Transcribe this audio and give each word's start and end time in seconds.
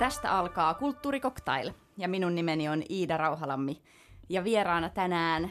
Tästä 0.00 0.38
alkaa 0.38 0.74
Kulttuurikoktail 0.74 1.72
ja 1.96 2.08
minun 2.08 2.34
nimeni 2.34 2.68
on 2.68 2.82
Iida 2.90 3.16
Rauhalammi 3.16 3.82
ja 4.28 4.44
vieraana 4.44 4.88
tänään 4.88 5.50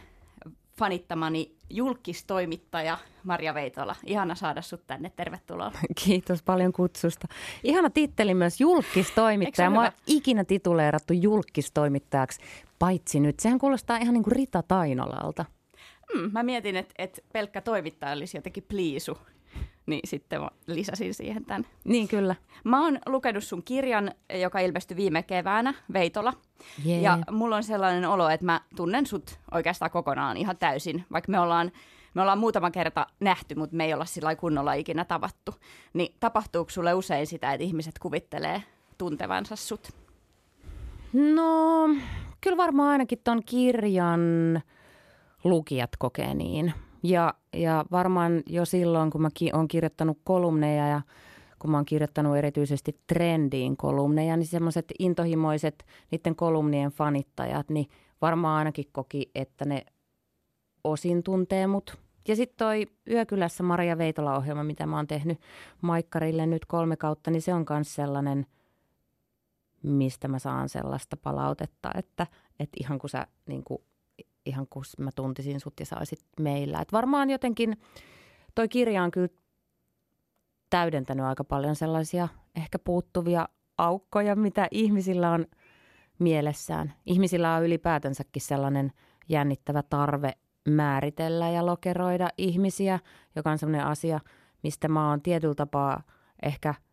fanittamani 0.77 1.55
julkistoimittaja 1.69 2.97
Marja 3.23 3.53
Veitola. 3.53 3.95
Ihana 4.05 4.35
saada 4.35 4.61
sut 4.61 4.87
tänne, 4.87 5.11
tervetuloa. 5.15 5.71
Kiitos 6.03 6.43
paljon 6.43 6.73
kutsusta. 6.73 7.27
Ihana 7.63 7.89
titteli 7.89 8.33
myös 8.33 8.61
julkistoimittaja. 8.61 9.69
Mä 9.69 9.91
ikinä 10.07 10.43
tituleerattu 10.43 11.13
julkistoimittajaksi, 11.13 12.41
paitsi 12.79 13.19
nyt. 13.19 13.39
Sehän 13.39 13.59
kuulostaa 13.59 13.97
ihan 13.97 14.13
niin 14.13 14.23
kuin 14.23 14.35
Rita 14.35 14.63
Tainolalta. 14.63 15.45
Hmm, 16.13 16.31
mä 16.31 16.43
mietin, 16.43 16.75
että, 16.75 16.93
että 16.97 17.21
pelkkä 17.33 17.61
toimittaja 17.61 18.13
olisi 18.13 18.37
jotenkin 18.37 18.65
pliisu 18.67 19.17
niin 19.85 20.01
sitten 20.05 20.41
lisäsin 20.67 21.13
siihen 21.13 21.45
tämän. 21.45 21.65
Niin 21.83 22.07
kyllä. 22.07 22.35
Mä 22.63 22.83
oon 22.83 22.99
lukenut 23.05 23.43
sun 23.43 23.63
kirjan, 23.63 24.11
joka 24.41 24.59
ilmestyi 24.59 24.97
viime 24.97 25.23
keväänä, 25.23 25.73
Veitola. 25.93 26.33
Yeah. 26.85 27.01
Ja 27.01 27.19
mulla 27.31 27.55
on 27.55 27.63
sellainen 27.63 28.05
olo, 28.05 28.29
että 28.29 28.45
mä 28.45 28.61
tunnen 28.75 29.05
sut 29.05 29.39
oikeastaan 29.51 29.91
kokonaan 29.91 30.37
ihan 30.37 30.57
täysin, 30.57 31.05
vaikka 31.11 31.31
me 31.31 31.39
ollaan 31.39 31.71
me 32.13 32.21
ollaan 32.21 32.39
muutama 32.39 32.71
kerta 32.71 33.07
nähty, 33.19 33.55
mutta 33.55 33.75
me 33.75 33.85
ei 33.85 33.93
olla 33.93 34.05
sillä 34.05 34.35
kunnolla 34.35 34.73
ikinä 34.73 35.05
tavattu. 35.05 35.55
Niin 35.93 36.15
tapahtuuko 36.19 36.69
sulle 36.69 36.93
usein 36.93 37.27
sitä, 37.27 37.53
että 37.53 37.63
ihmiset 37.63 37.99
kuvittelee 37.99 38.63
tuntevansa 38.97 39.55
sut? 39.55 39.89
No, 41.13 41.87
kyllä 42.41 42.57
varmaan 42.57 42.89
ainakin 42.89 43.21
ton 43.23 43.43
kirjan 43.45 44.21
lukijat 45.43 45.89
kokee 45.99 46.33
niin. 46.33 46.73
Ja, 47.03 47.33
ja 47.53 47.85
varmaan 47.91 48.43
jo 48.47 48.65
silloin, 48.65 49.09
kun 49.09 49.21
mä 49.21 49.29
olen 49.53 49.67
kirjoittanut 49.67 50.17
kolumneja 50.23 50.87
ja 50.87 51.01
kun 51.59 51.71
mä 51.71 51.77
oon 51.77 51.85
kirjoittanut 51.85 52.37
erityisesti 52.37 52.99
trendiin 53.07 53.77
kolumneja, 53.77 54.37
niin 54.37 54.47
semmoiset 54.47 54.85
intohimoiset 54.99 55.85
niiden 56.11 56.35
kolumnien 56.35 56.91
fanittajat, 56.91 57.69
niin 57.69 57.87
varmaan 58.21 58.57
ainakin 58.57 58.85
koki, 58.91 59.31
että 59.35 59.65
ne 59.65 59.85
osin 60.83 61.23
tuntee 61.23 61.67
mut. 61.67 61.97
Ja 62.27 62.35
sitten 62.35 62.57
toi 62.57 62.85
Yökylässä 63.09 63.63
Maria 63.63 63.97
Veitola-ohjelma, 63.97 64.63
mitä 64.63 64.85
mä 64.85 64.95
oon 64.95 65.07
tehnyt 65.07 65.39
Maikkarille 65.81 66.45
nyt 66.45 66.65
kolme 66.65 66.97
kautta, 66.97 67.31
niin 67.31 67.41
se 67.41 67.53
on 67.53 67.65
myös 67.69 67.95
sellainen, 67.95 68.45
mistä 69.83 70.27
mä 70.27 70.39
saan 70.39 70.69
sellaista 70.69 71.17
palautetta, 71.17 71.91
että, 71.95 72.27
että 72.59 72.77
ihan 72.81 72.99
kun 72.99 73.09
sä 73.09 73.27
niin 73.47 73.63
kuin 73.63 73.81
ihan 74.45 74.67
kun 74.69 74.83
mä 74.97 75.09
tuntisin 75.15 75.59
sut 75.59 75.79
ja 75.79 75.85
saisit 75.85 76.19
meillä. 76.39 76.81
Et 76.81 76.93
varmaan 76.93 77.29
jotenkin 77.29 77.77
toi 78.55 78.69
kirja 78.69 79.03
on 79.03 79.11
kyllä 79.11 79.27
täydentänyt 80.69 81.25
aika 81.25 81.43
paljon 81.43 81.75
sellaisia 81.75 82.27
ehkä 82.55 82.79
puuttuvia 82.79 83.49
aukkoja, 83.77 84.35
mitä 84.35 84.67
ihmisillä 84.71 85.31
on 85.31 85.45
mielessään. 86.19 86.93
Ihmisillä 87.05 87.55
on 87.55 87.65
ylipäätänsäkin 87.65 88.41
sellainen 88.41 88.91
jännittävä 89.29 89.83
tarve 89.83 90.33
määritellä 90.69 91.49
ja 91.49 91.65
lokeroida 91.65 92.29
ihmisiä, 92.37 92.99
joka 93.35 93.51
on 93.51 93.57
sellainen 93.57 93.87
asia, 93.87 94.19
mistä 94.63 94.87
mä 94.87 95.09
oon 95.09 95.21
tietyllä 95.21 95.55
tapaa 95.55 96.03
ehkä– 96.43 96.73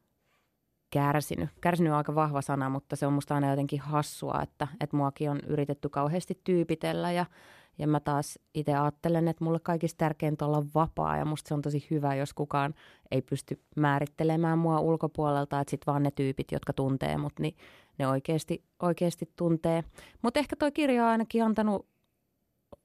kärsinyt. 0.90 1.50
Kärsinyt 1.60 1.92
on 1.92 1.96
aika 1.96 2.14
vahva 2.14 2.42
sana, 2.42 2.68
mutta 2.70 2.96
se 2.96 3.06
on 3.06 3.12
musta 3.12 3.34
aina 3.34 3.50
jotenkin 3.50 3.80
hassua, 3.80 4.40
että, 4.42 4.68
että 4.80 4.96
muakin 4.96 5.30
on 5.30 5.40
yritetty 5.46 5.88
kauheasti 5.88 6.40
tyypitellä 6.44 7.12
ja, 7.12 7.26
ja 7.78 7.86
mä 7.86 8.00
taas 8.00 8.38
itse 8.54 8.74
ajattelen, 8.74 9.28
että 9.28 9.44
mulle 9.44 9.60
kaikista 9.60 9.98
tärkeintä 9.98 10.46
olla 10.46 10.64
vapaa 10.74 11.16
ja 11.16 11.24
musta 11.24 11.48
se 11.48 11.54
on 11.54 11.62
tosi 11.62 11.86
hyvä, 11.90 12.14
jos 12.14 12.34
kukaan 12.34 12.74
ei 13.10 13.22
pysty 13.22 13.62
määrittelemään 13.76 14.58
mua 14.58 14.80
ulkopuolelta, 14.80 15.60
että 15.60 15.70
sit 15.70 15.86
vaan 15.86 16.02
ne 16.02 16.10
tyypit, 16.10 16.52
jotka 16.52 16.72
tuntee 16.72 17.16
mut, 17.16 17.38
niin 17.38 17.56
ne 17.98 18.08
oikeasti, 18.08 18.64
oikeasti 18.82 19.32
tuntee. 19.36 19.84
Mutta 20.22 20.40
ehkä 20.40 20.56
toi 20.56 20.72
kirja 20.72 21.04
on 21.04 21.10
ainakin 21.10 21.44
antanut, 21.44 21.86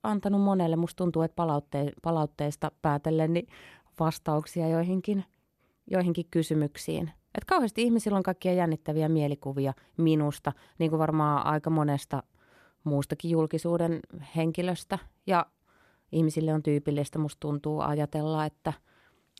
antanut 0.03 0.41
monelle, 0.41 0.75
musta 0.75 0.97
tuntuu, 0.97 1.21
että 1.21 1.35
palautte, 1.35 1.91
palautteista 2.01 2.71
päätellen 2.81 3.33
niin 3.33 3.47
vastauksia 3.99 4.67
joihinkin, 4.67 5.25
joihinkin 5.87 6.25
kysymyksiin– 6.31 7.11
että 7.35 7.45
kauheasti 7.47 7.81
ihmisillä 7.81 8.17
on 8.17 8.23
kaikkia 8.23 8.53
jännittäviä 8.53 9.09
mielikuvia 9.09 9.73
minusta, 9.97 10.51
niin 10.79 10.89
kuin 10.89 10.99
varmaan 10.99 11.45
aika 11.45 11.69
monesta 11.69 12.23
muustakin 12.83 13.31
julkisuuden 13.31 13.99
henkilöstä. 14.35 14.99
Ja 15.27 15.45
ihmisille 16.11 16.53
on 16.53 16.63
tyypillistä, 16.63 17.19
musta 17.19 17.39
tuntuu 17.39 17.79
ajatella, 17.79 18.45
että, 18.45 18.73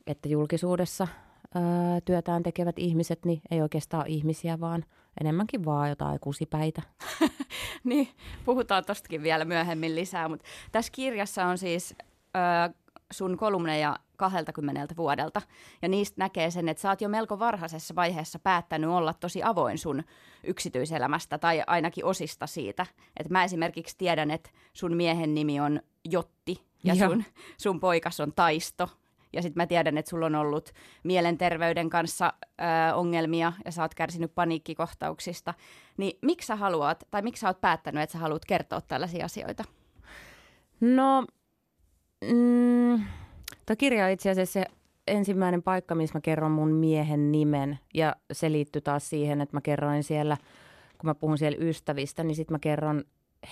että 0.08 0.30
julkisuudessa 0.30 1.08
ää, 1.56 2.02
työtään 2.06 2.44
tekevät 2.44 2.80
ihmiset 2.80 3.26
niin 3.26 3.42
ei 3.52 3.62
oikeastaan 3.62 4.08
ihmisiä, 4.08 4.60
vaan 4.60 4.86
enemmänkin 5.22 5.66
vaan 5.66 5.90
jotain 5.90 6.20
kusipäitä. 6.20 6.82
niin, 7.84 8.08
puhutaan 8.46 8.86
tostakin 8.86 9.24
vielä 9.24 9.46
myöhemmin 9.46 9.96
lisää, 9.96 10.30
mutta 10.30 10.46
tässä 10.72 10.92
kirjassa 10.92 11.46
on 11.46 11.58
siis 11.58 11.96
ää, 12.34 12.70
sun 13.12 13.38
kolumneja 13.38 13.96
20 14.18 14.98
vuodelta. 14.98 15.42
Ja 15.82 15.88
niistä 15.88 16.16
näkee 16.18 16.52
sen, 16.52 16.70
että 16.70 16.82
sä 16.82 16.90
oot 16.90 17.02
jo 17.02 17.10
melko 17.10 17.40
varhaisessa 17.40 17.96
vaiheessa 17.96 18.40
päättänyt 18.40 18.90
olla 18.90 19.14
tosi 19.14 19.44
avoin 19.44 19.78
sun 19.78 20.04
yksityiselämästä 20.44 21.38
tai 21.38 21.64
ainakin 21.68 22.06
osista 22.06 22.48
siitä. 22.48 22.86
Että 23.18 23.34
mä 23.34 23.44
esimerkiksi 23.44 23.98
tiedän, 23.98 24.32
että 24.32 24.50
sun 24.74 24.96
miehen 24.96 25.34
nimi 25.34 25.60
on 25.60 25.82
Jotti 26.06 26.66
ja 26.84 26.96
sun, 26.96 27.24
sun 27.58 27.80
poikas 27.80 28.20
on 28.20 28.34
Taisto. 28.34 28.90
Ja 29.34 29.42
sitten 29.42 29.62
mä 29.62 29.68
tiedän, 29.68 29.98
että 29.98 30.10
sulla 30.10 30.26
on 30.26 30.36
ollut 30.36 30.70
mielenterveyden 31.04 31.90
kanssa 31.90 32.34
ö, 32.44 32.96
ongelmia 32.96 33.54
ja 33.66 33.72
sä 33.72 33.82
oot 33.82 33.96
kärsinyt 33.96 34.36
paniikkikohtauksista. 34.36 35.54
Niin 35.98 36.20
miksi 36.22 36.48
sä 36.48 36.56
haluat, 36.56 37.04
tai 37.12 37.22
miksi 37.22 37.40
sä 37.40 37.48
oot 37.48 37.62
päättänyt, 37.62 38.04
että 38.04 38.14
sä 38.14 38.20
haluat 38.20 38.46
kertoa 38.46 38.82
tällaisia 38.82 39.26
asioita? 39.26 39.64
No, 40.82 41.26
mm, 42.22 43.04
Tuo 43.66 43.76
kirja 43.78 44.06
on 44.06 44.12
itse 44.12 44.30
asiassa 44.30 44.54
se 44.54 44.66
ensimmäinen 45.08 45.64
paikka, 45.64 45.96
missä 45.96 46.18
mä 46.18 46.22
kerron 46.22 46.52
mun 46.52 46.72
miehen 46.72 47.32
nimen. 47.32 47.80
Ja 47.94 48.16
se 48.32 48.52
liittyy 48.52 48.82
taas 48.82 49.10
siihen, 49.10 49.42
että 49.42 49.58
mä 49.58 49.62
kerroin 49.62 50.04
siellä, 50.04 50.38
kun 50.98 51.08
mä 51.08 51.16
puhun 51.16 51.38
siellä 51.38 51.58
ystävistä, 51.62 52.24
niin 52.24 52.36
sitten 52.36 52.54
mä 52.54 52.60
kerron 52.60 53.04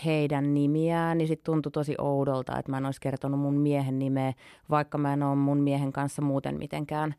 heidän 0.05 0.53
nimiään, 0.53 1.17
niin 1.17 1.27
sitten 1.27 1.45
tuntui 1.45 1.71
tosi 1.71 1.95
oudolta, 1.97 2.59
että 2.59 2.71
mä 2.71 2.77
en 2.77 2.85
olisi 2.85 3.01
kertonut 3.01 3.39
mun 3.39 3.53
miehen 3.53 3.99
nimeä, 3.99 4.33
vaikka 4.69 4.97
mä 4.97 5.13
en 5.13 5.23
ole 5.23 5.35
mun 5.35 5.57
miehen 5.57 5.93
kanssa 5.93 6.21
muuten 6.21 6.57
mitenkään 6.57 7.15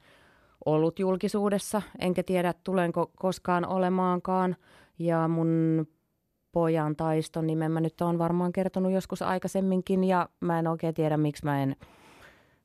ollut 0.65 0.99
julkisuudessa, 0.99 1.83
enkä 1.99 2.22
tiedä 2.22 2.55
tulenko 2.65 3.10
koskaan 3.16 3.66
olemaankaan. 3.66 4.56
Ja 4.99 5.28
mun 5.28 5.87
pojan 6.53 6.97
taiston 6.97 7.47
nimen 7.47 7.72
mä 7.72 7.81
nyt 7.81 8.00
oon 8.00 8.19
varmaan 8.19 8.53
kertonut 8.53 8.93
joskus 8.93 9.22
aikaisemminkin 9.22 10.05
ja 10.05 10.28
mä 10.41 10.59
en 10.59 10.66
oikein 10.66 10.94
tiedä, 10.94 11.16
miksi 11.16 11.44
mä 11.44 11.62
en– 11.62 11.77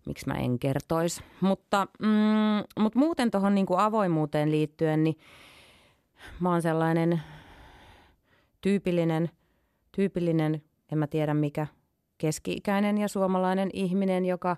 miksi 0.05 0.27
mä 0.27 0.33
en 0.33 0.59
kertoisi. 0.59 1.23
Mutta, 1.41 1.87
mm, 1.99 2.83
mutta 2.83 2.99
muuten 2.99 3.31
tuohon 3.31 3.55
niin 3.55 3.65
avoimuuteen 3.77 4.51
liittyen, 4.51 5.03
niin 5.03 5.17
mä 6.39 6.51
oon 6.51 6.61
sellainen 6.61 7.21
tyypillinen, 8.61 9.29
tyypillinen, 9.91 10.61
en 10.91 10.97
mä 10.97 11.07
tiedä 11.07 11.33
mikä, 11.33 11.67
keski-ikäinen 12.17 12.97
ja 12.97 13.07
suomalainen 13.07 13.69
ihminen, 13.73 14.25
joka 14.25 14.57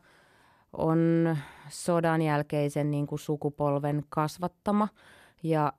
on 0.74 1.38
sodan 1.70 2.22
jälkeisen 2.22 2.92
niin 2.92 3.08
kuin 3.08 3.20
sukupolven 3.20 4.04
kasvattama. 4.10 4.88
Ja 5.44 5.74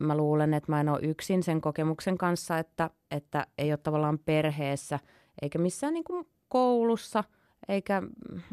mä 0.00 0.16
luulen, 0.16 0.54
että 0.54 0.72
mä 0.72 0.80
en 0.80 0.88
ole 0.88 0.98
yksin 1.02 1.42
sen 1.42 1.60
kokemuksen 1.60 2.18
kanssa, 2.18 2.58
että, 2.58 2.90
että 3.10 3.46
ei 3.58 3.72
ole 3.72 3.78
tavallaan 3.78 4.18
perheessä 4.18 4.98
eikä 5.42 5.58
missään 5.58 5.94
niin 5.94 6.04
kuin 6.04 6.26
koulussa– 6.48 7.24
eikä 7.68 8.02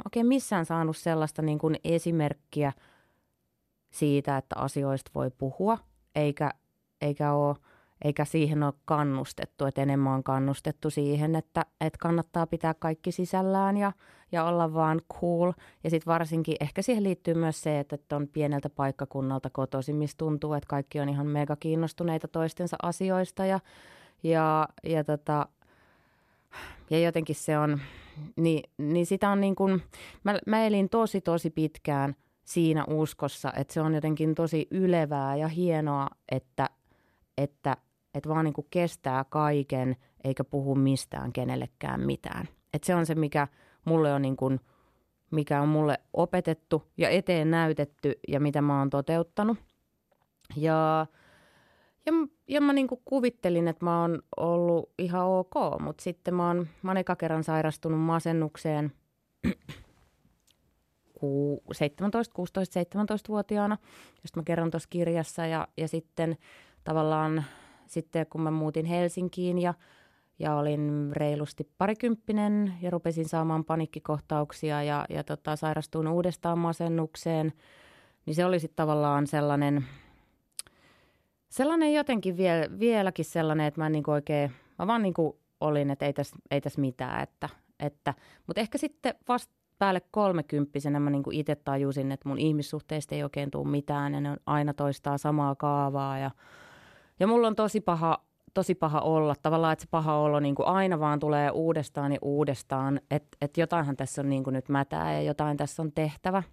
oikein 0.06 0.28
missään 0.28 0.66
saanut 0.66 0.98
sellaista 0.98 1.42
niin 1.42 1.60
kuin 1.60 1.76
esimerkkiä 1.84 2.74
siitä, 3.92 4.38
että 4.38 4.56
asioista 4.60 5.12
voi 5.16 5.32
puhua, 5.32 5.78
eikä, 6.16 6.52
eikä, 7.02 7.34
ole, 7.34 7.56
eikä 8.06 8.26
siihen 8.26 8.64
ole 8.64 8.74
kannustettu, 8.86 9.66
että 9.66 9.82
enemmän 9.82 10.14
on 10.14 10.24
kannustettu 10.24 10.90
siihen, 10.90 11.36
että, 11.36 11.66
että 11.82 12.00
kannattaa 12.02 12.48
pitää 12.48 12.74
kaikki 12.74 13.12
sisällään 13.12 13.78
ja, 13.78 13.92
ja 14.32 14.44
olla 14.44 14.74
vaan 14.74 15.02
cool. 15.14 15.52
Ja 15.84 15.90
sitten 15.90 16.12
varsinkin 16.12 16.56
ehkä 16.60 16.82
siihen 16.82 17.04
liittyy 17.04 17.34
myös 17.34 17.62
se, 17.62 17.80
että, 17.80 17.96
että 17.96 18.16
on 18.16 18.28
pieneltä 18.28 18.70
paikkakunnalta 18.70 19.50
kotoisin, 19.50 19.96
missä 19.96 20.18
tuntuu, 20.18 20.54
että 20.54 20.68
kaikki 20.68 21.00
on 21.00 21.10
ihan 21.10 21.28
mega 21.28 21.56
kiinnostuneita 21.56 22.28
toistensa 22.28 22.78
asioista 22.84 23.46
ja, 23.46 23.60
ja, 24.24 24.68
ja, 24.84 25.04
tota, 25.04 25.48
ja 26.90 27.00
jotenkin 27.00 27.36
se 27.36 27.58
on, 27.58 27.80
niin, 28.36 28.70
niin 28.78 29.06
sitä 29.06 29.30
on 29.30 29.42
niin 29.42 29.56
kuin, 29.56 29.82
mä, 30.24 30.40
mä 30.48 30.66
elin 30.66 30.90
tosi 30.90 31.22
tosi 31.22 31.50
pitkään 31.50 32.16
siinä 32.44 32.86
uskossa, 32.88 33.54
että 33.56 33.74
se 33.74 33.82
on 33.82 33.94
jotenkin 33.94 34.36
tosi 34.36 34.68
ylevää 34.72 35.36
ja 35.36 35.48
hienoa, 35.48 36.08
että, 36.32 36.70
että, 37.38 37.78
että 38.16 38.30
vaan 38.30 38.46
niin 38.46 38.54
kuin 38.54 38.68
kestää 38.70 39.26
kaiken 39.30 39.96
eikä 40.24 40.44
puhu 40.44 40.76
mistään 40.76 41.34
kenellekään 41.34 42.02
mitään. 42.02 42.48
Että 42.74 42.86
se 42.86 42.96
on 42.96 43.06
se, 43.06 43.16
mikä 43.16 43.48
mulle 43.86 44.14
on 44.14 44.22
niin 44.22 44.38
kuin, 44.38 44.60
mikä 45.32 45.62
on 45.62 45.70
mulle 45.70 45.98
opetettu 46.14 46.84
ja 46.98 47.10
eteen 47.10 47.52
näytetty 47.52 48.20
ja 48.28 48.40
mitä 48.40 48.62
mä 48.62 48.80
oon 48.80 48.90
toteuttanut. 48.90 49.58
Ja, 50.56 51.06
Ja, 52.06 52.14
ja 52.48 52.62
mä 52.62 52.74
niin 52.74 52.88
kuvittelin, 53.06 53.68
että 53.68 53.86
mä 53.86 54.02
oon 54.02 54.22
ollut 54.38 54.90
ihan 55.00 55.26
ok, 55.26 55.54
mutta 55.80 56.04
sitten 56.04 56.34
mä 56.36 56.48
oon, 56.48 56.68
mä 56.82 56.92
oon 56.92 56.98
eka 56.98 57.16
kerran 57.16 57.44
sairastunut 57.44 58.00
masennukseen 58.00 58.92
17, 61.72 62.36
16, 62.36 62.80
17-vuotiaana, 62.80 63.78
josta 64.24 64.40
mä 64.40 64.44
kerron 64.44 64.72
tuossa 64.72 64.90
kirjassa. 64.90 65.46
Ja, 65.46 65.68
ja 65.78 65.88
sitten 65.88 66.38
tavallaan 66.84 67.44
sitten 67.88 68.28
kun 68.28 68.42
mä 68.42 68.52
muutin 68.52 68.86
Helsinkiin 68.86 69.60
ja, 69.60 69.74
ja 70.40 70.56
olin 70.56 71.10
reilusti 71.12 71.70
parikymppinen 71.78 72.74
ja 72.82 72.90
rupesin 72.90 73.30
saamaan 73.30 73.66
panikkikohtauksia 73.66 74.84
ja, 74.84 75.06
ja 75.10 75.24
tota, 75.24 75.56
sairastuin 75.56 76.08
uudestaan 76.08 76.60
masennukseen, 76.60 77.54
niin 78.26 78.36
se 78.36 78.46
oli 78.46 78.60
sitten 78.60 78.76
tavallaan 78.76 79.28
sellainen, 79.28 79.86
sellainen 81.50 81.94
jotenkin 81.94 82.38
vie, 82.38 82.70
vieläkin 82.80 83.26
sellainen, 83.26 83.66
että 83.66 83.82
mä 83.82 83.90
niin 83.90 84.10
oikein, 84.10 84.52
mä 84.80 84.88
vaan 84.88 85.02
niin 85.02 85.14
olin, 85.62 85.90
että 85.90 86.06
ei 86.06 86.14
tässä 86.14 86.36
ei 86.52 86.62
täs 86.62 86.78
mitään, 86.78 87.24
että, 87.24 87.50
että, 87.80 88.14
mutta 88.48 88.62
ehkä 88.62 88.78
sitten 88.78 89.16
vasta 89.28 89.54
päälle 89.80 90.02
kolmekymppisenä 90.12 91.00
mä 91.00 91.10
niin 91.10 91.24
itse 91.32 91.56
tajusin, 91.56 92.12
että 92.12 92.30
mun 92.30 92.40
ihmissuhteista 92.40 93.16
ei 93.16 93.24
oikein 93.24 93.52
tule 93.52 93.68
mitään 93.68 94.14
ja 94.14 94.22
ne 94.22 94.32
on 94.32 94.38
aina 94.46 94.74
toistaa 94.74 95.18
samaa 95.18 95.56
kaavaa 95.56 96.18
ja, 96.18 96.32
ja 97.20 97.28
mulla 97.28 97.48
on 97.48 97.56
tosi 97.56 97.82
paha, 97.82 98.18
tosi 98.54 98.76
paha 98.76 99.02
olla. 99.02 99.36
Tavallaan, 99.42 99.74
että 99.74 99.84
se 99.84 99.88
paha 99.92 100.18
olo 100.18 100.40
niin 100.40 100.56
kuin 100.56 100.68
aina 100.68 101.00
vaan 101.00 101.20
tulee 101.20 101.52
uudestaan 101.52 102.12
ja 102.12 102.20
uudestaan, 102.22 103.02
että, 103.12 103.38
että 103.42 103.62
jotainhan 103.62 103.96
tässä 103.96 104.22
on 104.22 104.30
niin 104.30 104.44
kuin 104.44 104.54
nyt 104.54 104.70
mätää 104.70 105.14
ja 105.14 105.22
jotain 105.22 105.58
tässä 105.58 105.82
on 105.82 105.92
tehtävä. 105.92 106.44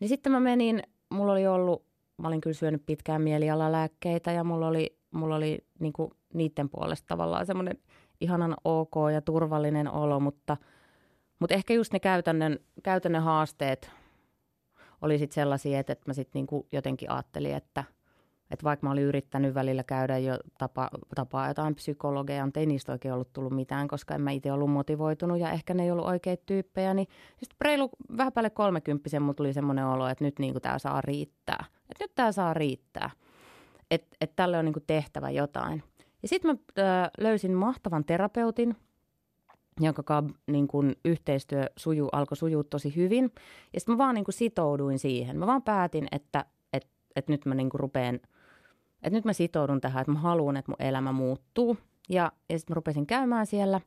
Niin 0.00 0.08
sitten 0.08 0.32
mä 0.32 0.40
menin, 0.40 0.82
mulla 1.10 1.32
oli 1.32 1.46
ollut, 1.46 1.84
mä 2.16 2.28
olin 2.28 2.40
kyllä 2.40 2.54
syönyt 2.54 2.86
pitkään 2.86 3.22
mielialalääkkeitä 3.22 4.32
ja 4.32 4.44
mulla 4.44 4.66
oli, 4.66 4.98
mulla 5.10 5.36
oli 5.36 5.66
niin 5.78 5.92
kuin 5.92 6.10
niiden 6.34 6.68
puolesta 6.68 7.06
tavallaan 7.08 7.46
semmoinen 7.46 7.78
ihanan 8.20 8.56
ok 8.64 8.94
ja 9.12 9.20
turvallinen 9.20 9.90
olo, 9.90 10.20
mutta– 10.20 10.56
mutta 11.38 11.54
ehkä 11.54 11.74
just 11.74 11.92
ne 11.92 12.00
käytännön, 12.00 12.58
käytännön 12.82 13.22
haasteet 13.22 13.90
oli 15.02 15.18
sitten 15.18 15.34
sellaisia, 15.34 15.80
että, 15.80 15.92
että 15.92 16.10
mä 16.10 16.12
sitten 16.12 16.30
niinku 16.34 16.66
jotenkin 16.72 17.10
ajattelin, 17.10 17.54
että, 17.54 17.84
että 18.50 18.64
vaikka 18.64 18.86
mä 18.86 18.90
olin 18.90 19.04
yrittänyt 19.04 19.54
välillä 19.54 19.84
käydä 19.84 20.18
jo 20.18 20.38
tapa, 20.58 20.90
tapaa 21.14 21.48
jotain 21.48 21.74
psykologeja, 21.74 22.44
mutta 22.44 22.60
ei 22.60 22.66
niistä 22.66 22.92
oikein 22.92 23.14
ollut 23.14 23.32
tullut 23.32 23.52
mitään, 23.52 23.88
koska 23.88 24.14
en 24.14 24.20
mä 24.20 24.30
itse 24.30 24.52
ollut 24.52 24.70
motivoitunut 24.70 25.38
ja 25.38 25.50
ehkä 25.50 25.74
ne 25.74 25.82
ei 25.82 25.90
ollut 25.90 26.06
oikeita 26.06 26.42
tyyppejä. 26.46 26.94
Niin 26.94 27.08
sitten 27.36 27.56
reilu 27.60 27.90
vähän 28.16 28.32
päälle 28.32 28.50
kolmekymppisen 28.50 29.22
mulla 29.22 29.34
tuli 29.34 29.52
semmoinen 29.52 29.86
olo, 29.86 30.08
että 30.08 30.24
nyt 30.24 30.38
niinku 30.38 30.60
tämä 30.60 30.78
saa 30.78 31.00
riittää. 31.00 31.64
Että 31.90 32.04
nyt 32.04 32.14
tämä 32.14 32.32
saa 32.32 32.54
riittää. 32.54 33.10
Että 33.90 34.16
et 34.20 34.36
tälle 34.36 34.58
on 34.58 34.64
niinku 34.64 34.80
tehtävä 34.86 35.30
jotain. 35.30 35.82
Ja 36.22 36.28
sitten 36.28 36.50
mä 36.50 36.82
ö, 36.82 36.82
löysin 37.18 37.54
mahtavan 37.54 38.04
terapeutin, 38.04 38.76
jonka 39.80 40.22
niin 40.46 40.68
kuin 40.68 40.96
yhteistyö 41.04 41.66
suju, 41.76 42.08
alkoi 42.12 42.36
sujua 42.36 42.64
tosi 42.64 42.96
hyvin. 42.96 43.32
Ja 43.74 43.80
sitten 43.80 43.94
mä 43.94 43.98
vaan 43.98 44.14
niin 44.14 44.24
kuin 44.24 44.34
sitouduin 44.34 44.98
siihen. 44.98 45.38
Mä 45.38 45.46
vaan 45.46 45.62
päätin, 45.62 46.08
että, 46.12 46.44
että, 46.72 46.88
että 47.16 47.32
nyt 47.32 47.46
mä 47.46 47.54
niin 47.54 47.68
rupeen, 47.74 48.20
että 49.06 49.16
nyt 49.16 49.24
mä 49.24 49.32
sitoudun 49.32 49.80
tähän, 49.80 50.00
että 50.00 50.12
mä 50.12 50.18
haluan, 50.18 50.56
että 50.56 50.72
mun 50.72 50.86
elämä 50.86 51.12
muuttuu. 51.12 51.78
Ja, 52.08 52.32
ja 52.48 52.58
sitten 52.58 52.74
mä 52.74 52.76
rupesin 52.76 53.06
käymään 53.06 53.46
siellä 53.46 53.80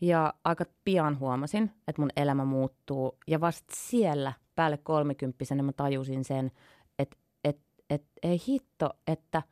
ja 0.00 0.34
aika 0.44 0.64
pian 0.84 1.18
huomasin, 1.18 1.70
että 1.88 2.02
mun 2.02 2.10
elämä 2.16 2.44
muuttuu. 2.44 3.18
Ja 3.26 3.40
vasta 3.40 3.74
siellä 3.76 4.32
päälle 4.54 4.78
kolmekymppisenä 4.78 5.62
mä 5.62 5.72
tajusin 5.72 6.24
sen, 6.24 6.50
että, 6.98 7.16
että, 7.44 7.62
että 7.90 8.10
ei 8.22 8.38
hitto, 8.48 8.90
että, 9.06 9.42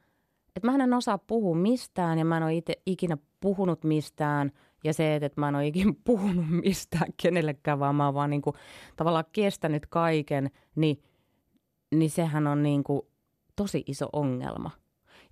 että 0.57 0.71
mä 0.71 0.85
en 0.85 0.95
osaa 0.95 1.19
puhua 1.19 1.57
mistään 1.57 2.19
ja 2.19 2.25
mä 2.25 2.37
en 2.37 2.43
ole 2.43 2.55
itse 2.55 2.75
ikinä 2.87 3.19
puhunut 3.41 3.85
mistään– 3.85 4.53
ja 4.85 4.93
se, 4.95 5.15
että 5.15 5.41
mä 5.41 5.49
en 5.49 5.55
ole 5.55 5.67
ikinä 5.67 5.93
puhunut 6.05 6.51
mistään 6.51 7.13
kenellekään, 7.23 7.79
vaan 7.79 7.95
mä 7.95 8.05
oon 8.05 8.15
vaan 8.15 8.31
niin 8.31 8.43
kuin, 8.43 8.57
tavallaan 8.97 9.25
kestänyt 9.33 9.87
kaiken, 9.87 10.51
niin, 10.77 11.03
niin 11.95 12.11
sehän 12.11 12.47
on 12.47 12.63
niin 12.63 12.85
kuin 12.85 13.03
tosi 13.57 13.85
iso 13.87 14.09
ongelma. 14.13 14.71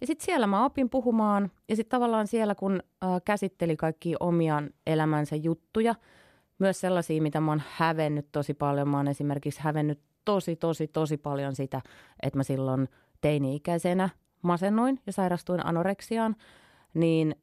Ja 0.01 0.07
sitten 0.07 0.25
siellä 0.25 0.47
mä 0.47 0.65
opin 0.65 0.91
puhumaan 0.91 1.51
ja 1.69 1.77
sitten 1.77 1.99
tavallaan 1.99 2.27
siellä, 2.27 2.55
kun 2.55 2.83
äh, 3.05 3.11
käsitteli 3.25 3.77
kaikki 3.77 4.15
omian 4.21 4.71
elämänsä 4.87 5.37
juttuja, 5.37 5.95
myös 6.59 6.81
sellaisia, 6.81 7.23
mitä 7.23 7.41
mä 7.41 7.51
oon 7.51 7.63
hävennyt 7.77 8.27
tosi 8.33 8.55
paljon. 8.55 8.89
Mä 8.89 8.97
oon 8.97 9.09
esimerkiksi 9.09 9.61
hävennyt 9.63 10.01
tosi, 10.25 10.57
tosi, 10.57 10.89
tosi 10.89 11.17
paljon 11.17 11.55
sitä, 11.55 11.81
että 12.23 12.37
mä 12.39 12.43
silloin 12.43 12.89
teini-ikäisenä 13.21 14.09
masennuin 14.43 15.01
ja 15.07 15.13
sairastuin 15.13 15.67
anoreksiaan, 15.67 16.37
niin 16.95 17.37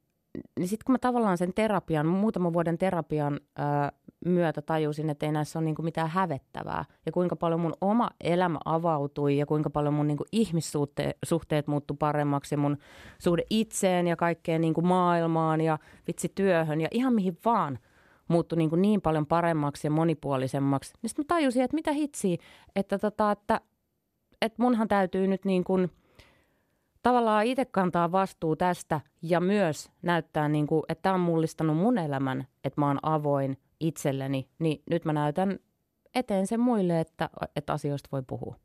niin 0.60 0.68
sitten 0.68 0.86
kun 0.86 0.94
mä 0.94 1.00
tavallaan 1.00 1.38
sen 1.38 1.54
terapian, 1.54 2.08
muutaman 2.08 2.54
vuoden 2.54 2.78
terapian 2.78 3.40
ää, 3.56 3.92
myötä 4.26 4.62
tajusin, 4.62 5.10
että 5.10 5.26
ei 5.26 5.32
näissä 5.32 5.60
ole 5.60 5.66
niinku 5.66 5.82
mitään 5.82 6.10
hävettävää 6.10 6.86
ja 7.06 7.12
kuinka 7.12 7.36
paljon 7.36 7.60
mun 7.60 7.74
oma 7.82 8.10
elämä 8.22 8.60
avautui 8.66 9.38
ja 9.38 9.46
kuinka 9.46 9.70
paljon 9.70 9.94
mun 9.94 10.08
niinku 10.08 10.26
ihmissuhteet 10.32 11.68
muuttui 11.68 11.98
paremmaksi 12.00 12.56
ja 12.56 12.60
mun 12.60 12.78
suhde 13.20 13.44
itseen 13.50 14.08
ja 14.08 14.16
kaikkeen 14.16 14.62
niinku 14.62 14.82
maailmaan 14.82 15.62
ja 15.62 15.80
vitsi 16.08 16.32
työhön 16.36 16.82
ja 16.82 16.88
ihan 16.92 17.14
mihin 17.14 17.38
vaan 17.46 17.80
muuttui 18.28 18.58
niinku 18.58 18.76
niin 18.76 19.02
paljon 19.02 19.26
paremmaksi 19.26 19.88
ja 19.88 19.92
monipuolisemmaksi. 19.92 20.94
Niin 21.02 21.10
sitten 21.10 21.26
mä 21.26 21.36
tajusin, 21.36 21.64
että 21.64 21.76
mitä 21.76 21.92
hitsiä, 21.92 22.38
että, 22.76 23.00
tota, 23.00 23.32
että, 23.32 23.62
että 24.42 24.64
munhan 24.64 24.88
täytyy 24.88 25.28
nyt 25.28 25.46
niin 25.46 25.64
kuin– 25.64 25.90
tavallaan 27.04 27.46
itse 27.46 27.66
kantaa 27.66 28.12
vastuu 28.12 28.56
tästä 28.56 29.02
ja 29.22 29.40
myös 29.40 29.92
näyttää, 30.02 30.48
niin 30.48 30.68
kuin, 30.68 30.84
että 30.90 31.02
tämä 31.02 31.16
on 31.16 31.22
mullistanut 31.22 31.78
mun 31.78 31.98
elämän, 31.98 32.48
että 32.64 32.82
mä 32.82 32.88
oon 32.88 33.00
avoin 33.04 33.58
itselleni, 33.80 34.50
niin 34.60 34.84
nyt 34.90 35.06
mä 35.06 35.14
näytän 35.14 35.60
eteen 36.16 36.48
sen 36.48 36.60
muille, 36.60 37.00
että, 37.00 37.30
että 37.56 37.74
asioista 37.74 38.10
voi 38.12 38.24
puhua. 38.28 38.56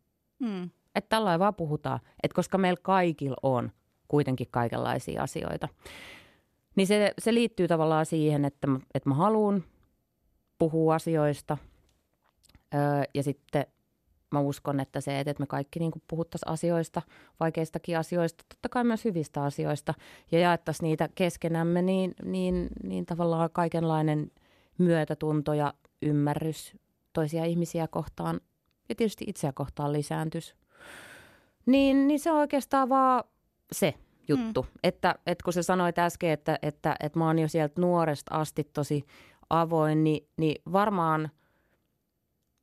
Hmm. 0.45 0.71
Että 0.95 1.09
tällä 1.09 1.39
vaan 1.39 1.55
puhutaan, 1.55 2.01
että 2.23 2.35
koska 2.35 2.59
meillä 2.59 2.81
kaikilla 2.83 3.37
on 3.43 3.73
kuitenkin 4.09 4.47
kaikenlaisia 4.51 5.23
asioita. 5.23 5.69
Niin 6.77 6.87
se, 6.87 7.13
se 7.19 7.35
liittyy 7.35 7.69
tavallaan 7.69 8.07
siihen, 8.07 8.45
että 8.45 8.67
mä, 8.67 8.81
että 8.95 9.09
mä 9.09 9.15
haluan 9.15 9.65
puhua 10.59 10.95
asioista 10.95 11.57
öö, 12.75 12.81
ja 13.15 13.23
sitten 13.23 13.67
mä 14.31 14.41
uskon, 14.41 14.81
että 14.81 15.01
se, 15.01 15.21
että 15.21 15.35
me 15.39 15.47
kaikki 15.47 15.79
niin 15.79 15.93
puhuttaisiin 16.09 16.53
asioista, 16.53 17.03
vaikeistakin 17.41 17.99
asioista, 17.99 18.45
totta 18.49 18.69
kai 18.69 18.85
myös 18.85 19.05
hyvistä 19.05 19.43
asioista 19.43 19.95
ja 20.33 20.39
jaettaisiin 20.39 20.89
niitä 20.89 21.09
keskenämme, 21.15 21.83
niin, 21.83 22.15
niin, 22.25 22.69
niin 22.83 23.07
tavallaan 23.07 23.51
kaikenlainen 23.53 24.31
myötätunto 24.79 25.53
ja 25.53 25.75
ymmärrys 26.03 26.77
toisia 27.13 27.45
ihmisiä 27.45 27.89
kohtaan 27.89 28.41
ja 28.89 28.95
tietysti 28.95 29.25
itseä 29.29 29.53
kohtaan 29.53 29.93
lisääntyisi. 29.93 30.55
Niin, 31.67 32.09
niin 32.09 32.21
se 32.21 32.31
on 32.31 32.39
oikeastaan 32.39 32.89
vaan 32.89 33.25
se 33.73 33.95
juttu, 34.29 34.63
mm. 34.63 34.69
että, 34.83 35.15
että 35.27 35.45
kun 35.45 35.53
sä 35.53 35.63
sanoit 35.63 35.99
äsken, 35.99 36.31
että, 36.31 36.59
että, 36.63 36.97
että 37.01 37.19
mä 37.19 37.27
oon 37.27 37.39
jo 37.39 37.49
sieltä 37.49 37.81
nuoresta 37.81 38.35
asti 38.35 38.65
tosi 38.73 39.05
avoin, 39.51 40.05
niin, 40.05 40.29
niin 40.37 40.63
varmaan– 40.73 41.29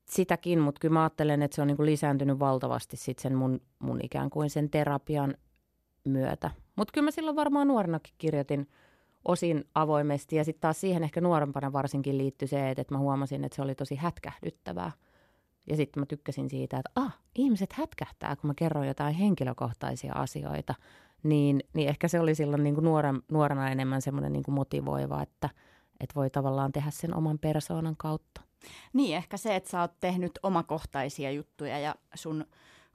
sitäkin, 0.06 0.60
mutta 0.60 0.80
kyllä 0.80 0.94
mä 0.94 1.04
ajattelen, 1.04 1.42
että 1.42 1.56
se 1.56 1.62
on 1.62 1.68
niin 1.68 1.78
kuin 1.78 1.86
lisääntynyt 1.86 2.40
valtavasti 2.40 2.98
sit 2.98 3.20
sen 3.20 3.36
mun, 3.36 3.62
mun 3.80 4.00
ikään 4.04 4.30
kuin 4.30 4.50
sen 4.50 4.70
terapian 4.70 5.36
myötä. 6.04 6.52
Mutta 6.76 6.92
kyllä 6.92 7.06
mä 7.06 7.12
silloin 7.12 7.36
varmaan 7.36 7.68
nuorenakin 7.68 8.14
kirjoitin 8.18 8.68
osin 9.26 9.64
avoimesti 9.76 10.36
ja 10.36 10.44
sitten 10.44 10.62
taas 10.62 10.82
siihen 10.82 11.04
ehkä 11.04 11.22
nuorempana 11.22 11.74
varsinkin 11.74 12.18
liittyi 12.18 12.48
se, 12.48 12.70
että 12.70 12.86
mä 12.90 12.98
huomasin, 12.98 13.44
että 13.44 13.56
se 13.56 13.62
oli 13.62 13.76
tosi 13.76 13.96
hätkähdyttävää. 13.96 14.92
Ja 15.70 15.76
sitten 15.76 16.02
mä 16.02 16.06
tykkäsin 16.06 16.50
siitä, 16.50 16.78
että 16.78 16.92
ah, 16.96 17.18
ihmiset 17.36 17.74
hätkähtää, 17.74 18.36
kun 18.36 18.48
mä 18.48 18.54
kerron 18.56 18.88
jotain 18.88 19.16
henkilökohtaisia 19.16 20.14
asioita. 20.14 20.76
Niin, 21.24 21.64
niin 21.74 21.90
ehkä 21.90 22.08
se 22.08 22.20
oli 22.20 22.36
silloin 22.36 22.64
niin 22.64 22.76
kuin 22.76 22.86
nuoren, 22.86 23.22
nuorena 23.32 23.70
enemmän 23.70 24.02
semmoinen 24.02 24.34
niin 24.34 24.44
motivoiva, 24.50 25.22
että, 25.22 25.50
että 26.00 26.16
voi 26.16 26.30
tavallaan 26.30 26.72
tehdä 26.72 26.92
sen 26.92 27.16
oman 27.16 27.40
persoonan 27.40 27.96
kautta. 27.98 28.42
Niin, 28.94 29.18
ehkä 29.18 29.38
se, 29.38 29.56
että 29.56 29.70
sä 29.70 29.82
oot 29.82 30.00
tehnyt 30.00 30.32
omakohtaisia 30.44 31.32
juttuja 31.32 31.80
ja 31.80 31.96
sun 32.16 32.46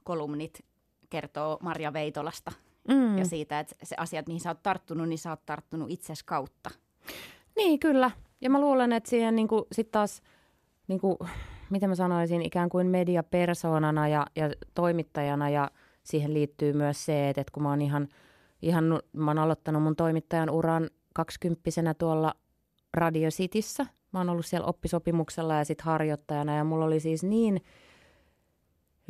kolumnit 0.03 0.65
kertoo 1.09 1.57
Marja 1.61 1.93
Veitolasta 1.93 2.51
mm. 2.87 3.17
ja 3.17 3.25
siitä, 3.25 3.59
että 3.59 3.75
se 3.83 3.95
asiat, 3.99 4.27
mihin 4.27 4.41
sä 4.41 4.49
oot 4.49 4.63
tarttunut, 4.63 5.09
niin 5.09 5.19
sä 5.19 5.29
oot 5.29 5.45
tarttunut 5.45 5.91
itses 5.91 6.23
kautta. 6.23 6.69
Niin, 7.55 7.79
kyllä. 7.79 8.11
Ja 8.41 8.49
mä 8.49 8.61
luulen, 8.61 8.93
että 8.93 9.09
siihen 9.09 9.35
niin 9.35 9.47
sitten 9.71 9.91
taas, 9.91 10.21
niin 10.87 10.99
kuin, 10.99 11.17
miten 11.69 11.89
mä 11.89 11.95
sanoisin, 11.95 12.41
ikään 12.41 12.69
kuin 12.69 12.87
mediapersoonana 12.87 14.07
ja, 14.07 14.25
ja 14.35 14.49
toimittajana 14.75 15.49
ja 15.49 15.71
siihen 16.03 16.33
liittyy 16.33 16.73
myös 16.73 17.05
se, 17.05 17.29
että, 17.29 17.41
että 17.41 17.51
kun 17.53 17.63
mä 17.63 17.69
oon 17.69 17.81
ihan, 17.81 18.07
ihan, 18.61 18.83
mä 19.13 19.31
oon 19.31 19.39
aloittanut 19.39 19.83
mun 19.83 19.95
toimittajan 19.95 20.49
uran 20.49 20.89
kaksikymppisenä 21.13 21.93
tuolla 21.93 22.33
Radio 22.93 23.29
Cityssä– 23.29 23.85
Mä 24.11 24.19
oon 24.19 24.29
ollut 24.29 24.45
siellä 24.45 24.67
oppisopimuksella 24.67 25.55
ja 25.55 25.65
sitten 25.65 25.85
harjoittajana 25.85 26.55
ja 26.55 26.63
mulla 26.63 26.85
oli 26.85 26.99
siis 26.99 27.23
niin 27.23 27.61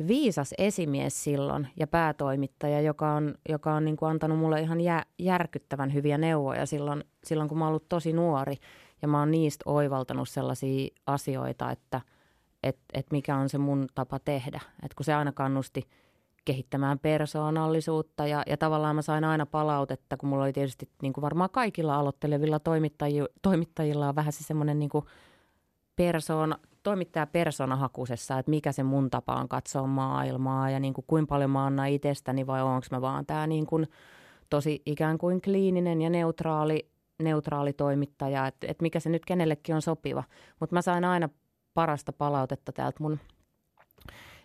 viisas 0.08 0.54
esimies 0.58 1.24
silloin 1.24 1.68
ja 1.76 1.86
päätoimittaja, 1.86 2.80
joka 2.80 3.12
on, 3.12 3.34
joka 3.48 3.74
on 3.74 3.84
niin 3.84 3.96
kuin 3.96 4.10
antanut 4.10 4.38
mulle 4.38 4.60
ihan 4.60 4.80
jä, 4.80 5.02
järkyttävän 5.18 5.94
hyviä 5.94 6.18
neuvoja 6.18 6.66
silloin, 6.66 7.04
silloin, 7.24 7.48
kun 7.48 7.58
mä 7.58 7.64
oon 7.64 7.68
ollut 7.68 7.88
tosi 7.88 8.12
nuori. 8.12 8.56
Ja 9.02 9.08
mä 9.08 9.18
oon 9.18 9.30
niistä 9.30 9.62
oivaltanut 9.66 10.28
sellaisia 10.28 10.88
asioita, 11.06 11.70
että 11.70 12.00
et, 12.62 12.78
et 12.94 13.06
mikä 13.10 13.36
on 13.36 13.48
se 13.48 13.58
mun 13.58 13.86
tapa 13.94 14.18
tehdä. 14.18 14.60
Et 14.82 14.94
kun 14.94 15.04
se 15.04 15.14
aina 15.14 15.32
kannusti 15.32 15.88
kehittämään 16.44 16.98
persoonallisuutta 16.98 18.26
ja, 18.26 18.42
ja 18.46 18.56
tavallaan 18.56 18.96
mä 18.96 19.02
sain 19.02 19.24
aina 19.24 19.46
palautetta, 19.46 20.16
kun 20.16 20.28
mulla 20.28 20.44
oli 20.44 20.52
tietysti 20.52 20.88
niin 21.02 21.12
kuin 21.12 21.22
varmaan 21.22 21.50
kaikilla 21.50 21.96
aloittelevilla 21.96 22.58
toimittajilla, 22.58 23.28
toimittajilla 23.42 24.08
on 24.08 24.14
vähän 24.14 24.32
se 24.32 24.44
semmoinen 24.44 24.78
niin 24.78 24.88
kuin 24.88 25.04
persoona, 25.96 26.58
toimittaja 26.82 27.26
persoonahakusessa, 27.26 28.38
että 28.38 28.50
mikä 28.50 28.72
se 28.72 28.82
mun 28.82 29.10
tapa 29.10 29.34
on 29.34 29.48
katsoa 29.48 29.86
maailmaa 29.86 30.70
ja 30.70 30.80
niin 30.80 30.94
kuin 30.94 31.04
kuinka 31.06 31.28
paljon 31.28 31.50
mä 31.50 31.66
annan 31.66 31.88
itsestäni 31.88 32.46
vai 32.46 32.62
onko 32.62 32.86
mä 32.90 33.00
vaan 33.00 33.26
tämä 33.26 33.46
niin 33.46 33.66
kuin 33.66 33.86
tosi 34.50 34.82
ikään 34.86 35.18
kuin 35.18 35.40
kliininen 35.40 36.02
ja 36.02 36.10
neutraali, 36.10 36.88
neutraali 37.22 37.72
toimittaja, 37.72 38.46
että, 38.46 38.66
että 38.70 38.82
mikä 38.82 39.00
se 39.00 39.10
nyt 39.10 39.24
kenellekin 39.24 39.74
on 39.74 39.82
sopiva. 39.82 40.24
Mutta 40.60 40.74
mä 40.74 40.82
sain 40.82 41.04
aina 41.04 41.28
parasta 41.74 42.12
palautetta 42.12 42.72
täältä 42.72 42.96
mun 43.00 43.18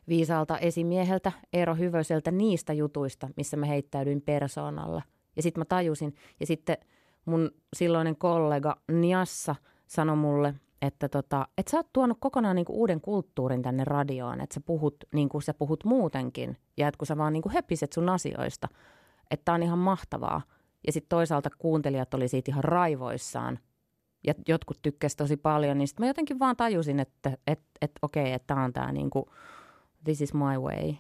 viisaalta 0.10 0.58
esimieheltä 0.58 1.32
Eero 1.54 1.76
Hyvöseltä 1.76 2.32
niistä 2.32 2.74
jutuista, 2.74 3.30
missä 3.38 3.58
mä 3.58 3.66
heittäydyin 3.66 4.22
persoonalla. 4.22 5.02
Ja 5.36 5.42
sitten 5.42 5.62
mä 5.62 5.66
tajusin, 5.66 6.16
ja 6.40 6.46
sitten 6.46 6.78
mun 7.26 7.52
silloinen 7.74 8.16
kollega 8.16 8.82
Niassa 8.92 9.56
sanoi 9.88 10.16
mulle, 10.16 10.54
että 10.82 11.10
tota, 11.10 11.48
et 11.58 11.68
sä 11.68 11.78
oot 11.78 11.94
tuonut 11.94 12.18
kokonaan 12.20 12.56
niinku 12.56 12.80
uuden 12.80 13.02
kulttuurin 13.02 13.62
tänne 13.62 13.84
radioon, 13.84 14.42
että 14.42 14.54
sä 14.54 14.62
puhut 14.62 14.96
niin 15.14 15.30
kuin 15.30 15.42
sä 15.42 15.54
puhut 15.54 15.84
muutenkin, 15.84 16.58
ja 16.78 16.88
että 16.88 16.98
kun 16.98 17.08
sä 17.08 17.18
vaan 17.18 17.34
niinku 17.34 17.50
höpiset 17.54 17.94
sun 17.94 18.10
asioista, 18.10 18.68
että 19.32 19.54
on 19.54 19.64
ihan 19.64 19.80
mahtavaa. 19.80 20.42
Ja 20.88 20.94
sitten 20.94 21.10
toisaalta 21.10 21.50
kuuntelijat 21.58 22.14
oli 22.14 22.28
siitä 22.28 22.52
ihan 22.52 22.64
raivoissaan, 22.64 23.60
ja 24.28 24.34
jotkut 24.48 24.80
tykkäsivät 24.82 25.18
tosi 25.18 25.38
paljon, 25.38 25.78
niin 25.78 25.88
sitten 25.88 26.04
mä 26.04 26.08
jotenkin 26.08 26.40
vaan 26.40 26.56
tajusin, 26.56 27.00
että 27.00 27.38
et, 27.48 27.62
et, 27.82 27.92
okei, 28.02 28.34
että 28.34 28.48
tämä 28.48 28.64
on 28.64 28.74
tämä 28.74 28.92
niinku, 28.92 29.32
this 30.08 30.22
is 30.22 30.34
my 30.34 30.58
way. 30.58 30.94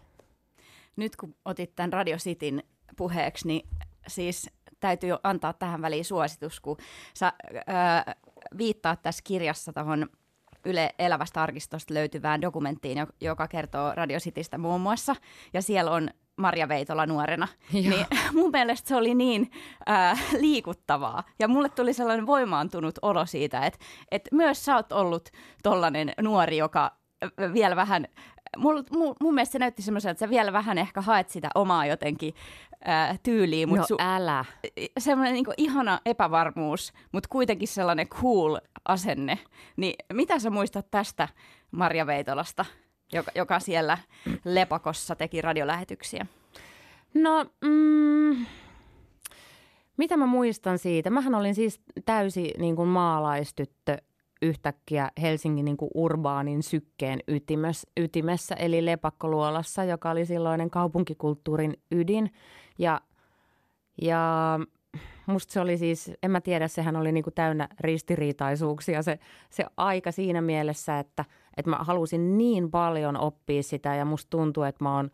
Nyt 0.95 1.15
kun 1.15 1.35
otit 1.45 1.75
tämän 1.75 1.93
Radio 1.93 2.17
Cityn 2.17 2.63
puheeksi, 2.97 3.47
niin 3.47 3.69
siis 4.07 4.49
täytyy 4.79 5.15
antaa 5.23 5.53
tähän 5.53 5.81
väliin 5.81 6.05
suositus, 6.05 6.59
kun 6.59 6.77
sä 7.13 7.33
ää, 7.67 8.15
viittaat 8.57 9.01
tässä 9.01 9.21
kirjassa 9.23 9.73
tuohon 9.73 10.09
Yle 10.65 10.95
Elävästä 10.99 11.43
arkistosta 11.43 11.93
löytyvään 11.93 12.41
dokumenttiin, 12.41 13.07
joka 13.21 13.47
kertoo 13.47 13.95
Radio 13.95 14.19
Citystä 14.19 14.57
muun 14.57 14.81
muassa. 14.81 15.15
Ja 15.53 15.61
siellä 15.61 15.91
on 15.91 16.09
Marja 16.37 16.67
Veitola 16.67 17.05
nuorena. 17.05 17.47
Joo. 17.73 17.95
Niin 17.95 18.05
mun 18.41 18.51
mielestä 18.51 18.87
se 18.87 18.95
oli 18.95 19.15
niin 19.15 19.51
ää, 19.85 20.17
liikuttavaa. 20.39 21.23
Ja 21.39 21.47
mulle 21.47 21.69
tuli 21.69 21.93
sellainen 21.93 22.27
voimaantunut 22.27 22.95
olo 23.01 23.25
siitä, 23.25 23.65
että, 23.65 23.79
että 24.11 24.35
myös 24.35 24.65
sä 24.65 24.75
oot 24.75 24.91
ollut 24.91 25.29
tollainen 25.63 26.13
nuori, 26.21 26.57
joka 26.57 26.97
vielä 27.53 27.75
vähän 27.75 28.07
Mul, 28.57 28.83
mu, 28.91 29.15
mun 29.21 29.33
mielestä 29.33 29.51
se 29.51 29.59
näytti 29.59 29.81
semmoiselta, 29.81 30.11
että 30.11 30.25
sä 30.25 30.29
vielä 30.29 30.53
vähän 30.53 30.77
ehkä 30.77 31.01
haet 31.01 31.29
sitä 31.29 31.49
omaa 31.55 31.85
jotenkin 31.85 32.33
ää, 32.85 33.15
tyyliä. 33.23 33.67
Mut 33.67 33.77
no 33.77 33.83
su- 33.83 34.01
älä. 34.03 34.45
Semmoinen 34.99 35.33
niinku 35.33 35.53
ihana 35.57 35.99
epävarmuus, 36.05 36.93
mutta 37.11 37.29
kuitenkin 37.29 37.67
sellainen 37.67 38.07
cool 38.07 38.57
asenne. 38.85 39.39
Niin 39.77 39.95
mitä 40.13 40.39
sä 40.39 40.49
muistat 40.49 40.91
tästä 40.91 41.27
Marja 41.71 42.07
Veitolasta, 42.07 42.65
joka, 43.13 43.31
joka 43.35 43.59
siellä 43.59 43.97
Lepakossa 44.45 45.15
teki 45.15 45.41
radiolähetyksiä? 45.41 46.25
No, 47.13 47.45
mm, 47.61 48.45
mitä 49.97 50.17
mä 50.17 50.25
muistan 50.25 50.79
siitä? 50.79 51.09
Mähän 51.09 51.35
olin 51.35 51.55
siis 51.55 51.81
täysi 52.05 52.53
niin 52.57 52.75
kuin 52.75 52.89
maalaistyttö 52.89 53.97
yhtäkkiä 54.41 55.11
Helsingin 55.21 55.65
niin 55.65 55.77
kuin 55.77 55.91
urbaanin 55.93 56.63
sykkeen 56.63 57.19
ytimessä, 57.27 57.87
ytimessä, 57.97 58.55
eli 58.55 58.85
Lepakkoluolassa, 58.85 59.83
joka 59.83 60.11
oli 60.11 60.25
silloinen 60.25 60.69
kaupunkikulttuurin 60.69 61.73
ydin. 61.91 62.33
Ja, 62.79 63.01
ja 64.01 64.59
musta 65.25 65.53
se 65.53 65.61
oli 65.61 65.77
siis, 65.77 66.11
en 66.23 66.31
mä 66.31 66.41
tiedä, 66.41 66.67
sehän 66.67 66.95
oli 66.95 67.11
niin 67.11 67.23
kuin 67.23 67.33
täynnä 67.33 67.67
ristiriitaisuuksia 67.79 69.03
se, 69.03 69.19
se 69.49 69.65
aika 69.77 70.11
siinä 70.11 70.41
mielessä, 70.41 70.99
että, 70.99 71.25
että 71.57 71.69
mä 71.69 71.77
halusin 71.77 72.37
niin 72.37 72.71
paljon 72.71 73.17
oppia 73.17 73.63
sitä 73.63 73.95
ja 73.95 74.05
musta 74.05 74.29
tuntuu, 74.29 74.63
että 74.63 74.83
mä 74.83 74.95
oon, 74.95 75.11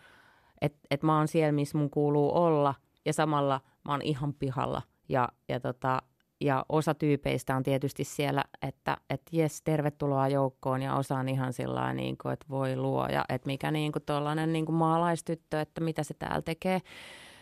että, 0.62 0.80
että 0.92 1.06
mä 1.06 1.18
oon 1.18 1.28
siellä, 1.28 1.52
missä 1.52 1.78
mun 1.78 1.90
kuuluu 1.90 2.36
olla 2.38 2.76
ja 3.06 3.14
samalla 3.14 3.62
mä 3.86 3.92
oon 3.92 4.02
ihan 4.02 4.34
pihalla 4.34 4.82
ja, 5.10 5.30
ja 5.50 5.60
tota, 5.60 6.02
ja 6.42 6.66
osa 6.70 6.94
tyypeistä 6.94 7.56
on 7.56 7.64
tietysti 7.64 8.04
siellä, 8.04 8.43
että 8.64 8.98
et 9.10 9.22
jes, 9.32 9.62
tervetuloa 9.62 10.28
joukkoon 10.28 10.82
ja 10.82 10.96
osa 10.96 11.16
on 11.16 11.30
ihan 11.30 11.54
sillä 11.54 11.94
niin 11.94 12.18
kuin, 12.18 12.34
että 12.34 12.46
voi 12.50 12.76
luoja, 12.76 13.26
että 13.30 13.48
mikä 13.48 13.72
niin 13.72 13.92
kuin 13.92 14.04
tuollainen 14.06 14.54
niin 14.54 14.66
kuin 14.66 14.76
maalaistyttö, 14.76 15.62
että 15.62 15.82
mitä 15.82 16.04
se 16.04 16.14
täällä 16.14 16.42
tekee. 16.42 16.82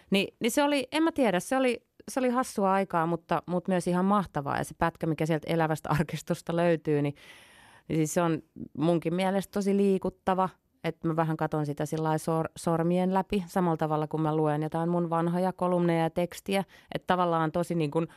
Ni, 0.09 0.27
niin 0.39 0.51
se 0.51 0.63
oli, 0.63 0.87
en 0.91 1.03
mä 1.03 1.11
tiedä, 1.11 1.39
se 1.39 1.57
oli, 1.57 1.83
se 2.09 2.19
oli 2.19 2.29
hassua 2.29 2.73
aikaa, 2.73 3.05
mutta, 3.05 3.43
mutta 3.45 3.71
myös 3.71 3.87
ihan 3.87 4.05
mahtavaa. 4.05 4.57
Ja 4.57 4.63
se 4.63 4.75
pätkä, 4.77 5.07
mikä 5.07 5.25
sieltä 5.25 5.53
elävästä 5.53 5.89
arkistosta 5.99 6.55
löytyy, 6.55 7.01
niin, 7.01 7.15
niin 7.87 7.97
siis 7.97 8.13
se 8.13 8.21
on 8.21 8.41
munkin 8.77 9.13
mielestä 9.13 9.51
tosi 9.51 9.77
liikuttava. 9.77 10.49
Että 10.83 11.07
mä 11.07 11.15
vähän 11.15 11.37
katon 11.37 11.65
sitä 11.65 11.85
sillä 11.85 12.17
sor, 12.17 12.49
sormien 12.57 13.13
läpi 13.13 13.43
samalla 13.47 13.77
tavalla, 13.77 14.07
kun 14.07 14.21
mä 14.21 14.35
luen 14.35 14.63
jotain 14.63 14.89
mun 14.89 15.09
vanhoja 15.09 15.53
kolumneja 15.53 16.03
ja 16.03 16.09
tekstiä. 16.09 16.63
Että 16.95 17.07
tavallaan 17.07 17.51
tosi 17.51 17.75
niin 17.75 17.91
kuin 17.91 18.07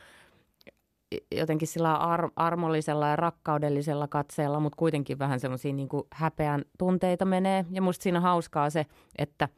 jotenkin 1.31 1.67
sillä 1.67 1.95
ar- 1.95 2.31
armollisella 2.35 3.07
ja 3.07 3.15
rakkaudellisella 3.15 4.07
katseella, 4.07 4.59
mutta 4.59 4.75
kuitenkin 4.77 5.19
vähän 5.19 5.39
semmoisia 5.39 5.73
niin 5.73 5.89
häpeän 6.11 6.65
tunteita 6.77 7.25
menee. 7.25 7.65
Ja 7.71 7.81
musta 7.81 8.03
siinä 8.03 8.19
hauskaa 8.19 8.69
se, 8.69 8.85
että 9.17 9.49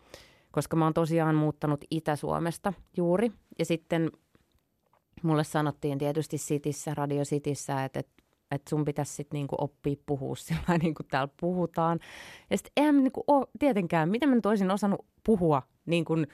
koska 0.52 0.76
mä 0.76 0.86
oon 0.86 0.94
tosiaan 0.94 1.36
muuttanut 1.36 1.86
Itä-Suomesta 1.92 2.74
juuri. 2.98 3.32
Ja 3.60 3.66
sitten 3.66 4.12
mulle 5.24 5.44
sanottiin 5.44 5.98
tietysti 5.98 6.38
Sitissä, 6.38 6.94
Radio 6.94 7.26
Sitissä, 7.26 7.84
että, 7.84 8.00
että, 8.00 8.24
että 8.52 8.70
sun 8.70 8.86
pitäisi 8.86 9.14
sitten 9.14 9.38
niinku 9.38 9.56
oppia 9.60 9.96
puhua 10.06 10.36
sillä 10.46 10.78
niin 10.82 10.96
kuin 10.96 11.08
täällä 11.08 11.34
puhutaan. 11.42 12.00
Ja 12.50 12.58
sitten 12.58 12.72
eihän 12.78 13.04
niinku 13.04 13.24
ole 13.28 13.48
tietenkään, 13.60 14.10
miten 14.10 14.30
mä 14.30 14.36
nyt 14.36 14.46
olisin 14.46 14.72
osannut 14.72 15.06
puhua 15.24 15.62
niin 15.86 16.06
kuin 16.06 16.28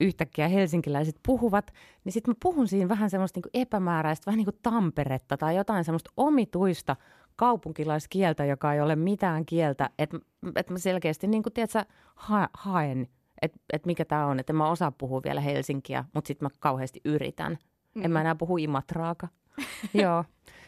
yhtäkkiä 0.00 0.48
helsinkiläiset 0.48 1.16
puhuvat, 1.26 1.72
niin 2.04 2.12
sitten 2.12 2.30
mä 2.30 2.36
puhun 2.42 2.68
siinä 2.68 2.88
vähän 2.88 3.10
semmoista 3.10 3.40
niin 3.40 3.62
epämääräistä, 3.62 4.26
vähän 4.26 4.36
niin 4.36 4.44
kuin 4.44 4.58
Tamperetta 4.62 5.36
tai 5.36 5.56
jotain 5.56 5.84
semmoista 5.84 6.10
omituista 6.16 6.96
kaupunkilaiskieltä, 7.36 8.44
joka 8.44 8.74
ei 8.74 8.80
ole 8.80 8.96
mitään 8.96 9.46
kieltä. 9.46 9.90
Että 9.98 10.18
et 10.56 10.70
mä 10.70 10.78
selkeästi 10.78 11.26
niin 11.26 11.42
kuin, 11.42 11.52
tiedätkö, 11.52 11.84
ha- 12.14 12.50
haen, 12.54 13.08
että 13.42 13.58
et 13.72 13.86
mikä 13.86 14.04
tämä 14.04 14.26
on. 14.26 14.40
Että 14.40 14.52
mä 14.52 14.70
osaa 14.70 14.90
puhua 14.90 15.20
vielä 15.24 15.40
helsinkiä, 15.40 16.04
mutta 16.14 16.28
sitten 16.28 16.46
mä 16.46 16.50
kauheasti 16.60 17.00
yritän. 17.04 17.58
Mm. 17.94 18.04
En 18.04 18.10
mä 18.10 18.18
mm. 18.18 18.20
enää 18.20 18.34
puhu 18.34 18.56
imatraaka. 18.56 19.28
Joo. 20.02 20.24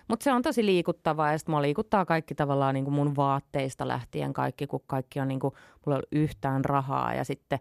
Mutta 0.08 0.24
se 0.24 0.32
on 0.32 0.42
tosi 0.42 0.66
liikuttavaa 0.66 1.32
ja 1.32 1.38
sitten 1.38 1.52
mua 1.52 1.62
liikuttaa 1.62 2.04
kaikki 2.04 2.34
tavallaan 2.34 2.74
niin 2.74 2.84
kuin 2.84 2.94
mun 2.94 3.16
vaatteista 3.16 3.88
lähtien 3.88 4.32
kaikki, 4.32 4.66
kun 4.66 4.80
kaikki 4.86 5.20
on 5.20 5.28
niin 5.28 5.40
kuin, 5.40 5.54
mulla 5.86 5.98
ei 5.98 6.00
ole 6.00 6.22
yhtään 6.22 6.64
rahaa 6.64 7.14
ja 7.14 7.24
sitten, 7.24 7.58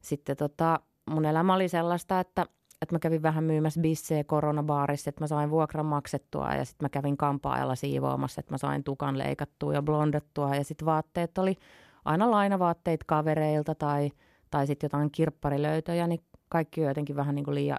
sitten 0.00 0.36
tota, 0.36 0.80
mun 1.10 1.24
elämä 1.24 1.54
oli 1.54 1.68
sellaista, 1.68 2.20
että, 2.20 2.46
että 2.82 2.94
mä 2.94 2.98
kävin 2.98 3.22
vähän 3.22 3.44
myymässä 3.44 3.80
bissejä 3.80 4.24
koronabaarissa, 4.24 5.08
että 5.08 5.20
mä 5.20 5.26
sain 5.26 5.50
vuokran 5.50 5.86
maksettua 5.86 6.54
ja 6.54 6.64
sitten 6.64 6.84
mä 6.84 6.88
kävin 6.88 7.16
kampaajalla 7.16 7.74
siivoamassa, 7.74 8.40
että 8.40 8.52
mä 8.54 8.58
sain 8.58 8.84
tukan 8.84 9.18
leikattua 9.18 9.74
ja 9.74 9.82
blondettua 9.82 10.56
ja 10.56 10.64
sitten 10.64 10.86
vaatteet 10.86 11.38
oli 11.38 11.56
aina 12.04 12.30
lainavaatteet 12.30 13.04
kavereilta 13.04 13.74
tai, 13.74 14.10
tai 14.50 14.66
sitten 14.66 14.86
jotain 14.86 15.10
kirpparilöytöjä, 15.10 16.06
niin 16.06 16.24
kaikki 16.48 16.80
on 16.80 16.88
jotenkin 16.88 17.16
vähän 17.16 17.34
niin 17.34 17.44
kuin 17.44 17.54
liian 17.54 17.78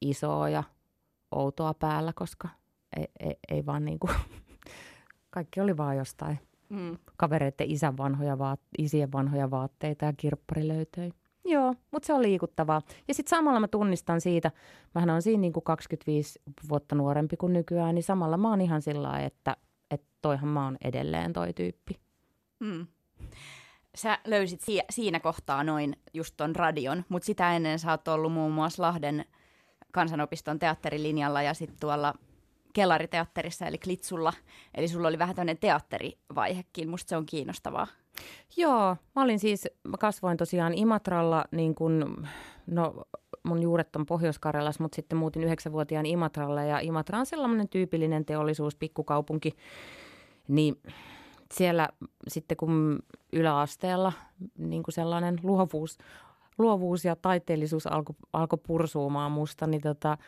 isoa 0.00 0.48
ja 0.48 0.62
outoa 1.30 1.74
päällä, 1.74 2.12
koska 2.14 2.48
ei, 2.96 3.08
ei, 3.20 3.36
ei 3.48 3.66
vaan 3.66 3.84
niin 3.84 3.98
kuin, 3.98 4.12
kaikki 5.30 5.60
oli 5.60 5.76
vaan 5.76 5.96
jostain 5.96 6.38
mm. 6.68 6.98
kavereiden 7.16 7.70
isän 7.70 7.96
vanhoja 7.96 8.38
vaat, 8.38 8.60
isien 8.78 9.12
vanhoja 9.12 9.50
vaatteita 9.50 10.04
ja 10.04 10.12
kirpparilöytöjä. 10.16 11.12
Joo, 11.44 11.74
mutta 11.90 12.06
se 12.06 12.12
on 12.12 12.22
liikuttavaa. 12.22 12.82
Ja 13.08 13.14
sitten 13.14 13.30
samalla 13.30 13.60
mä 13.60 13.68
tunnistan 13.68 14.20
siitä, 14.20 14.50
mähän 14.94 15.10
on 15.10 15.22
siinä 15.22 15.40
niin 15.40 15.52
kuin 15.52 15.64
25 15.64 16.42
vuotta 16.68 16.94
nuorempi 16.94 17.36
kuin 17.36 17.52
nykyään, 17.52 17.94
niin 17.94 18.02
samalla 18.02 18.36
mä 18.36 18.50
oon 18.50 18.60
ihan 18.60 18.82
sillä 18.82 19.20
että, 19.20 19.56
että 19.90 20.06
toihan 20.22 20.48
mä 20.48 20.64
oon 20.64 20.76
edelleen 20.84 21.32
toi 21.32 21.52
tyyppi. 21.52 22.00
Mm. 22.60 22.86
Sä 23.94 24.18
löysit 24.26 24.60
si- 24.60 24.82
siinä 24.90 25.20
kohtaa 25.20 25.64
noin 25.64 25.96
just 26.14 26.34
ton 26.36 26.56
radion, 26.56 27.04
mutta 27.08 27.26
sitä 27.26 27.56
ennen 27.56 27.78
sä 27.78 27.90
oot 27.90 28.08
ollut 28.08 28.32
muun 28.32 28.52
muassa 28.52 28.82
Lahden 28.82 29.24
kansanopiston 29.92 30.58
teatterilinjalla 30.58 31.42
ja 31.42 31.54
sitten 31.54 31.80
tuolla 31.80 32.14
kellariteatterissa 32.74 33.66
eli 33.66 33.78
Klitsulla. 33.78 34.32
Eli 34.74 34.88
sulla 34.88 35.08
oli 35.08 35.18
vähän 35.18 35.36
tämmöinen 35.36 35.58
teatterivaihekin. 35.58 36.88
Musta 36.88 37.08
se 37.08 37.16
on 37.16 37.26
kiinnostavaa. 37.26 37.86
Joo, 38.56 38.96
mä 39.16 39.22
olin 39.22 39.38
siis, 39.38 39.68
mä 39.88 39.96
kasvoin 39.96 40.36
tosiaan 40.36 40.74
Imatralla 40.74 41.44
niin 41.50 41.74
kun, 41.74 42.26
no 42.66 43.04
mun 43.42 43.62
juuret 43.62 43.96
on 43.96 44.06
Pohjois-Karjalassa, 44.06 44.82
mutta 44.82 44.96
sitten 44.96 45.18
muutin 45.18 45.44
yhdeksänvuotiaan 45.44 46.06
Imatralle 46.06 46.66
ja 46.66 46.78
Imatra 46.78 47.18
on 47.18 47.26
sellainen 47.26 47.68
tyypillinen 47.68 48.24
teollisuus, 48.24 48.76
pikkukaupunki. 48.76 49.56
Niin 50.48 50.82
siellä 51.54 51.88
sitten 52.28 52.56
kun 52.56 52.98
yläasteella 53.32 54.12
niin 54.58 54.82
kuin 54.82 54.94
sellainen 54.94 55.40
luovuus, 55.42 55.98
luovuus 56.58 57.04
ja 57.04 57.16
taiteellisuus 57.16 57.86
alkoi 57.86 58.16
alko 58.32 58.56
pursuumaan 58.56 59.32
musta, 59.32 59.66
niin, 59.66 59.80
tota, 59.80 60.18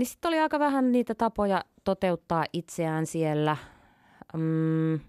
niin 0.00 0.06
sitten 0.06 0.28
oli 0.28 0.38
aika 0.38 0.58
vähän 0.58 0.92
niitä 0.92 1.14
tapoja 1.14 1.64
toteuttaa 1.84 2.44
itseään 2.52 3.06
siellä. 3.06 3.56
Mm, 4.36 5.00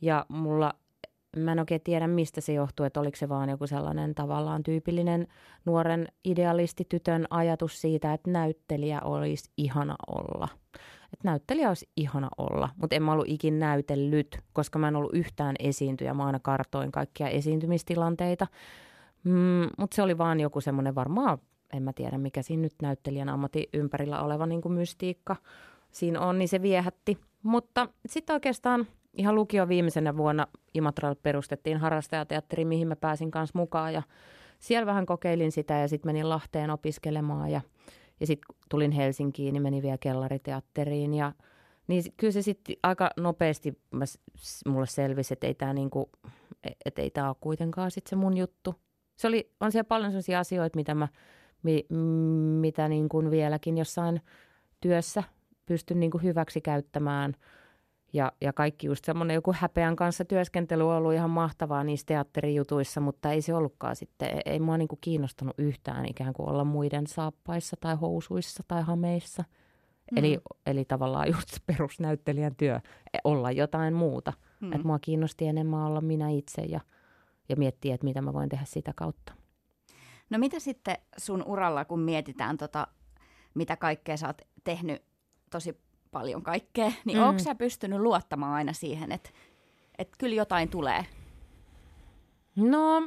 ja 0.00 0.26
mulla 0.28 0.74
mä 1.36 1.52
en 1.52 1.58
oikein 1.58 1.80
tiedä, 1.84 2.06
mistä 2.06 2.40
se 2.40 2.52
johtuu, 2.52 2.86
että 2.86 3.00
oliko 3.00 3.16
se 3.16 3.28
vaan 3.28 3.48
joku 3.48 3.66
sellainen 3.66 4.14
tavallaan 4.14 4.62
tyypillinen 4.62 5.26
nuoren 5.64 6.08
idealistitytön 6.24 7.26
ajatus 7.30 7.80
siitä, 7.80 8.12
että 8.12 8.30
näyttelijä 8.30 9.00
olisi 9.00 9.50
ihana 9.56 9.96
olla. 10.06 10.48
Että 11.12 11.28
näyttelijä 11.28 11.68
olisi 11.68 11.88
ihana 11.96 12.28
olla, 12.38 12.68
mutta 12.76 12.96
en 12.96 13.02
mä 13.02 13.12
ollut 13.12 13.28
ikin 13.28 13.58
näytellyt, 13.58 14.38
koska 14.52 14.78
mä 14.78 14.88
en 14.88 14.96
ollut 14.96 15.14
yhtään 15.14 15.56
esiintyjä. 15.58 16.14
Mä 16.14 16.26
aina 16.26 16.38
kartoin 16.38 16.92
kaikkia 16.92 17.28
esiintymistilanteita. 17.28 18.46
Mm, 19.24 19.68
mutta 19.78 19.94
se 19.94 20.02
oli 20.02 20.18
vaan 20.18 20.40
joku 20.40 20.60
semmoinen 20.60 20.94
varmaan, 20.94 21.38
en 21.76 21.82
mä 21.82 21.92
tiedä 21.92 22.18
mikä 22.18 22.42
siinä 22.42 22.60
nyt 22.60 22.74
näyttelijän 22.82 23.28
ammatti 23.28 23.68
ympärillä 23.72 24.22
oleva 24.22 24.46
niin 24.46 24.62
kuin 24.62 24.72
mystiikka 24.72 25.36
siinä 25.90 26.20
on, 26.20 26.38
niin 26.38 26.48
se 26.48 26.62
viehätti. 26.62 27.18
Mutta 27.42 27.88
sitten 28.06 28.34
oikeastaan 28.34 28.86
ihan 29.12 29.34
lukio 29.34 29.68
viimeisenä 29.68 30.16
vuonna 30.16 30.46
Imatralle 30.74 31.16
perustettiin 31.22 31.78
harrastajateatteri, 31.78 32.64
mihin 32.64 32.88
mä 32.88 32.96
pääsin 32.96 33.30
kanssa 33.30 33.58
mukaan 33.58 33.94
ja 33.94 34.02
siellä 34.58 34.86
vähän 34.86 35.06
kokeilin 35.06 35.52
sitä 35.52 35.74
ja 35.74 35.88
sitten 35.88 36.08
menin 36.08 36.28
Lahteen 36.28 36.70
opiskelemaan 36.70 37.50
ja, 37.50 37.60
ja 38.20 38.26
sitten 38.26 38.56
tulin 38.68 38.92
Helsinkiin, 38.92 39.52
niin 39.52 39.62
menin 39.62 39.82
vielä 39.82 39.98
kellariteatteriin 39.98 41.14
ja 41.14 41.32
niin 41.86 42.04
kyllä 42.16 42.32
se 42.32 42.42
sitten 42.42 42.76
aika 42.82 43.10
nopeasti 43.16 43.78
mä, 43.90 44.04
mulle 44.66 44.86
selvisi, 44.86 45.34
että 45.34 45.46
ei 45.46 45.54
tämä 45.54 45.72
niinku, 45.72 46.10
et 46.84 46.98
ei 46.98 47.10
tää 47.10 47.28
ole 47.28 47.36
kuitenkaan 47.40 47.90
sit 47.90 48.06
se 48.06 48.16
mun 48.16 48.36
juttu. 48.36 48.74
Se 49.16 49.28
oli, 49.28 49.50
on 49.60 49.72
siellä 49.72 49.88
paljon 49.88 50.10
sellaisia 50.10 50.40
asioita, 50.40 50.76
mitä 50.76 50.94
mä, 50.94 51.08
mi, 51.64 51.86
mitä 52.60 52.88
niin 52.88 53.08
kuin 53.08 53.30
vieläkin 53.30 53.78
jossain 53.78 54.20
työssä 54.80 55.22
pystyn 55.66 56.00
niin 56.00 56.10
kuin 56.10 56.22
hyväksi 56.22 56.60
käyttämään– 56.60 57.34
ja, 58.14 58.32
ja 58.40 58.52
kaikki 58.52 58.86
just 58.86 59.04
semmoinen 59.04 59.34
joku 59.34 59.54
häpeän 59.56 59.96
kanssa 59.96 60.24
työskentely 60.24 60.88
on 60.88 60.96
ollut 60.96 61.14
ihan 61.14 61.30
mahtavaa 61.30 61.84
niissä 61.84 62.06
teatterijutuissa, 62.06 63.00
mutta 63.00 63.32
ei 63.32 63.42
se 63.42 63.54
ollutkaan 63.54 63.96
sitten, 63.96 64.28
ei, 64.28 64.40
ei 64.46 64.60
mua 64.60 64.78
niinku 64.78 64.98
kiinnostanut 65.00 65.54
yhtään 65.58 66.06
ikään 66.06 66.32
kuin 66.32 66.48
olla 66.48 66.64
muiden 66.64 67.06
saappaissa 67.06 67.76
tai 67.80 67.94
housuissa 67.94 68.64
tai 68.68 68.82
hameissa. 68.82 69.44
Mm. 70.12 70.18
Eli, 70.18 70.38
eli 70.66 70.84
tavallaan 70.84 71.28
just 71.32 71.56
perusnäyttelijän 71.66 72.56
työ, 72.56 72.80
e, 73.12 73.18
olla 73.24 73.50
jotain 73.50 73.94
muuta. 73.94 74.32
Mm. 74.60 74.72
Että 74.72 74.86
mua 74.86 74.98
kiinnosti 74.98 75.46
enemmän 75.46 75.80
olla 75.80 76.00
minä 76.00 76.30
itse 76.30 76.62
ja, 76.62 76.80
ja 77.48 77.56
miettiä, 77.56 77.94
että 77.94 78.04
mitä 78.04 78.22
mä 78.22 78.32
voin 78.32 78.48
tehdä 78.48 78.64
sitä 78.64 78.92
kautta. 78.96 79.32
No 80.34 80.38
mitä 80.38 80.60
sitten 80.60 80.96
sun 81.16 81.42
uralla, 81.46 81.84
kun 81.84 82.00
mietitään 82.00 82.56
tota, 82.56 82.86
mitä 83.54 83.76
kaikkea 83.76 84.16
sä 84.16 84.26
oot 84.26 84.42
tehnyt 84.64 85.02
tosi 85.50 85.80
paljon 86.10 86.42
kaikkea, 86.42 86.92
niin 87.04 87.18
mm. 87.18 87.24
onko 87.24 87.38
sä 87.38 87.54
pystynyt 87.54 88.00
luottamaan 88.00 88.52
aina 88.54 88.72
siihen, 88.72 89.12
että, 89.12 89.30
että 89.98 90.16
kyllä 90.18 90.34
jotain 90.34 90.68
tulee? 90.68 91.06
No, 92.56 93.00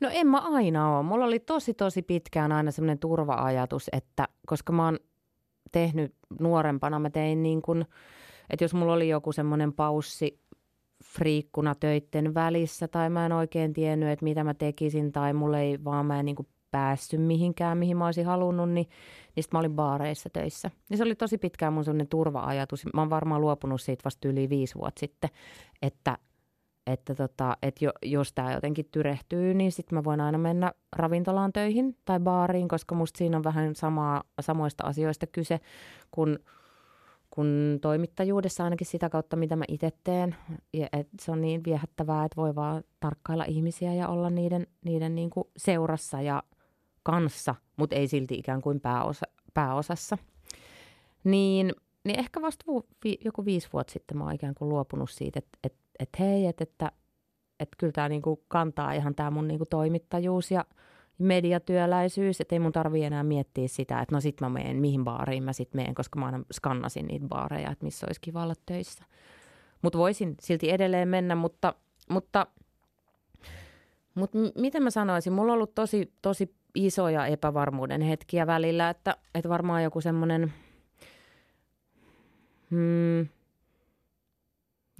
no 0.00 0.08
en 0.12 0.26
mä 0.26 0.38
aina 0.38 0.96
ole. 0.96 1.02
Mulla 1.02 1.24
oli 1.24 1.38
tosi 1.38 1.74
tosi 1.74 2.02
pitkään 2.02 2.52
aina 2.52 2.70
semmoinen 2.70 2.98
turva-ajatus, 2.98 3.88
että 3.92 4.28
koska 4.46 4.72
mä 4.72 4.84
oon 4.84 4.98
tehnyt 5.72 6.14
nuorempana, 6.40 6.98
mä 6.98 7.10
tein 7.10 7.42
niin 7.42 7.62
kuin, 7.62 7.84
että 8.50 8.64
jos 8.64 8.74
mulla 8.74 8.92
oli 8.92 9.08
joku 9.08 9.32
semmoinen 9.32 9.72
paussi 9.72 10.41
friikkuna 11.04 11.74
töitten 11.74 12.34
välissä 12.34 12.88
tai 12.88 13.10
mä 13.10 13.26
en 13.26 13.32
oikein 13.32 13.72
tiennyt, 13.72 14.08
että 14.08 14.24
mitä 14.24 14.44
mä 14.44 14.54
tekisin 14.54 15.12
tai 15.12 15.32
mulla 15.32 15.58
ei 15.58 15.84
vaan 15.84 16.06
mä 16.06 16.18
en 16.18 16.24
niin 16.24 16.36
kuin 16.36 16.48
päässyt 16.72 17.22
mihinkään, 17.22 17.78
mihin 17.78 17.96
mä 17.96 18.06
olisin 18.06 18.26
halunnut, 18.26 18.70
niin, 18.70 18.88
niin 19.36 19.42
sitten 19.42 19.58
mä 19.58 19.58
olin 19.58 19.74
baareissa 19.76 20.30
töissä. 20.32 20.70
Ja 20.90 20.96
se 20.96 21.02
oli 21.02 21.14
tosi 21.14 21.38
pitkään 21.38 21.72
mun 21.72 21.84
sellainen 21.84 22.08
turva-ajatus. 22.08 22.86
Mä 22.94 23.00
oon 23.00 23.10
varmaan 23.10 23.40
luopunut 23.40 23.80
siitä 23.80 24.04
vasta 24.04 24.28
yli 24.28 24.48
viisi 24.48 24.74
vuotta 24.74 25.00
sitten, 25.00 25.30
että, 25.82 26.18
että, 26.86 27.14
tota, 27.14 27.56
että 27.62 27.84
jo, 27.84 27.90
jos 28.02 28.32
tämä 28.32 28.52
jotenkin 28.52 28.88
tyrehtyy, 28.92 29.54
niin 29.54 29.72
sitten 29.72 29.98
mä 29.98 30.04
voin 30.04 30.20
aina 30.20 30.38
mennä 30.38 30.72
ravintolaan 30.96 31.52
töihin 31.52 31.96
tai 32.04 32.20
baariin, 32.20 32.68
koska 32.68 32.94
musta 32.94 33.18
siinä 33.18 33.36
on 33.36 33.44
vähän 33.44 33.74
samaa, 33.74 34.22
samoista 34.40 34.86
asioista 34.86 35.26
kyse 35.26 35.60
kuin 36.10 36.38
kun 37.34 37.78
toimittajuudessa 37.82 38.64
ainakin 38.64 38.86
sitä 38.86 39.08
kautta, 39.08 39.36
mitä 39.36 39.56
mä 39.56 39.64
itse 39.68 39.90
teen. 40.04 40.36
Et 40.92 41.08
se 41.20 41.32
on 41.32 41.40
niin 41.40 41.64
viehättävää, 41.64 42.24
että 42.24 42.36
voi 42.36 42.54
vaan 42.54 42.84
tarkkailla 43.00 43.44
ihmisiä 43.44 43.94
ja 43.94 44.08
olla 44.08 44.30
niiden, 44.30 44.66
niiden 44.84 45.14
niin 45.14 45.30
seurassa 45.56 46.20
ja 46.20 46.42
kanssa, 47.02 47.54
mutta 47.76 47.96
ei 47.96 48.08
silti 48.08 48.34
ikään 48.34 48.62
kuin 48.62 48.80
pääosa, 48.80 49.26
pääosassa. 49.54 50.18
Niin, 51.24 51.72
niin 52.04 52.18
ehkä 52.18 52.42
vasta 52.42 52.64
vi, 53.04 53.18
joku 53.24 53.44
viisi 53.44 53.68
vuotta 53.72 53.92
sitten 53.92 54.18
mä 54.18 54.24
oon 54.24 54.34
ikään 54.34 54.54
kuin 54.54 54.68
luopunut 54.68 55.10
siitä, 55.10 55.38
että 55.38 55.58
et, 55.64 55.74
et 55.98 56.18
hei, 56.18 56.46
että 56.46 56.62
että 56.62 56.92
et 57.60 57.68
kyllä 57.78 57.92
tämä 57.92 58.08
niinku 58.08 58.44
kantaa 58.48 58.92
ihan 58.92 59.14
tämä 59.14 59.30
mun 59.30 59.48
niinku 59.48 59.66
toimittajuus 59.66 60.50
ja 60.50 60.64
mediatyöläisyys, 61.18 62.40
että 62.40 62.54
ei 62.54 62.58
mun 62.58 62.72
tarvi 62.72 63.04
enää 63.04 63.22
miettiä 63.22 63.68
sitä, 63.68 64.00
että 64.00 64.14
no 64.14 64.20
sit 64.20 64.40
mä 64.40 64.48
menen, 64.48 64.76
mihin 64.76 65.04
baariin 65.04 65.42
mä 65.42 65.52
sit 65.52 65.74
menen, 65.74 65.94
koska 65.94 66.18
mä 66.18 66.26
aina 66.26 66.40
skannasin 66.52 67.06
niitä 67.06 67.26
baareja, 67.26 67.70
että 67.70 67.84
missä 67.84 68.06
olisi 68.06 68.20
kiva 68.20 68.42
olla 68.42 68.54
töissä. 68.66 69.04
Mutta 69.82 69.98
voisin 69.98 70.34
silti 70.40 70.70
edelleen 70.70 71.08
mennä, 71.08 71.34
mutta, 71.34 71.74
mutta, 72.08 72.46
mutta 74.14 74.38
miten 74.58 74.82
mä 74.82 74.90
sanoisin, 74.90 75.32
mulla 75.32 75.52
on 75.52 75.56
ollut 75.56 75.74
tosi, 75.74 76.12
tosi 76.22 76.54
isoja 76.74 77.26
epävarmuuden 77.26 78.00
hetkiä 78.00 78.46
välillä, 78.46 78.90
että, 78.90 79.16
että 79.34 79.48
varmaan 79.48 79.82
joku 79.82 80.00
semmoinen, 80.00 80.52
hmm, 82.70 83.28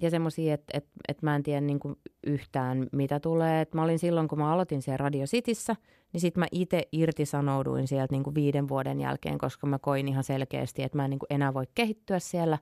ja 0.02 0.10
semmoisia, 0.10 0.54
että, 0.54 0.78
että, 0.78 0.90
että 1.08 1.26
mä 1.26 1.36
en 1.36 1.42
tiedä 1.42 1.60
niin 1.60 1.80
kuin 1.80 1.96
yhtään 2.26 2.86
mitä 2.92 3.20
tulee. 3.20 3.60
Et 3.60 3.74
mä 3.74 3.82
olin 3.82 3.98
silloin, 3.98 4.28
kun 4.28 4.38
mä 4.38 4.52
aloitin 4.52 4.82
siellä 4.82 4.96
Radio 4.96 5.26
Cityssä, 5.26 5.76
niin 6.12 6.20
sitten 6.20 6.40
mä 6.40 6.46
itse 6.52 6.88
irtisanouduin 6.92 7.88
sieltä 7.88 8.14
niin 8.14 8.22
kuin 8.22 8.34
viiden 8.34 8.68
vuoden 8.68 9.00
jälkeen, 9.00 9.38
koska 9.38 9.66
mä 9.66 9.78
koin 9.78 10.08
ihan 10.08 10.24
selkeästi, 10.24 10.82
että 10.82 10.98
mä 10.98 11.04
en 11.04 11.10
niin 11.10 11.18
kuin 11.18 11.32
enää 11.34 11.54
voi 11.54 11.64
kehittyä 11.74 12.18
siellä. 12.18 12.58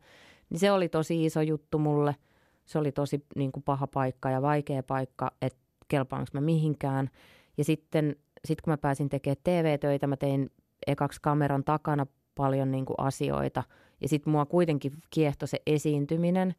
Niin 0.50 0.60
se 0.60 0.72
oli 0.72 0.88
tosi 0.88 1.24
iso 1.24 1.40
juttu 1.40 1.78
mulle. 1.78 2.16
Se 2.66 2.78
oli 2.78 2.92
tosi 2.92 3.24
niin 3.36 3.52
kuin 3.52 3.62
paha 3.62 3.86
paikka 3.86 4.30
ja 4.30 4.42
vaikea 4.42 4.82
paikka, 4.82 5.30
että 5.42 5.58
kelpaanko 5.88 6.30
mä 6.32 6.40
mihinkään. 6.40 7.10
Ja 7.58 7.64
sitten 7.64 8.16
sitten 8.44 8.64
kun 8.64 8.72
mä 8.72 8.78
pääsin 8.78 9.08
tekemään 9.08 9.36
TV-töitä, 9.44 10.06
mä 10.06 10.16
tein 10.16 10.50
ekaksi 10.86 11.20
kameran 11.22 11.64
takana 11.64 12.06
paljon 12.34 12.70
niin 12.70 12.84
kuin 12.84 12.94
asioita. 12.98 13.62
Ja 14.00 14.08
sitten 14.08 14.30
mua 14.30 14.46
kuitenkin 14.46 14.92
kiehtoi 15.10 15.48
se 15.48 15.62
esiintyminen. 15.66 16.54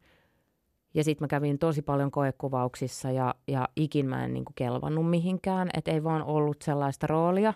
Ja 0.94 1.04
sitten 1.04 1.24
mä 1.24 1.28
kävin 1.28 1.58
tosi 1.58 1.82
paljon 1.82 2.10
koekuvauksissa 2.10 3.10
ja, 3.10 3.34
ja 3.48 3.68
ikin 3.76 4.06
mä 4.06 4.24
en 4.24 4.34
niin 4.34 4.44
kuin 4.44 4.54
kelvannut 4.54 5.10
mihinkään. 5.10 5.70
Että 5.76 5.90
ei 5.90 6.04
vaan 6.04 6.22
ollut 6.22 6.62
sellaista 6.62 7.06
roolia. 7.06 7.54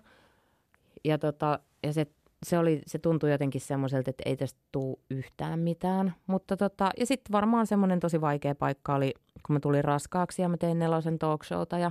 Ja, 1.04 1.18
tota, 1.18 1.58
ja 1.82 1.92
se, 1.92 2.06
se, 2.46 2.58
oli, 2.58 2.80
se 2.86 2.98
tuntui 2.98 3.30
jotenkin 3.30 3.60
semmoiselta, 3.60 4.10
että 4.10 4.22
ei 4.26 4.36
tästä 4.36 4.60
tule 4.72 4.96
yhtään 5.10 5.58
mitään. 5.58 6.14
Mutta 6.26 6.56
tota, 6.56 6.90
ja 7.00 7.06
sitten 7.06 7.32
varmaan 7.32 7.66
semmoinen 7.66 8.00
tosi 8.00 8.20
vaikea 8.20 8.54
paikka 8.54 8.94
oli, 8.94 9.14
kun 9.46 9.54
mä 9.54 9.60
tulin 9.60 9.84
raskaaksi 9.84 10.42
ja 10.42 10.48
mä 10.48 10.56
tein 10.56 10.78
nelosen 10.78 11.18
talk 11.18 11.44
showta 11.44 11.78
ja, 11.78 11.90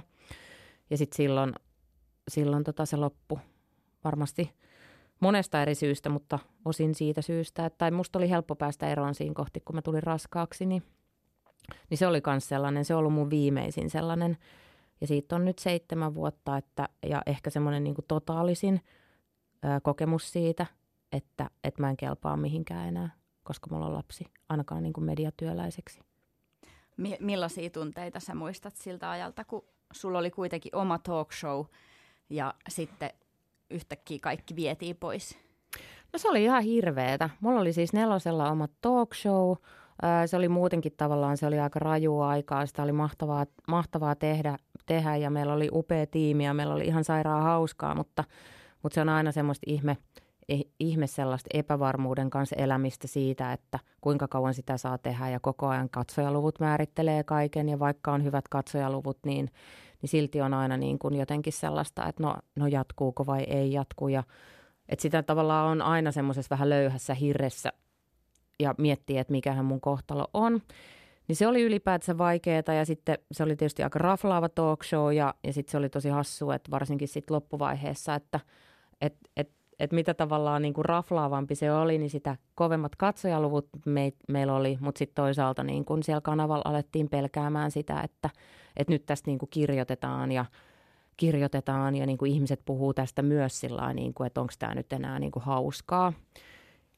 ja 0.89 0.97
sitten 0.97 1.17
silloin 1.17 1.53
silloin 2.27 2.63
tota 2.63 2.86
se 2.86 2.97
loppu 2.97 3.39
varmasti 4.03 4.51
monesta 5.19 5.62
eri 5.62 5.75
syystä, 5.75 6.10
mutta 6.10 6.39
osin 6.65 6.95
siitä 6.95 7.21
syystä, 7.21 7.65
että 7.65 7.77
tai 7.77 7.91
musta 7.91 8.19
oli 8.19 8.29
helppo 8.29 8.55
päästä 8.55 8.89
eroon 8.89 9.15
siinä 9.15 9.34
kohti, 9.34 9.60
kun 9.60 9.75
mä 9.75 9.81
tulin 9.81 10.03
raskaaksi, 10.03 10.65
niin, 10.65 10.84
niin 11.89 11.97
se 11.97 12.08
oli 12.08 12.21
myös 12.28 12.47
sellainen, 12.47 12.86
se 12.86 12.93
on 12.93 12.99
ollut 12.99 13.13
mun 13.13 13.30
viimeisin 13.30 13.89
sellainen. 13.89 14.38
Ja 15.01 15.08
siitä 15.08 15.36
on 15.36 15.45
nyt 15.45 15.60
seitsemän 15.60 16.15
vuotta, 16.15 16.58
että, 16.58 16.89
ja 17.06 17.21
ehkä 17.25 17.49
semmoinen 17.49 17.84
niin 17.84 17.95
kuin 17.95 18.06
totaalisin 18.08 18.82
ö, 19.65 19.67
kokemus 19.84 20.32
siitä, 20.32 20.65
että, 21.12 21.49
että 21.63 21.82
mä 21.82 21.89
en 21.89 21.97
kelpaa 21.97 22.38
mihinkään 22.38 22.88
enää, 22.88 23.10
koska 23.43 23.67
mulla 23.71 23.86
on 23.86 23.93
lapsi, 23.93 24.25
ainakaan 24.49 24.84
niin 24.84 24.93
kuin 24.93 25.06
mediatyöläiseksi. 25.06 25.99
millaisia 27.19 27.69
tunteita 27.69 28.19
sä 28.19 28.36
muistat 28.36 28.75
siltä 28.75 29.12
ajalta, 29.12 29.43
kun 29.43 29.65
sulla 29.93 30.19
oli 30.19 30.32
kuitenkin 30.32 30.75
oma 30.75 30.99
talk 30.99 31.34
show– 31.34 31.65
ja 32.30 32.54
sitten 32.69 33.10
yhtäkkiä 33.69 34.19
kaikki 34.21 34.56
vietiin 34.56 34.95
pois? 34.95 35.38
No 36.13 36.19
se 36.19 36.30
oli 36.30 36.43
ihan 36.43 36.63
hirveetä. 36.63 37.30
Mulla 37.39 37.62
oli 37.62 37.73
siis 37.73 37.93
nelosella 37.93 38.51
oma 38.51 38.67
talk 38.82 39.13
show. 39.15 39.56
Se 40.25 40.38
oli 40.38 40.49
muutenkin 40.49 40.91
tavallaan, 40.97 41.38
se 41.38 41.47
oli 41.47 41.60
aika 41.60 41.79
rajua 41.79 42.29
aikaa. 42.29 42.65
Sitä 42.65 42.84
oli 42.84 42.91
mahtavaa, 42.91 43.45
mahtavaa 43.67 44.15
tehdä, 44.15 44.58
tehdä 44.86 45.15
ja 45.15 45.29
meillä 45.29 45.53
oli 45.53 45.69
upea 45.71 46.08
tiimi 46.08 46.45
ja 46.45 46.53
meillä 46.53 46.73
oli 46.73 46.86
ihan 46.86 47.03
sairaan 47.03 47.43
hauskaa, 47.43 47.95
mutta, 47.95 48.23
mutta 48.84 48.93
se 48.93 49.01
on 49.01 49.10
aina 49.10 49.31
semmoista 49.31 49.63
ihme, 49.67 49.97
ihme 50.79 51.08
sellaista 51.08 51.49
epävarmuuden 51.53 52.29
kanssa 52.29 52.55
elämistä 52.55 53.08
siitä, 53.08 53.53
että 53.53 53.79
kuinka 54.01 54.27
kauan 54.27 54.53
sitä 54.53 54.77
saa 54.77 54.97
tehdä 54.97 55.29
ja 55.29 55.39
koko 55.39 55.67
ajan 55.67 55.89
katsojaluvut 55.89 56.60
määrittelee 56.60 57.23
kaiken 57.23 57.69
ja 57.69 57.79
vaikka 57.79 58.12
on 58.12 58.23
hyvät 58.23 58.47
katsojaluvut, 58.47 59.17
niin, 59.25 59.51
niin 60.01 60.10
silti 60.10 60.41
on 60.41 60.53
aina 60.53 60.77
niin 60.77 60.99
kuin 60.99 61.15
jotenkin 61.15 61.53
sellaista, 61.53 62.08
että 62.08 62.23
no, 62.23 62.36
no 62.55 62.67
jatkuuko 62.67 63.25
vai 63.25 63.43
ei 63.43 63.71
jatku 63.71 64.08
ja 64.08 64.23
että 64.89 65.01
sitä 65.01 65.23
tavallaan 65.23 65.71
on 65.71 65.81
aina 65.81 66.12
semmoisessa 66.12 66.49
vähän 66.49 66.69
löyhässä 66.69 67.13
hirressä 67.13 67.73
ja 68.60 68.76
miettii, 68.78 69.18
että 69.18 69.32
mikähän 69.32 69.65
mun 69.65 69.82
kohtalo 69.82 70.28
on. 70.34 70.62
Niin 71.28 71.36
se 71.36 71.48
oli 71.48 71.62
ylipäätänsä 71.62 72.18
vaikeaa 72.18 72.74
ja 72.78 72.86
sitten 72.86 73.18
se 73.32 73.44
oli 73.44 73.56
tietysti 73.56 73.84
aika 73.84 74.00
raflaava 74.00 74.50
talk 74.50 74.84
show 74.84 75.13
ja, 75.13 75.34
ja 75.44 75.54
sitten 75.54 75.72
se 75.72 75.78
oli 75.78 75.89
tosi 75.89 76.10
hassu, 76.10 76.52
että 76.52 76.72
varsinkin 76.72 77.08
sitten 77.08 77.36
loppuvaiheessa, 77.36 78.15
että 78.15 78.39
et, 79.02 79.15
et, 79.38 79.52
et 79.80 79.91
mitä 79.91 80.13
tavallaan 80.13 80.62
niin 80.62 80.74
kuin 80.74 80.86
raflaavampi 80.86 81.56
se 81.56 81.72
oli, 81.72 81.98
niin 81.98 82.10
sitä 82.10 82.36
kovemmat 82.56 82.96
katsojaluvut 82.96 83.68
me, 83.86 84.13
meillä 84.30 84.54
oli, 84.54 84.78
mutta 84.82 85.00
sitten 85.00 85.24
toisaalta 85.24 85.63
niin 85.63 85.86
kuin 85.86 86.04
siellä 86.04 86.22
kanavalla 86.22 86.63
alettiin 86.65 87.10
pelkäämään 87.10 87.72
sitä, 87.72 88.02
että, 88.02 88.30
että 88.78 88.94
nyt 88.94 89.06
tästä 89.06 89.30
niin 89.30 89.39
kuin 89.39 89.50
kirjoitetaan 89.50 90.32
ja 90.32 90.46
kirjoitetaan 91.18 91.96
ja 91.96 92.06
niin 92.06 92.18
kuin 92.18 92.32
ihmiset 92.32 92.62
puhuu 92.65 92.94
tästä 92.94 93.22
myös 93.22 93.60
sillä 93.60 93.94
niin 93.94 94.13
kuin, 94.13 94.28
että 94.28 94.41
onko 94.41 94.54
tämä 94.60 94.76
nyt 94.76 94.94
enää 94.94 95.20
niin 95.20 95.32
kuin 95.32 95.44
hauskaa. 95.44 96.13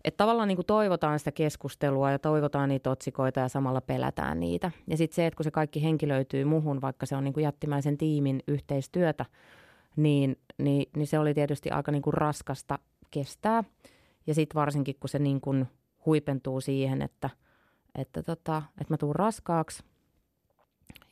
Että 0.07 0.17
tavallaan 0.17 0.47
niin 0.47 0.55
kuin 0.55 0.65
toivotaan 0.65 1.19
sitä 1.19 1.31
keskustelua 1.31 2.11
ja 2.11 2.19
toivotaan 2.19 2.69
niitä 2.69 2.91
otsikoita 2.91 3.39
ja 3.39 3.47
samalla 3.47 3.81
pelätään 3.81 4.39
niitä. 4.39 4.71
Ja 4.87 4.97
sitten 4.97 5.15
se, 5.15 5.27
että 5.27 5.37
kun 5.37 5.43
se 5.43 5.51
kaikki 5.51 5.83
henkilöityy 5.83 6.45
muhun, 6.45 6.81
vaikka 6.81 7.05
se 7.05 7.15
on 7.15 7.23
niin 7.23 7.33
kuin 7.33 7.43
jättimäisen 7.43 7.97
tiimin 7.97 8.43
yhteistyötä, 8.47 9.25
niin, 9.95 10.39
niin, 10.57 10.89
niin 10.95 11.07
se 11.07 11.19
oli 11.19 11.33
tietysti 11.33 11.69
aika 11.69 11.91
niin 11.91 12.01
kuin 12.01 12.13
raskasta 12.13 12.79
kestää. 13.11 13.63
Ja 14.27 14.33
sitten 14.33 14.59
varsinkin, 14.59 14.95
kun 14.99 15.09
se 15.09 15.19
niin 15.19 15.41
kuin 15.41 15.67
huipentuu 16.05 16.61
siihen, 16.61 17.01
että, 17.01 17.29
että, 17.95 18.23
tota, 18.23 18.63
että 18.81 18.93
mä 18.93 18.97
tuun 18.97 19.15
raskaaksi 19.15 19.83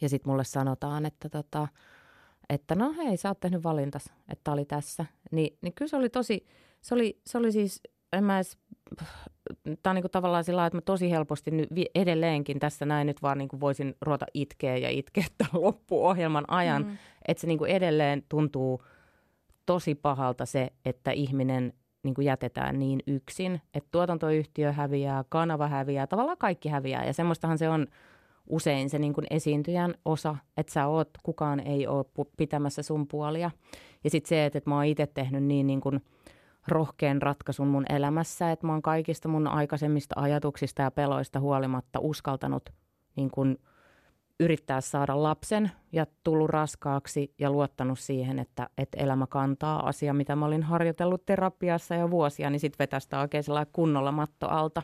ja 0.01 0.09
sitten 0.09 0.31
mulle 0.31 0.43
sanotaan, 0.43 1.05
että, 1.05 1.29
tota, 1.29 1.67
että 2.49 2.75
no 2.75 2.93
hei, 2.97 3.17
sä 3.17 3.29
oot 3.29 3.39
tehnyt 3.39 3.63
valintas, 3.63 4.13
että 4.31 4.51
oli 4.51 4.65
tässä. 4.65 5.05
Ni, 5.31 5.57
niin 5.61 5.73
kyllä 5.73 5.89
se 5.89 5.97
oli 5.97 6.09
tosi, 6.09 6.45
se 6.81 6.95
oli, 6.95 7.19
se 7.27 7.37
oli 7.37 7.51
siis, 7.51 7.81
en 8.13 8.23
mä 8.23 8.37
edes, 8.37 8.57
tämä 9.83 9.91
on 9.91 9.95
niin 9.95 10.11
tavallaan 10.11 10.43
sillä 10.43 10.65
että 10.65 10.77
mä 10.77 10.81
tosi 10.81 11.11
helposti 11.11 11.51
nyt 11.51 11.69
edelleenkin 11.95 12.59
tässä 12.59 12.85
näin 12.85 13.07
nyt 13.07 13.21
vaan 13.21 13.37
niin 13.37 13.49
voisin 13.59 13.95
ruveta 14.01 14.25
itkeä 14.33 14.77
ja 14.77 14.89
itkeä 14.89 15.25
tämän 15.37 15.63
loppuohjelman 15.63 16.45
ajan. 16.47 16.83
Mm. 16.85 16.97
Että 17.27 17.41
se 17.41 17.47
niin 17.47 17.65
edelleen 17.67 18.23
tuntuu 18.29 18.81
tosi 19.65 19.95
pahalta 19.95 20.45
se, 20.45 20.69
että 20.85 21.11
ihminen 21.11 21.73
niin 22.03 22.15
jätetään 22.21 22.79
niin 22.79 22.99
yksin, 23.07 23.61
että 23.73 23.89
tuotantoyhtiö 23.91 24.71
häviää, 24.71 25.23
kanava 25.29 25.67
häviää, 25.67 26.07
tavallaan 26.07 26.37
kaikki 26.37 26.69
häviää. 26.69 27.05
Ja 27.05 27.13
semmoistahan 27.13 27.57
se 27.57 27.69
on 27.69 27.87
usein 28.49 28.89
se 28.89 28.99
niin 28.99 29.13
kuin 29.13 29.27
esiintyjän 29.29 29.93
osa, 30.05 30.35
että 30.57 30.73
sä 30.73 30.87
oot, 30.87 31.09
kukaan 31.23 31.59
ei 31.59 31.87
ole 31.87 32.25
pitämässä 32.37 32.83
sun 32.83 33.07
puolia. 33.07 33.51
Ja 34.03 34.09
sitten 34.09 34.29
se, 34.29 34.45
että, 34.45 34.57
että 34.57 34.69
mä 34.69 34.75
oon 34.75 34.85
itse 34.85 35.07
tehnyt 35.07 35.43
niin, 35.43 35.67
niin 35.67 35.81
kuin 35.81 36.01
rohkean 36.67 37.21
ratkaisun 37.21 37.67
mun 37.67 37.85
elämässä, 37.89 38.51
että 38.51 38.67
mä 38.67 38.73
oon 38.73 38.81
kaikista 38.81 39.27
mun 39.27 39.47
aikaisemmista 39.47 40.15
ajatuksista 40.17 40.81
ja 40.81 40.91
peloista 40.91 41.39
huolimatta 41.39 41.99
uskaltanut 41.99 42.69
niin 43.15 43.31
kuin 43.31 43.57
yrittää 44.39 44.81
saada 44.81 45.23
lapsen 45.23 45.71
ja 45.91 46.05
tullut 46.23 46.49
raskaaksi 46.49 47.33
ja 47.39 47.49
luottanut 47.49 47.99
siihen, 47.99 48.39
että, 48.39 48.69
että 48.77 49.03
elämä 49.03 49.27
kantaa 49.27 49.87
asia, 49.87 50.13
mitä 50.13 50.35
mä 50.35 50.45
olin 50.45 50.63
harjoitellut 50.63 51.25
terapiassa 51.25 51.95
jo 51.95 52.11
vuosia, 52.11 52.49
niin 52.49 52.59
sitten 52.59 52.83
vetästä 52.83 53.19
oikein 53.19 53.43
kunnolla 53.71 54.11
matto 54.11 54.47
alta. 54.47 54.83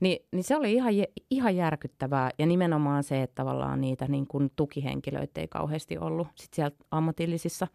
Ni, 0.00 0.26
niin 0.32 0.44
se 0.44 0.56
oli 0.56 0.72
ihan, 0.72 0.92
ihan 1.30 1.56
järkyttävää 1.56 2.30
ja 2.38 2.46
nimenomaan 2.46 3.02
se, 3.04 3.22
että 3.22 3.34
tavallaan 3.34 3.80
niitä 3.80 4.08
niin 4.08 4.26
kuin 4.26 4.50
tukihenkilöitä 4.56 5.40
ei 5.40 5.48
kauheasti 5.48 5.98
ollut 5.98 6.28
sit 6.34 6.54
siellä 6.54 6.76
ammatillisissa 6.90 7.66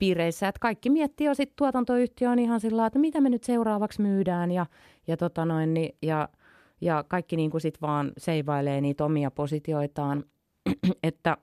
piireissä. 0.00 0.48
Että 0.48 0.58
kaikki 0.60 0.90
miettii 0.90 1.26
jo 1.26 1.34
sitten 1.34 1.56
tuotantoyhtiö 1.56 2.30
on 2.30 2.38
ihan 2.38 2.60
sillä 2.60 2.86
että 2.86 2.98
mitä 2.98 3.20
me 3.20 3.28
nyt 3.28 3.44
seuraavaksi 3.44 4.02
myydään 4.02 4.50
ja, 4.50 4.66
ja, 5.06 5.16
tota 5.16 5.44
noin, 5.44 5.74
niin, 5.74 5.96
ja, 6.02 6.28
ja 6.80 7.04
kaikki 7.08 7.36
niin 7.36 7.50
kuin 7.50 7.60
sit 7.60 7.82
vaan 7.82 8.12
seivailee 8.18 8.80
niitä 8.80 9.04
omia 9.04 9.30
positioitaan. 9.30 10.24
että 11.02 11.36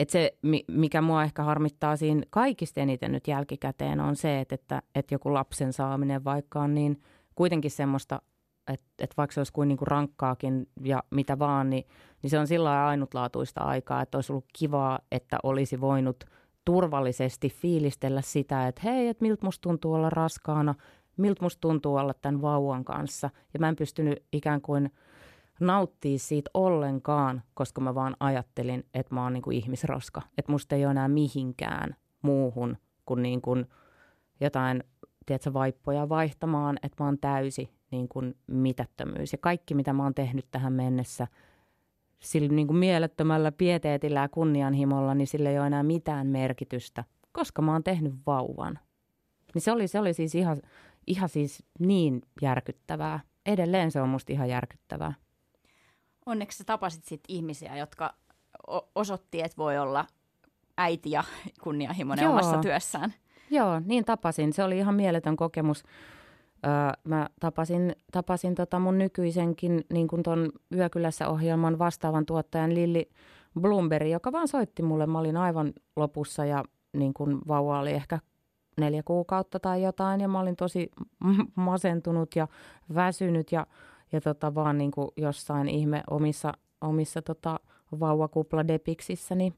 että 0.00 0.12
se, 0.12 0.38
mikä 0.68 1.02
mua 1.02 1.24
ehkä 1.24 1.42
harmittaa 1.42 1.96
siinä 1.96 2.22
kaikista 2.30 2.80
eniten 2.80 3.12
nyt 3.12 3.28
jälkikäteen 3.28 4.00
on 4.00 4.16
se, 4.16 4.40
että, 4.40 4.54
että, 4.54 4.82
että 4.94 5.14
joku 5.14 5.34
lapsen 5.34 5.72
saaminen 5.72 6.24
vaikka 6.24 6.60
on 6.60 6.74
niin 6.74 7.02
kuitenkin 7.34 7.70
semmoista 7.70 8.22
että 8.72 8.86
et 8.98 9.14
vaikka 9.16 9.34
se 9.34 9.40
olisi 9.40 9.52
kuin 9.52 9.68
niinku 9.68 9.84
rankkaakin 9.84 10.68
ja 10.84 11.02
mitä 11.10 11.38
vaan, 11.38 11.70
niin, 11.70 11.86
niin 12.22 12.30
se 12.30 12.38
on 12.38 12.46
sillä 12.46 12.86
ainutlaatuista 12.86 13.60
aikaa, 13.60 14.02
että 14.02 14.18
olisi 14.18 14.32
ollut 14.32 14.44
kivaa, 14.58 14.98
että 15.12 15.38
olisi 15.42 15.80
voinut 15.80 16.24
turvallisesti 16.70 17.48
fiilistellä 17.48 18.22
sitä, 18.22 18.68
että 18.68 18.80
hei, 18.84 19.08
että 19.08 19.22
miltä 19.22 19.46
musta 19.46 19.62
tuntuu 19.62 19.94
olla 19.94 20.10
raskaana, 20.10 20.74
miltä 21.16 21.42
musta 21.42 21.60
tuntuu 21.60 21.96
olla 21.96 22.14
tämän 22.14 22.42
vauvan 22.42 22.84
kanssa. 22.84 23.30
Ja 23.54 23.60
mä 23.60 23.68
en 23.68 23.76
pystynyt 23.76 24.24
ikään 24.32 24.60
kuin 24.60 24.90
nauttia 25.60 26.18
siitä 26.18 26.50
ollenkaan, 26.54 27.42
koska 27.54 27.80
mä 27.80 27.94
vaan 27.94 28.16
ajattelin, 28.20 28.86
että 28.94 29.14
mä 29.14 29.22
oon 29.22 29.32
niin 29.32 29.42
kuin 29.42 29.56
ihmisroska. 29.56 30.22
Että 30.38 30.52
musta 30.52 30.76
ei 30.76 30.84
ole 30.84 30.90
enää 30.90 31.08
mihinkään 31.08 31.96
muuhun 32.22 32.76
kuin, 33.06 33.22
niin 33.22 33.42
kuin 33.42 33.66
jotain, 34.40 34.84
tiedätkö, 35.26 35.52
vaippoja 35.52 36.08
vaihtamaan, 36.08 36.78
että 36.82 37.02
mä 37.02 37.06
oon 37.08 37.18
täysi 37.18 37.70
niin 37.90 38.08
kuin 38.08 38.36
mitättömyys. 38.46 39.32
Ja 39.32 39.38
kaikki, 39.38 39.74
mitä 39.74 39.92
mä 39.92 40.02
oon 40.02 40.14
tehnyt 40.14 40.46
tähän 40.50 40.72
mennessä 40.72 41.26
sillä 42.20 42.48
niin 42.48 42.66
kuin 42.66 42.76
mielettömällä 42.76 43.52
pieteetillä 43.52 44.20
ja 44.20 44.28
kunnianhimolla, 44.28 45.14
niin 45.14 45.26
sillä 45.26 45.50
ei 45.50 45.58
ole 45.58 45.66
enää 45.66 45.82
mitään 45.82 46.26
merkitystä, 46.26 47.04
koska 47.32 47.62
mä 47.62 47.72
oon 47.72 47.84
tehnyt 47.84 48.14
vauvan. 48.26 48.78
Niin 49.54 49.62
se 49.62 49.72
oli, 49.72 49.88
se 49.88 49.98
oli 49.98 50.14
siis 50.14 50.34
ihan, 50.34 50.62
ihan 51.06 51.28
siis 51.28 51.64
niin 51.78 52.22
järkyttävää. 52.42 53.20
Edelleen 53.46 53.90
se 53.90 54.00
on 54.00 54.08
musta 54.08 54.32
ihan 54.32 54.48
järkyttävää. 54.48 55.14
Onneksi 56.26 56.58
sä 56.58 56.64
tapasit 56.64 57.04
sit 57.04 57.20
ihmisiä, 57.28 57.76
jotka 57.76 58.14
osoitti, 58.94 59.42
että 59.42 59.56
voi 59.56 59.78
olla 59.78 60.04
äiti 60.78 61.10
ja 61.10 61.24
kunnianhimoinen 61.62 62.22
Joo. 62.22 62.32
omassa 62.32 62.58
työssään. 62.58 63.14
Joo, 63.50 63.80
niin 63.84 64.04
tapasin. 64.04 64.52
Se 64.52 64.64
oli 64.64 64.78
ihan 64.78 64.94
mieletön 64.94 65.36
kokemus. 65.36 65.84
Öö, 66.66 66.92
mä 67.04 67.28
tapasin, 67.40 67.92
tapasin 68.12 68.54
tota 68.54 68.78
mun 68.78 68.98
nykyisenkin 68.98 69.84
niin 69.92 70.08
kuin 70.08 70.22
ton 70.22 70.52
Yökylässä 70.74 71.28
ohjelman 71.28 71.78
vastaavan 71.78 72.26
tuottajan 72.26 72.74
Lilli 72.74 73.10
Bloomberg, 73.60 74.08
joka 74.08 74.32
vaan 74.32 74.48
soitti 74.48 74.82
mulle. 74.82 75.06
Mä 75.06 75.18
olin 75.18 75.36
aivan 75.36 75.72
lopussa 75.96 76.44
ja 76.44 76.64
niin 76.96 77.14
kuin 77.14 77.38
vauva 77.48 77.80
oli 77.80 77.90
ehkä 77.90 78.18
neljä 78.80 79.02
kuukautta 79.02 79.60
tai 79.60 79.82
jotain 79.82 80.20
ja 80.20 80.28
mä 80.28 80.40
olin 80.40 80.56
tosi 80.56 80.90
masentunut 81.54 82.36
ja 82.36 82.48
väsynyt 82.94 83.52
ja, 83.52 83.66
ja 84.12 84.20
tota 84.20 84.54
vaan 84.54 84.78
niin 84.78 84.90
kuin 84.90 85.08
jossain 85.16 85.68
ihme 85.68 86.02
omissa, 86.10 86.52
omissa 86.80 87.22
tota 87.22 87.60
vauvakupladepiksissä, 88.00 89.34
niin 89.34 89.54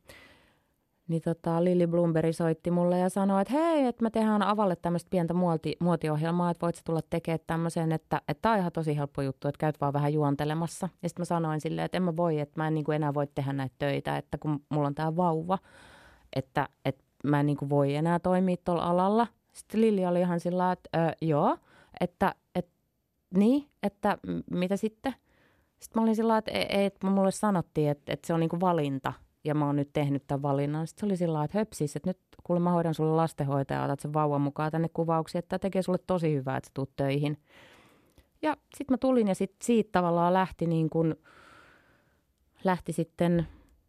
niin 1.08 1.22
tota, 1.22 1.64
Lili 1.64 1.86
Bloomberg 1.86 2.34
soitti 2.34 2.70
mulle 2.70 2.98
ja 2.98 3.08
sanoi, 3.08 3.42
että 3.42 3.54
hei, 3.54 3.86
että 3.86 4.02
me 4.02 4.10
tehdään 4.10 4.42
avalle 4.42 4.76
tämmöistä 4.76 5.10
pientä 5.10 5.34
muoti, 5.34 5.76
muotiohjelmaa, 5.80 6.50
että 6.50 6.66
voit 6.66 6.74
sä 6.74 6.82
tulla 6.84 7.00
tekemään 7.10 7.40
tämmöisen, 7.46 7.92
että 7.92 8.22
tämä 8.42 8.52
on 8.52 8.58
ihan 8.58 8.72
tosi 8.72 8.96
helppo 8.96 9.22
juttu, 9.22 9.48
että 9.48 9.58
käyt 9.58 9.80
vaan 9.80 9.92
vähän 9.92 10.12
juontelemassa. 10.12 10.88
Ja 11.02 11.08
sitten 11.08 11.20
mä 11.20 11.24
sanoin 11.24 11.60
silleen, 11.60 11.84
että 11.84 11.96
en 11.96 12.02
mä 12.02 12.16
voi, 12.16 12.40
että 12.40 12.60
mä 12.60 12.68
en 12.68 12.74
niin 12.74 12.84
kuin 12.84 12.96
enää 12.96 13.14
voi 13.14 13.26
tehdä 13.34 13.52
näitä 13.52 13.74
töitä, 13.78 14.16
että 14.16 14.38
kun 14.38 14.60
mulla 14.68 14.86
on 14.86 14.94
tämä 14.94 15.16
vauva, 15.16 15.58
että, 16.36 16.68
että 16.84 17.04
mä 17.24 17.40
en 17.40 17.46
niin 17.46 17.56
kuin 17.56 17.70
voi 17.70 17.94
enää 17.94 18.18
toimia 18.18 18.56
tuolla 18.64 18.84
alalla. 18.84 19.26
Sitten 19.52 19.80
Lili 19.80 20.06
oli 20.06 20.20
ihan 20.20 20.40
sillä 20.40 20.72
että 20.72 21.14
joo, 21.22 21.56
että, 22.00 22.34
että 22.54 22.72
niin, 23.34 23.68
että 23.82 24.18
mitä 24.50 24.76
sitten? 24.76 25.14
Sitten 25.80 26.00
mä 26.00 26.04
olin 26.04 26.16
sillä 26.16 26.38
että, 26.38 26.50
e, 26.50 26.84
että 26.86 27.06
mulle 27.06 27.30
sanottiin, 27.30 27.90
että, 27.90 28.12
että 28.12 28.26
se 28.26 28.34
on 28.34 28.40
niin 28.40 28.50
kuin 28.50 28.60
valinta, 28.60 29.12
ja 29.44 29.55
mä 29.55 29.66
oon 29.66 29.76
nyt 29.76 29.92
tehnyt 29.92 30.26
tämän 30.26 30.42
valinnan. 30.42 30.87
Sitten 30.87 31.00
se 31.00 31.07
oli 31.07 31.16
sillä 31.16 31.44
että 31.44 31.59
höpsis, 31.59 31.96
että 31.96 32.11
nyt 32.11 32.18
kuule 32.44 32.61
mä 32.61 32.70
hoidan 32.70 32.94
sulle 32.94 33.16
lastenhoitaja, 33.16 33.85
otat 33.85 34.00
sen 34.00 34.12
vauvan 34.12 34.40
mukaan 34.40 34.72
tänne 34.72 34.88
kuvauksiin, 34.88 35.38
että 35.38 35.48
tämä 35.48 35.59
tekee 35.59 35.83
sulle 35.83 35.98
tosi 36.07 36.35
hyvää, 36.35 36.57
että 36.57 36.68
sä 36.68 36.72
tuut 36.74 36.96
töihin. 36.96 37.38
Ja 38.42 38.57
sitten 38.76 38.94
mä 38.94 38.98
tulin 38.98 39.28
ja 39.28 39.35
sit 39.35 39.55
siitä 39.62 39.88
tavallaan 39.92 40.33
lähti 40.33 40.66
niin 40.66 40.90
kuin, 40.90 41.14
lähti 42.64 42.92
sitten 42.92 43.46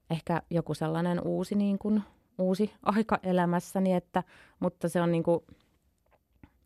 ehkä 0.10 0.42
joku 0.50 0.74
sellainen 0.74 1.22
uusi, 1.28 1.56
niin 1.56 1.80
kuin, 1.80 2.04
uusi 2.38 2.74
aika 2.96 3.20
elämässäni, 3.24 3.94
että, 3.94 4.24
mutta 4.60 4.90
se 4.90 5.02
on 5.02 5.12
niin 5.12 5.24
kuin, 5.24 5.40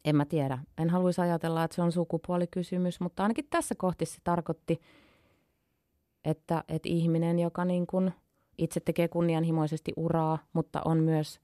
en 0.06 0.16
mä 0.16 0.26
tiedä. 0.26 0.60
En 0.78 0.90
haluaisi 0.90 1.22
ajatella, 1.22 1.64
että 1.64 1.76
se 1.76 1.82
on 1.82 1.92
sukupuolikysymys, 1.92 3.00
mutta 3.00 3.24
ainakin 3.24 3.48
tässä 3.50 3.76
kohti 3.76 4.06
se 4.06 4.18
tarkoitti, 4.24 4.82
että, 6.26 6.64
että 6.68 6.90
ihminen, 6.90 7.40
joka 7.40 7.66
niin 7.66 7.88
kuin 7.88 8.14
itse 8.58 8.80
tekee 8.80 9.08
kunnianhimoisesti 9.08 9.94
uraa, 9.96 10.38
mutta 10.54 10.82
on 10.86 10.98
myös 10.98 11.40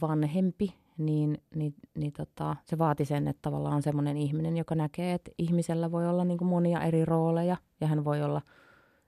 vanhempi, 0.00 0.74
niin, 0.98 1.42
niin, 1.54 1.74
niin 1.94 2.12
tota, 2.12 2.56
se 2.64 2.78
vaati 2.78 3.04
sen, 3.04 3.28
että 3.28 3.42
tavallaan 3.42 3.74
on 3.74 3.82
semmoinen 3.82 4.16
ihminen, 4.16 4.56
joka 4.56 4.74
näkee, 4.74 5.14
että 5.14 5.30
ihmisellä 5.38 5.92
voi 5.92 6.08
olla 6.08 6.24
niin 6.24 6.38
kuin 6.38 6.48
monia 6.48 6.80
eri 6.80 7.04
rooleja 7.04 7.56
ja 7.80 7.86
hän 7.86 8.04
voi 8.04 8.22
olla 8.22 8.42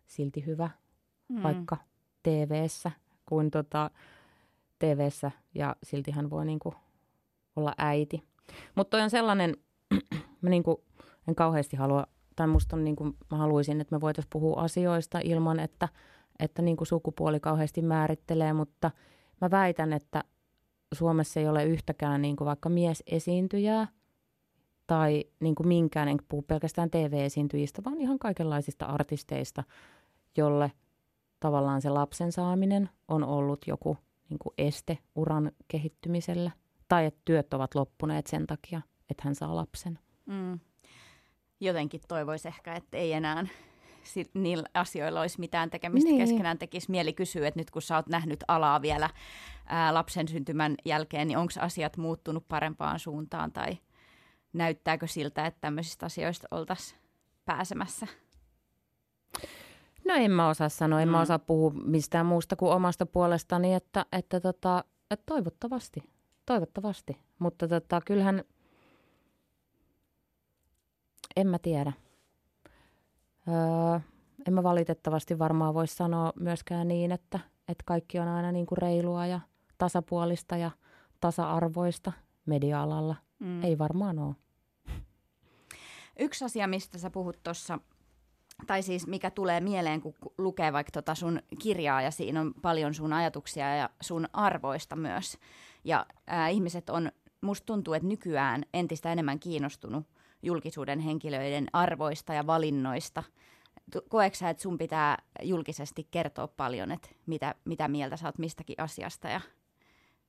silti 0.06 0.46
hyvä 0.46 0.70
mm. 1.28 1.42
vaikka 1.42 1.76
tv 2.22 2.66
kuin 3.26 3.50
tota, 3.50 3.90
tv 4.78 5.08
ja 5.54 5.76
silti 5.82 6.10
hän 6.10 6.30
voi 6.30 6.46
niin 6.46 6.58
kuin 6.58 6.74
olla 7.56 7.74
äiti. 7.78 8.22
Mutta 8.74 8.90
toi 8.90 9.00
on 9.00 9.10
sellainen, 9.10 9.56
mä 10.42 10.50
niin 10.50 10.62
kuin 10.62 10.76
en 11.28 11.34
kauheasti 11.34 11.76
halua, 11.76 12.06
tai 12.36 12.46
musta 12.46 12.76
on 12.76 12.84
niin 12.84 12.96
kuin, 12.96 13.16
mä 13.30 13.36
haluaisin, 13.36 13.80
että 13.80 13.96
me 13.96 14.00
voitaisiin 14.00 14.30
puhua 14.32 14.60
asioista 14.60 15.20
ilman, 15.24 15.60
että, 15.60 15.88
että 16.40 16.62
niin 16.62 16.76
kuin 16.76 16.88
sukupuoli 16.88 17.40
kauheasti 17.40 17.82
määrittelee, 17.82 18.52
mutta 18.52 18.90
mä 19.40 19.50
väitän, 19.50 19.92
että 19.92 20.24
Suomessa 20.94 21.40
ei 21.40 21.48
ole 21.48 21.64
yhtäkään 21.64 22.22
niin 22.22 22.36
kuin 22.36 22.46
vaikka 22.46 22.68
miesesiintyjää 22.68 23.88
tai 24.86 25.24
niin 25.40 25.54
kuin 25.54 25.68
minkään, 25.68 26.08
en 26.08 26.18
puhu 26.28 26.42
pelkästään 26.42 26.90
TV-esiintyjistä, 26.90 27.84
vaan 27.84 28.00
ihan 28.00 28.18
kaikenlaisista 28.18 28.86
artisteista, 28.86 29.64
jolle 30.36 30.72
tavallaan 31.40 31.82
se 31.82 31.90
lapsen 31.90 32.32
saaminen 32.32 32.88
on 33.08 33.24
ollut 33.24 33.66
joku 33.66 33.96
niin 34.28 34.38
kuin 34.38 34.54
este 34.58 34.98
uran 35.14 35.52
kehittymiselle 35.68 36.52
tai 36.88 37.06
että 37.06 37.20
työt 37.24 37.54
ovat 37.54 37.74
loppuneet 37.74 38.26
sen 38.26 38.46
takia, 38.46 38.80
että 39.10 39.22
hän 39.24 39.34
saa 39.34 39.56
lapsen. 39.56 39.98
Mm. 40.26 40.60
Jotenkin 41.60 42.00
toivoisi 42.08 42.48
ehkä, 42.48 42.74
että 42.74 42.96
ei 42.96 43.12
enää 43.12 43.46
niillä 44.34 44.68
asioilla 44.74 45.20
olisi 45.20 45.40
mitään 45.40 45.70
tekemistä 45.70 46.10
niin. 46.10 46.20
keskenään. 46.20 46.58
Tekisi 46.58 46.90
mieli 46.90 47.12
kysyä, 47.12 47.48
että 47.48 47.60
nyt 47.60 47.70
kun 47.70 47.82
sä 47.82 47.96
oot 47.96 48.06
nähnyt 48.06 48.44
alaa 48.48 48.82
vielä 48.82 49.10
ää, 49.66 49.94
lapsen 49.94 50.28
syntymän 50.28 50.74
jälkeen, 50.84 51.28
niin 51.28 51.38
onko 51.38 51.52
asiat 51.58 51.96
muuttunut 51.96 52.48
parempaan 52.48 52.98
suuntaan 52.98 53.52
tai 53.52 53.78
näyttääkö 54.52 55.06
siltä, 55.06 55.46
että 55.46 55.60
tämmöisistä 55.60 56.06
asioista 56.06 56.48
oltaisiin 56.50 57.00
pääsemässä? 57.44 58.06
No 60.08 60.14
en 60.14 60.30
mä 60.30 60.48
osaa 60.48 60.68
sanoa, 60.68 61.00
en 61.00 61.08
mm. 61.08 61.12
mä 61.12 61.20
osaa 61.20 61.38
puhua 61.38 61.70
mistään 61.70 62.26
muusta 62.26 62.56
kuin 62.56 62.72
omasta 62.72 63.06
puolestani, 63.06 63.74
että, 63.74 64.06
että, 64.12 64.40
tota, 64.40 64.84
että 65.10 65.26
toivottavasti, 65.26 66.02
toivottavasti. 66.46 67.16
Mutta 67.38 67.68
tota, 67.68 68.00
kyllähän, 68.00 68.44
en 71.36 71.46
mä 71.46 71.58
tiedä. 71.58 71.92
Öö, 73.48 74.00
en 74.46 74.54
mä 74.54 74.62
valitettavasti 74.62 75.38
varmaan 75.38 75.74
voi 75.74 75.86
sanoa 75.86 76.32
myöskään 76.40 76.88
niin, 76.88 77.12
että, 77.12 77.40
että 77.68 77.84
kaikki 77.86 78.18
on 78.18 78.28
aina 78.28 78.52
niin 78.52 78.66
kuin 78.66 78.78
reilua 78.78 79.26
ja 79.26 79.40
tasapuolista 79.78 80.56
ja 80.56 80.70
tasa-arvoista 81.20 82.12
media-alalla. 82.46 83.16
Mm. 83.38 83.64
Ei 83.64 83.78
varmaan 83.78 84.18
ole. 84.18 84.34
Yksi 86.18 86.44
asia, 86.44 86.66
mistä 86.66 86.98
sä 86.98 87.10
puhut 87.10 87.36
tuossa, 87.44 87.78
tai 88.66 88.82
siis 88.82 89.06
mikä 89.06 89.30
tulee 89.30 89.60
mieleen, 89.60 90.00
kun 90.00 90.14
lukee 90.38 90.72
vaikka 90.72 90.90
tota 90.90 91.14
sun 91.14 91.42
kirjaa 91.58 92.02
ja 92.02 92.10
siinä 92.10 92.40
on 92.40 92.54
paljon 92.62 92.94
sun 92.94 93.12
ajatuksia 93.12 93.76
ja 93.76 93.90
sun 94.00 94.28
arvoista 94.32 94.96
myös. 94.96 95.38
Ja 95.84 96.06
ää, 96.26 96.48
ihmiset 96.48 96.90
on, 96.90 97.12
musta 97.40 97.66
tuntuu, 97.66 97.94
että 97.94 98.08
nykyään 98.08 98.62
entistä 98.74 99.12
enemmän 99.12 99.40
kiinnostunut 99.40 100.06
julkisuuden 100.42 100.98
henkilöiden 100.98 101.66
arvoista 101.72 102.34
ja 102.34 102.46
valinnoista. 102.46 103.22
Koetko 104.08 104.36
sä, 104.36 104.50
että 104.50 104.62
sun 104.62 104.78
pitää 104.78 105.22
julkisesti 105.42 106.08
kertoa 106.10 106.48
paljon, 106.48 106.92
että 106.92 107.08
mitä, 107.26 107.54
mitä 107.64 107.88
mieltä 107.88 108.16
sä 108.16 108.28
oot 108.28 108.38
mistäkin 108.38 108.80
asiasta 108.80 109.28
ja 109.28 109.40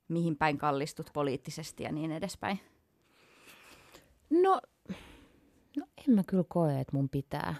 mihin 0.07 0.37
päin 0.37 0.57
kallistut 0.57 1.09
poliittisesti 1.13 1.83
ja 1.83 1.91
niin 1.91 2.11
edespäin? 2.11 2.59
No, 4.29 4.61
no 5.77 5.85
en 6.07 6.15
mä 6.15 6.23
kyllä 6.27 6.43
koe, 6.47 6.79
että 6.79 6.95
mun 6.95 7.09
pitää. 7.09 7.55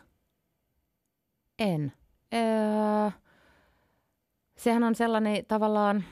En. 1.59 1.93
Öö, 2.33 3.11
sehän 4.57 4.83
on 4.83 4.95
sellainen 4.95 5.45
tavallaan, 5.45 6.03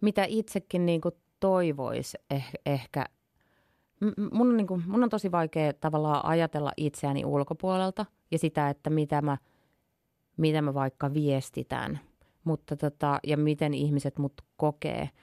mitä 0.00 0.24
itsekin 0.28 0.86
niin 0.86 1.00
toivoisi 1.40 2.18
eh, 2.30 2.50
ehkä. 2.66 3.06
Mun 4.32 4.48
on, 4.48 4.56
niin 4.56 4.66
kuin, 4.66 4.82
mun 4.86 5.02
on 5.02 5.10
tosi 5.10 5.32
vaikea 5.32 5.72
tavallaan 5.72 6.26
ajatella 6.26 6.72
itseäni 6.76 7.24
ulkopuolelta 7.24 8.06
ja 8.30 8.38
sitä, 8.38 8.68
että 8.70 8.90
mitä 8.90 9.22
mä, 9.22 9.36
mitä 10.36 10.62
mä 10.62 10.74
vaikka 10.74 11.14
viestitän 11.14 12.00
mutta 12.44 12.76
tota, 12.76 13.18
ja 13.26 13.36
miten 13.36 13.74
ihmiset 13.74 14.18
mut 14.18 14.32
kokee– 14.56 15.10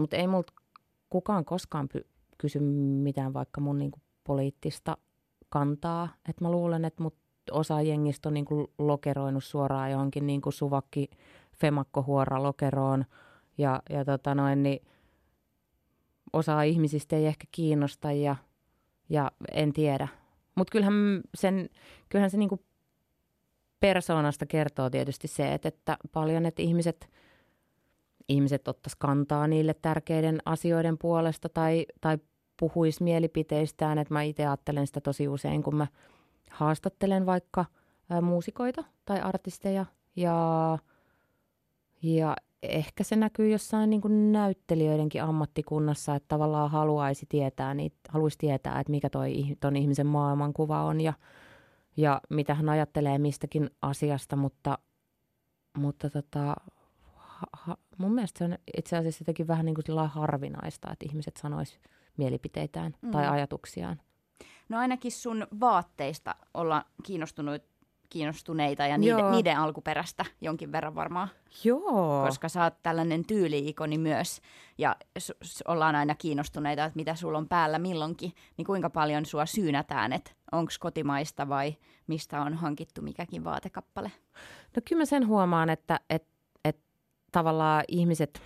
mutta 0.00 0.16
ei 0.16 0.26
multa 0.26 0.52
kukaan 1.10 1.44
koskaan 1.44 1.88
py- 1.96 2.06
kysy 2.38 2.60
mitään 3.02 3.32
vaikka 3.32 3.60
mun 3.60 3.78
niinku 3.78 3.98
poliittista 4.24 4.96
kantaa. 5.48 6.08
Et 6.28 6.40
mä 6.40 6.50
luulen, 6.50 6.84
että 6.84 7.02
mut 7.02 7.16
osa 7.50 7.80
jengistä 7.80 8.28
on 8.28 8.34
niinku 8.34 8.72
lokeroinut 8.78 9.44
suoraan 9.44 9.90
johonkin 9.90 10.26
niinku 10.26 10.50
suvakki 10.50 11.10
femakkohuora 11.56 12.42
lokeroon. 12.42 13.04
Ja, 13.58 13.82
ja 13.90 14.04
tota 14.04 14.34
noin, 14.34 14.62
niin 14.62 14.86
osa 16.32 16.62
ihmisistä 16.62 17.16
ei 17.16 17.26
ehkä 17.26 17.44
kiinnosta 17.52 18.12
ja, 18.12 18.36
ja 19.08 19.30
en 19.52 19.72
tiedä. 19.72 20.08
Mutta 20.54 20.70
kyllähän, 20.70 21.20
sen, 21.34 21.68
kyllähän 22.08 22.30
se 22.30 22.36
niinku 22.36 22.64
persoonasta 23.80 24.46
kertoo 24.46 24.90
tietysti 24.90 25.28
se, 25.28 25.54
että, 25.54 25.68
että 25.68 25.96
paljon, 26.12 26.46
että 26.46 26.62
ihmiset– 26.62 27.08
ihmiset 28.28 28.68
ottaisi 28.68 28.96
kantaa 28.98 29.46
niille 29.46 29.74
tärkeiden 29.74 30.38
asioiden 30.44 30.98
puolesta 30.98 31.48
tai, 31.48 31.86
tai 32.00 32.18
puhuisi 32.56 33.04
mielipiteistään. 33.04 33.98
Että 33.98 34.14
mä 34.14 34.22
itse 34.22 34.46
ajattelen 34.46 34.86
sitä 34.86 35.00
tosi 35.00 35.28
usein, 35.28 35.62
kun 35.62 35.76
mä 35.76 35.86
haastattelen 36.50 37.26
vaikka 37.26 37.64
ä, 38.12 38.20
muusikoita 38.20 38.84
tai 39.04 39.20
artisteja 39.20 39.86
ja, 40.16 40.78
ja 42.02 42.36
ehkä 42.62 43.04
se 43.04 43.16
näkyy 43.16 43.48
jossain 43.48 43.90
niin 43.90 44.00
kuin 44.00 44.32
näyttelijöidenkin 44.32 45.22
ammattikunnassa, 45.22 46.14
että 46.14 46.28
tavallaan 46.28 46.70
haluaisi 46.70 47.26
tietää, 47.28 47.74
niin 47.74 47.92
haluaisi 48.08 48.38
tietää, 48.38 48.80
että 48.80 48.90
mikä 48.90 49.10
toi 49.10 49.34
ton 49.60 49.76
ihmisen 49.76 50.06
maailmankuva 50.06 50.82
on 50.82 51.00
ja, 51.00 51.12
ja 51.96 52.20
mitä 52.30 52.54
hän 52.54 52.68
ajattelee 52.68 53.18
mistäkin 53.18 53.70
asiasta, 53.82 54.36
mutta, 54.36 54.78
mutta 55.78 56.10
tota, 56.10 56.56
ha, 57.52 57.76
mun 57.98 58.14
mielestä 58.14 58.38
se 58.38 58.44
on 58.44 58.58
itse 58.76 58.96
asiassa 58.96 59.22
jotenkin 59.22 59.48
vähän 59.48 59.66
niin 59.66 59.74
kuin 59.74 60.08
harvinaista, 60.08 60.92
että 60.92 61.06
ihmiset 61.08 61.36
sanois 61.36 61.80
mielipiteitään 62.16 62.94
mm. 63.02 63.10
tai 63.10 63.28
ajatuksiaan. 63.28 64.00
No 64.68 64.78
ainakin 64.78 65.12
sun 65.12 65.46
vaatteista 65.60 66.34
olla 66.54 66.84
kiinnostunut, 67.02 67.62
kiinnostuneita 68.12 68.86
ja 68.86 68.98
niiden, 68.98 69.30
niiden 69.30 69.56
alkuperästä 69.58 70.24
jonkin 70.40 70.72
verran 70.72 70.94
varmaan. 70.94 71.28
Joo. 71.64 72.24
Koska 72.26 72.48
sä 72.48 72.62
oot 72.64 72.74
tällainen 72.82 73.26
tyyliikoni 73.26 73.98
myös 73.98 74.40
ja 74.78 74.96
s- 75.18 75.62
ollaan 75.68 75.94
aina 75.94 76.14
kiinnostuneita, 76.14 76.84
että 76.84 76.96
mitä 76.96 77.14
sulla 77.14 77.38
on 77.38 77.48
päällä 77.48 77.78
milloinkin, 77.78 78.32
niin 78.56 78.66
kuinka 78.66 78.90
paljon 78.90 79.26
sua 79.26 79.46
syynätään, 79.46 80.12
että 80.12 80.30
onko 80.52 80.72
kotimaista 80.80 81.48
vai 81.48 81.76
mistä 82.06 82.40
on 82.42 82.54
hankittu 82.54 83.02
mikäkin 83.02 83.44
vaatekappale? 83.44 84.12
No 84.76 84.82
kyllä 84.88 85.00
mä 85.00 85.04
sen 85.04 85.26
huomaan, 85.26 85.70
että, 85.70 86.00
että 86.10 86.82
tavallaan 87.32 87.84
ihmiset, 87.88 88.42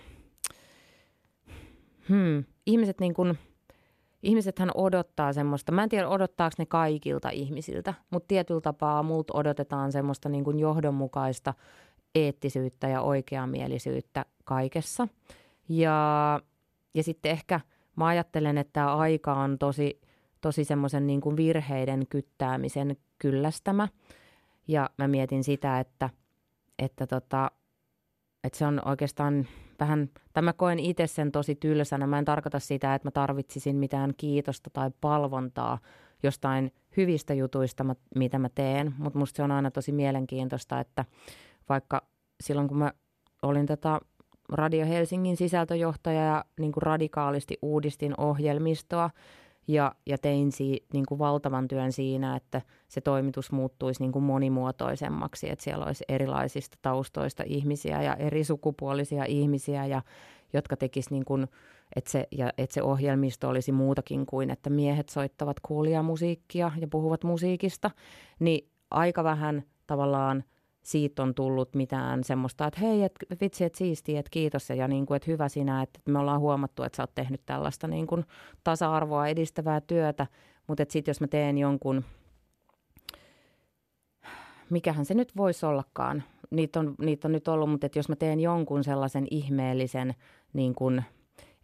hmm, 2.09 2.43
ihmiset 2.65 2.99
niin 2.99 3.13
kuin, 3.13 3.39
ihmisethän 4.27 4.71
odottaa 4.75 5.33
semmoista, 5.33 5.71
mä 5.71 5.83
en 5.83 5.89
tiedä 5.89 6.09
odottaako 6.09 6.55
ne 6.57 6.65
kaikilta 6.65 7.29
ihmisiltä, 7.29 7.93
mutta 8.09 8.27
tietyllä 8.27 8.61
tapaa 8.61 9.03
multa 9.03 9.33
odotetaan 9.37 9.91
semmoista 9.91 10.29
niin 10.29 10.43
kuin 10.43 10.59
johdonmukaista 10.59 11.53
eettisyyttä 12.15 12.87
ja 12.87 13.01
oikeamielisyyttä 13.01 14.25
kaikessa. 14.43 15.07
Ja, 15.69 16.39
ja 16.93 17.03
sitten 17.03 17.31
ehkä 17.31 17.59
mä 17.95 18.05
ajattelen, 18.05 18.57
että 18.57 18.73
tämä 18.73 18.95
aika 18.95 19.33
on 19.33 19.57
tosi, 19.57 20.01
tosi 20.41 20.63
semmoisen 20.63 21.07
niin 21.07 21.21
kuin 21.21 21.37
virheiden 21.37 22.07
kyttäämisen 22.09 22.97
kyllästämä. 23.19 23.87
Ja 24.67 24.89
mä 24.97 25.07
mietin 25.07 25.43
sitä, 25.43 25.79
että, 25.79 26.09
että 26.79 27.07
tota, 27.07 27.51
että 28.43 28.59
se 28.59 28.65
on 28.65 28.81
oikeastaan 28.85 29.47
vähän, 29.79 30.09
tai 30.33 30.43
mä 30.43 30.53
koen 30.53 30.79
itse 30.79 31.07
sen 31.07 31.31
tosi 31.31 31.55
tylsänä. 31.55 32.07
Mä 32.07 32.19
en 32.19 32.25
tarkoita 32.25 32.59
sitä, 32.59 32.95
että 32.95 33.07
mä 33.07 33.11
tarvitsisin 33.11 33.75
mitään 33.75 34.13
kiitosta 34.17 34.69
tai 34.73 34.91
palvontaa 35.01 35.79
jostain 36.23 36.71
hyvistä 36.97 37.33
jutuista, 37.33 37.85
mitä 38.15 38.39
mä 38.39 38.49
teen, 38.55 38.93
mutta 38.97 39.19
musta 39.19 39.37
se 39.37 39.43
on 39.43 39.51
aina 39.51 39.71
tosi 39.71 39.91
mielenkiintoista, 39.91 40.79
että 40.79 41.05
vaikka 41.69 42.01
silloin 42.41 42.67
kun 42.67 42.77
mä 42.77 42.91
olin 43.41 43.65
tätä 43.65 43.99
Radio 44.49 44.85
Helsingin 44.85 45.37
sisältöjohtaja 45.37 46.21
ja 46.21 46.45
niin 46.59 46.71
kuin 46.71 46.81
radikaalisti 46.81 47.57
uudistin 47.61 48.13
ohjelmistoa 48.17 49.09
ja, 49.67 49.95
ja 50.05 50.17
tein 50.17 50.51
si, 50.51 50.85
niin 50.93 51.05
kuin 51.05 51.19
valtavan 51.19 51.67
työn 51.67 51.91
siinä, 51.91 52.35
että 52.35 52.61
se 52.87 53.01
toimitus 53.01 53.51
muuttuisi 53.51 54.01
niin 54.01 54.11
kuin 54.11 54.23
monimuotoisemmaksi, 54.23 55.49
että 55.49 55.63
siellä 55.63 55.85
olisi 55.85 56.03
erilaisista 56.09 56.77
taustoista 56.81 57.43
ihmisiä 57.45 58.01
ja 58.01 58.15
eri 58.15 58.43
sukupuolisia 58.43 59.25
ihmisiä, 59.25 59.85
ja, 59.85 60.01
jotka 60.53 60.77
tekisivät 60.77 61.11
niin 61.11 61.25
kuin, 61.25 61.47
että 61.95 62.11
se, 62.11 62.27
ja 62.31 62.49
että 62.57 62.73
se 62.73 62.81
ohjelmisto 62.81 63.49
olisi 63.49 63.71
muutakin 63.71 64.25
kuin, 64.25 64.49
että 64.49 64.69
miehet 64.69 65.09
soittavat 65.09 65.59
kuulia 65.59 66.03
musiikkia 66.03 66.71
ja 66.79 66.87
puhuvat 66.87 67.23
musiikista, 67.23 67.91
niin 68.39 68.69
aika 68.91 69.23
vähän 69.23 69.63
tavallaan– 69.87 70.43
siitä 70.87 71.23
on 71.23 71.33
tullut 71.35 71.75
mitään 71.75 72.23
semmoista, 72.23 72.67
että 72.67 72.79
hei, 72.79 73.03
et, 73.03 73.11
vitsi, 73.41 73.63
että 73.63 73.77
siistiä, 73.77 74.19
että 74.19 74.29
kiitos 74.29 74.69
ja 74.69 74.87
niin 74.87 75.05
kuin, 75.05 75.15
että 75.15 75.31
hyvä 75.31 75.49
sinä, 75.49 75.81
että 75.81 75.99
me 76.05 76.19
ollaan 76.19 76.39
huomattu, 76.39 76.83
että 76.83 76.95
sä 76.95 77.03
oot 77.03 77.15
tehnyt 77.15 77.41
tällaista 77.45 77.87
niin 77.87 78.07
kuin 78.07 78.25
tasa-arvoa 78.63 79.27
edistävää 79.27 79.81
työtä, 79.81 80.27
mutta 80.67 80.85
sitten 80.89 81.09
jos 81.09 81.21
mä 81.21 81.27
teen 81.27 81.57
jonkun, 81.57 82.03
mikähän 84.69 85.05
se 85.05 85.13
nyt 85.13 85.35
voisi 85.37 85.65
ollakaan, 85.65 86.23
niitä 86.49 86.79
on, 86.79 86.95
niitä 86.99 87.27
on 87.27 87.31
nyt 87.31 87.47
ollut, 87.47 87.69
mutta 87.69 87.85
että 87.85 87.99
jos 87.99 88.09
mä 88.09 88.15
teen 88.15 88.39
jonkun 88.39 88.83
sellaisen 88.83 89.27
ihmeellisen, 89.31 90.13
niin 90.53 90.75
kuin, 90.75 91.03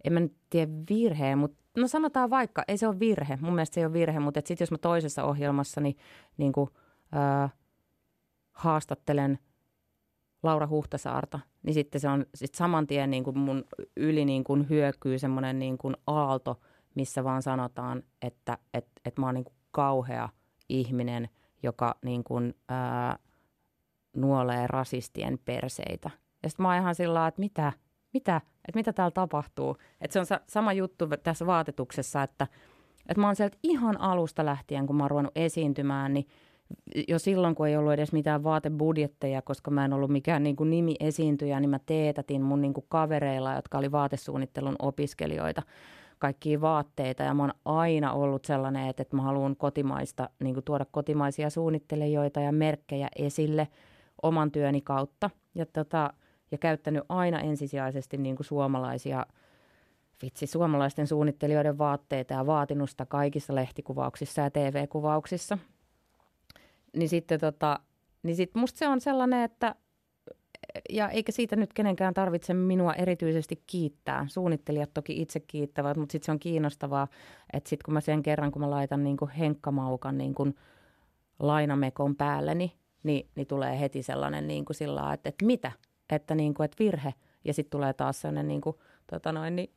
en 0.04 0.14
mä 0.14 0.20
nyt 0.20 0.34
tiedä 0.50 0.72
virheen, 0.90 1.38
mutta 1.38 1.58
no 1.78 1.88
sanotaan 1.88 2.30
vaikka, 2.30 2.64
ei 2.68 2.78
se 2.78 2.88
ole 2.88 3.00
virhe, 3.00 3.38
mun 3.42 3.56
mielestä 3.56 3.74
se 3.74 3.82
ei 3.82 3.86
ole 3.86 3.94
virhe, 3.94 4.20
mutta 4.20 4.40
sitten 4.46 4.66
jos 4.66 4.72
mä 4.72 4.78
toisessa 4.78 5.24
ohjelmassani 5.24 5.96
niin 6.38 6.52
kuin, 6.52 6.70
ää, 7.12 7.50
haastattelen 8.54 9.40
Laura 10.44 10.68
Huhtasaarta, 10.68 11.40
niin 11.64 11.74
sitten 11.74 12.02
se 12.02 12.10
on 12.10 12.26
sit 12.36 12.56
saman 12.56 12.88
tien 12.88 13.10
niin 13.12 13.24
kuin 13.24 13.38
mun 13.38 13.66
yli 13.98 14.26
niin 14.26 14.44
kuin 14.44 14.70
hyökyy 14.70 15.20
semmoinen 15.20 15.60
niin 15.60 15.78
kuin 15.78 15.96
aalto, 16.08 16.60
missä 16.96 17.24
vaan 17.24 17.42
sanotaan, 17.42 18.04
että 18.22 18.58
et, 18.74 18.88
et 19.06 19.18
mä 19.18 19.26
oon 19.26 19.36
niin 19.36 19.44
kuin 19.44 19.56
kauhea 19.72 20.30
ihminen, 20.70 21.30
joka 21.64 21.96
niin 22.06 22.24
kuin, 22.24 22.54
ää, 22.70 23.20
nuolee 24.16 24.68
rasistien 24.68 25.40
perseitä. 25.46 26.10
Ja 26.44 26.50
sitten 26.50 26.64
mä 26.64 26.70
oon 26.70 26.82
ihan 26.82 26.96
sillä 26.96 27.28
että 27.28 27.40
mitä, 27.40 27.74
mitä, 28.14 28.38
että 28.38 28.80
mitä 28.80 28.94
täällä 28.94 29.12
tapahtuu. 29.12 29.78
Että 30.02 30.14
se 30.14 30.20
on 30.20 30.26
sa- 30.26 30.42
sama 30.48 30.74
juttu 30.74 31.08
tässä 31.24 31.46
vaatetuksessa, 31.46 32.24
että, 32.24 32.48
että 33.10 33.22
mä 33.22 33.28
oon 33.28 33.36
sieltä 33.36 33.58
ihan 33.64 34.02
alusta 34.02 34.46
lähtien, 34.46 34.88
kun 34.88 34.96
mä 34.96 35.04
oon 35.04 35.12
ruvennut 35.12 35.38
esiintymään, 35.38 36.14
niin– 36.14 36.28
jo 37.08 37.20
silloin, 37.20 37.56
kun 37.56 37.68
ei 37.68 37.78
ollut 37.78 37.94
edes 37.94 38.14
mitään 38.14 38.44
vaatebudjetteja, 38.44 39.42
koska 39.42 39.72
mä 39.72 39.86
en 39.86 39.94
ollut 39.94 40.12
mikään 40.12 40.44
niin 40.44 40.56
kuin 40.56 40.70
nimi-esiintyjä, 40.70 41.60
niin 41.60 41.70
mä 41.70 41.80
teetätin 41.86 42.42
mun 42.42 42.62
niin 42.62 42.74
kuin 42.74 42.86
kavereilla, 42.90 43.54
jotka 43.54 43.78
oli 43.78 43.92
vaatesuunnittelun 43.92 44.76
opiskelijoita, 44.80 45.62
kaikkia 46.20 46.62
vaatteita. 46.62 47.24
Ja 47.24 47.34
mä 47.34 47.44
oon 47.44 47.54
aina 47.66 48.14
ollut 48.14 48.46
sellainen, 48.46 48.88
että, 48.88 49.02
että 49.02 49.16
mä 49.16 49.22
haluan 49.22 49.56
kotimaista, 49.56 50.30
niin 50.44 50.54
kuin 50.54 50.64
tuoda 50.64 50.86
kotimaisia 50.92 51.50
suunnittelijoita 51.50 52.40
ja 52.40 52.52
merkkejä 52.52 53.08
esille 53.16 53.68
oman 54.24 54.52
työni 54.52 54.82
kautta. 54.82 55.30
Ja, 55.56 55.66
tota, 55.66 56.14
ja 56.52 56.58
käyttänyt 56.58 57.04
aina 57.10 57.40
ensisijaisesti 57.40 58.18
niin 58.18 58.36
kuin 58.36 58.46
suomalaisia 58.46 59.26
vitsi, 60.22 60.48
suomalaisten 60.48 61.08
suunnittelijoiden 61.08 61.78
vaatteita 61.78 62.34
ja 62.34 62.46
vaatinut 62.46 62.90
sitä 62.90 63.06
kaikissa 63.06 63.56
lehtikuvauksissa 63.56 64.42
ja 64.42 64.52
TV-kuvauksissa– 64.52 65.58
niin 66.96 67.10
sitten 67.10 67.40
tota, 67.40 67.80
niin 68.24 68.36
sit 68.36 68.56
musta 68.56 68.78
se 68.78 68.88
on 68.88 69.02
sellainen, 69.02 69.44
että 69.44 69.76
ja 70.90 71.10
eikä 71.10 71.32
siitä 71.32 71.56
nyt 71.56 71.74
kenenkään 71.74 72.14
tarvitse 72.14 72.54
minua 72.54 72.94
erityisesti 72.94 73.64
kiittää. 73.68 74.26
Suunnittelijat 74.30 74.94
toki 74.94 75.22
itse 75.22 75.40
kiittävät, 75.40 75.98
mutta 75.98 76.12
sitten 76.12 76.26
se 76.26 76.32
on 76.32 76.40
kiinnostavaa, 76.40 77.08
että 77.54 77.70
sitten 77.70 77.86
kun 77.86 77.94
mä 77.94 78.02
sen 78.02 78.24
kerran, 78.24 78.52
kun 78.52 78.62
mä 78.62 78.70
laitan 78.70 79.04
niin 79.04 79.18
kuin 79.18 79.32
henkkamaukan 79.32 80.18
niin 80.18 80.36
kuin 80.36 80.56
lainamekon 81.40 82.16
päälleni, 82.16 82.74
niin, 83.04 83.30
niin 83.36 83.48
tulee 83.48 83.80
heti 83.80 84.04
sellainen 84.04 84.48
niin 84.48 84.66
kuin 84.66 84.76
sillä 84.76 85.14
että, 85.14 85.30
että 85.30 85.46
mitä, 85.46 85.72
että, 86.10 86.36
niin 86.36 86.54
kuin, 86.54 86.66
että 86.66 86.84
virhe. 86.84 87.14
Ja 87.46 87.54
sitten 87.54 87.72
tulee 87.72 87.94
taas 87.94 88.22
sellainen 88.22 88.48
niin 88.48 88.62
kuin, 88.62 88.76
tota 89.12 89.32
noin, 89.32 89.56
niin 89.56 89.74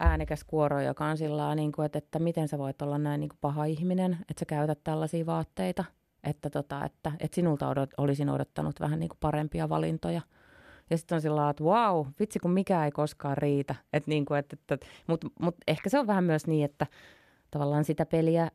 äänekäs 0.00 0.44
kuoro, 0.44 0.80
joka 0.80 1.04
on 1.04 1.16
sillä 1.16 1.54
niin 1.54 1.72
kuin, 1.72 1.86
että, 1.86 1.98
että 1.98 2.18
miten 2.18 2.48
sä 2.48 2.58
voit 2.58 2.82
olla 2.82 2.98
näin 2.98 3.20
niin 3.20 3.28
kuin 3.28 3.38
paha 3.40 3.64
ihminen, 3.64 4.12
että 4.12 4.40
sä 4.40 4.46
käytät 4.46 4.78
tällaisia 4.84 5.26
vaatteita– 5.26 5.84
että, 6.24 6.50
tota, 6.50 6.84
että, 6.84 7.12
että 7.20 7.34
sinulta 7.34 7.68
odot, 7.68 7.90
olisin 7.98 8.30
odottanut 8.30 8.80
vähän 8.80 8.98
niin 8.98 9.08
kuin 9.08 9.18
parempia 9.20 9.68
valintoja. 9.68 10.20
Ja 10.90 10.98
sitten 10.98 11.16
on 11.16 11.22
sillä 11.22 11.50
että 11.50 11.64
wow, 11.64 12.06
vitsi 12.20 12.38
kun 12.38 12.50
mikä 12.50 12.84
ei 12.84 12.90
koskaan 12.90 13.36
riitä. 13.36 13.74
Et 13.92 14.06
niin 14.06 14.24
kuin, 14.24 14.38
että, 14.38 14.56
että, 14.72 14.86
Mutta 15.06 15.26
mut 15.40 15.56
ehkä 15.68 15.90
se 15.90 15.98
on 15.98 16.06
vähän 16.06 16.24
myös 16.24 16.46
niin, 16.46 16.64
että 16.64 16.86
tavallaan 17.50 17.84
sitä 17.84 18.06
peliä 18.06 18.50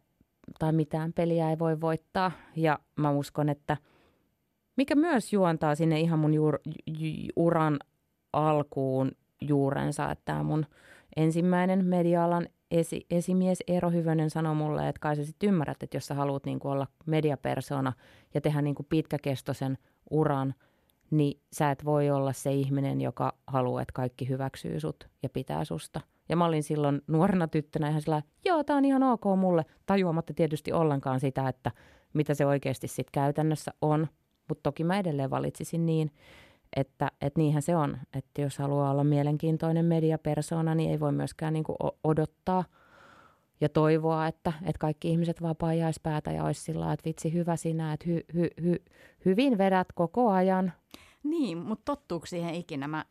tai 0.60 0.72
mitään 0.74 1.14
peliä 1.14 1.50
ei 1.50 1.60
voi 1.60 1.82
voittaa. 1.82 2.32
Ja 2.56 2.80
mä 2.96 3.12
uskon, 3.12 3.50
että 3.50 3.78
mikä 4.78 4.96
myös 4.96 5.34
juontaa 5.34 5.76
sinne 5.76 6.00
ihan 6.00 6.20
mun 6.20 6.34
juur, 6.34 6.60
ju, 6.88 7.30
uran 7.36 7.80
alkuun 8.34 9.12
juurensa, 9.42 10.12
että 10.12 10.26
tämä 10.26 10.44
mun 10.44 10.66
ensimmäinen 11.16 11.86
media-alan 11.86 12.48
esi, 12.74 13.06
esimies 13.10 13.64
Eero 13.68 13.90
Hyvönen 13.90 14.30
sanoi 14.30 14.56
mulle, 14.56 14.90
että 14.90 15.00
kai 15.00 15.16
sä 15.16 15.26
sitten 15.26 15.50
ymmärrät, 15.50 15.84
että 15.84 15.98
jos 15.98 16.06
sä 16.06 16.14
haluat 16.14 16.46
niin 16.46 16.60
olla 16.64 16.88
mediapersona 17.06 17.94
ja 18.34 18.42
tehdä 18.42 18.62
niin 18.62 18.76
kuin 18.76 18.86
pitkäkestoisen 18.90 19.78
uran, 20.10 20.54
niin 21.12 21.40
sä 21.54 21.72
et 21.72 21.86
voi 21.86 22.10
olla 22.10 22.34
se 22.34 22.54
ihminen, 22.54 23.02
joka 23.02 23.34
haluaa, 23.48 23.82
että 23.82 23.94
kaikki 23.94 24.30
hyväksyy 24.30 24.80
sut 24.80 25.10
ja 25.24 25.30
pitää 25.30 25.66
susta. 25.66 26.02
Ja 26.30 26.36
mä 26.36 26.46
olin 26.46 26.64
silloin 26.64 27.02
nuorena 27.08 27.48
tyttönä 27.48 27.90
ihan 27.90 28.02
sillä 28.02 28.22
joo, 28.46 28.64
tää 28.64 28.76
on 28.76 28.86
ihan 28.86 29.04
ok 29.04 29.24
mulle, 29.38 29.66
tajuamatta 29.86 30.34
tietysti 30.34 30.72
ollenkaan 30.72 31.20
sitä, 31.20 31.48
että 31.48 31.72
mitä 32.14 32.34
se 32.34 32.46
oikeasti 32.46 32.88
sitten 32.88 33.12
käytännössä 33.12 33.72
on. 33.82 34.08
Mutta 34.50 34.64
toki 34.64 34.84
mä 34.84 35.00
edelleen 35.00 35.30
valitsisin 35.30 35.86
niin, 35.86 36.12
että, 36.76 37.12
että 37.22 37.40
niinhän 37.40 37.62
se 37.62 37.76
on, 37.76 37.98
että 38.14 38.42
jos 38.42 38.58
haluaa 38.58 38.92
olla 38.92 39.04
mielenkiintoinen 39.04 39.86
mediapersona, 39.86 40.76
niin 40.76 40.92
ei 40.92 41.00
voi 41.00 41.12
myöskään 41.12 41.54
niin 41.54 41.64
kuin 41.64 41.78
odottaa 42.04 42.64
ja 43.62 43.70
toivoa, 43.70 44.28
että, 44.28 44.54
että 44.66 44.80
kaikki 44.80 45.10
ihmiset 45.10 45.42
vaan 45.42 45.56
paijaisi 45.56 46.00
päätä 46.04 46.32
ja 46.32 46.44
olisi 46.44 46.62
sillä 46.62 46.94
että 46.94 47.06
vitsi 47.06 47.34
hyvä 47.34 47.56
sinä, 47.56 47.94
että 47.94 48.06
hy, 48.10 48.22
hy, 48.34 48.50
hy, 48.64 48.84
hyvin 49.26 49.58
vedät 49.58 49.88
koko 49.96 50.32
ajan. 50.32 50.74
Niin, 51.24 51.58
mutta 51.58 51.96
tottuuko 51.96 52.26
siihen 52.26 52.56
ikinä? 52.56 52.88
Mä 52.88 53.06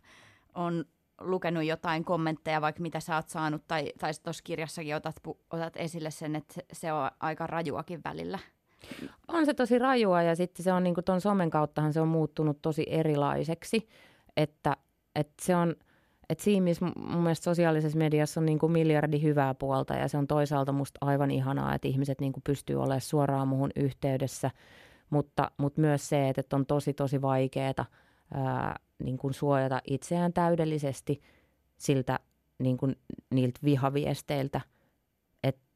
oon 0.55 0.85
lukenut 1.21 1.65
jotain 1.65 2.05
kommentteja, 2.05 2.61
vaikka 2.61 2.83
mitä 2.83 3.01
sä 3.01 3.17
oot 3.17 3.29
saanut, 3.29 3.63
tai, 3.69 3.93
tai 3.99 4.13
tuossa 4.23 4.45
kirjassakin 4.45 4.97
otat, 4.97 5.17
otat 5.51 5.77
esille 5.77 6.11
sen, 6.11 6.37
että 6.37 6.55
se 6.73 6.93
on 6.93 7.11
aika 7.21 7.47
rajuakin 7.47 8.01
välillä. 8.05 8.39
On 9.29 9.47
se 9.47 9.55
tosi 9.55 9.79
rajua 9.79 10.23
ja 10.23 10.37
sitten 10.37 10.65
se 10.65 10.73
on 10.73 10.85
niin 10.85 10.95
kuin 10.95 11.05
ton 11.05 11.21
somen 11.21 11.51
kauttahan 11.51 11.93
se 11.93 12.01
on 12.01 12.09
muuttunut 12.09 12.63
tosi 12.63 12.87
erilaiseksi, 12.89 13.89
että, 14.37 14.77
että 15.15 15.45
se 15.45 15.57
on, 15.57 15.77
että 16.29 16.45
siinä 16.45 16.65
missä 16.65 16.87
mun 16.97 17.23
mielestä 17.23 17.45
sosiaalisessa 17.45 17.99
mediassa 17.99 18.41
on 18.41 18.47
niin 18.47 18.59
kuin 18.59 18.73
miljardi 18.73 19.23
hyvää 19.23 19.55
puolta 19.55 19.95
ja 19.95 20.09
se 20.09 20.19
on 20.19 20.27
toisaalta 20.27 20.73
musta 20.73 20.99
aivan 21.01 21.31
ihanaa, 21.31 21.75
että 21.75 21.89
ihmiset 21.89 22.21
niin 22.21 22.33
kuin 22.33 22.43
pystyy 22.47 22.77
olemaan 22.77 23.01
suoraan 23.01 23.49
muhun 23.49 23.71
yhteydessä, 23.77 24.51
mutta, 25.11 25.51
mutta 25.57 25.81
myös 25.81 26.09
se, 26.09 26.29
että 26.29 26.57
on 26.57 26.67
tosi 26.67 26.95
tosi 26.95 27.23
vaikeaa 27.23 27.85
ää, 28.35 28.79
niin 29.05 29.19
kuin 29.19 29.35
suojata 29.35 29.81
itseään 29.87 30.33
täydellisesti 30.33 31.21
siltä 31.77 32.19
niin 32.59 32.77
kuin 32.77 32.97
niiltä 33.31 33.61
vihaviesteiltä– 33.65 34.61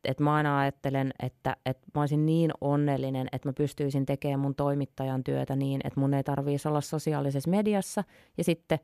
et 0.07 0.21
mä 0.21 0.35
aina 0.35 0.59
ajattelen, 0.59 1.13
että, 1.23 1.57
että 1.67 1.87
mä 1.95 2.01
olisin 2.01 2.27
niin 2.27 2.51
onnellinen, 2.61 3.29
että 3.33 3.49
mä 3.49 3.53
pystyisin 3.53 4.07
tekemään 4.07 4.41
mun 4.41 4.55
toimittajan 4.55 5.25
työtä 5.25 5.57
niin, 5.57 5.81
että 5.85 6.01
mun 6.01 6.15
ei 6.15 6.25
tarvitsisi 6.25 6.69
olla 6.69 6.81
sosiaalisessa 6.81 7.51
mediassa. 7.51 8.05
Ja 8.39 8.45
sitten 8.45 8.79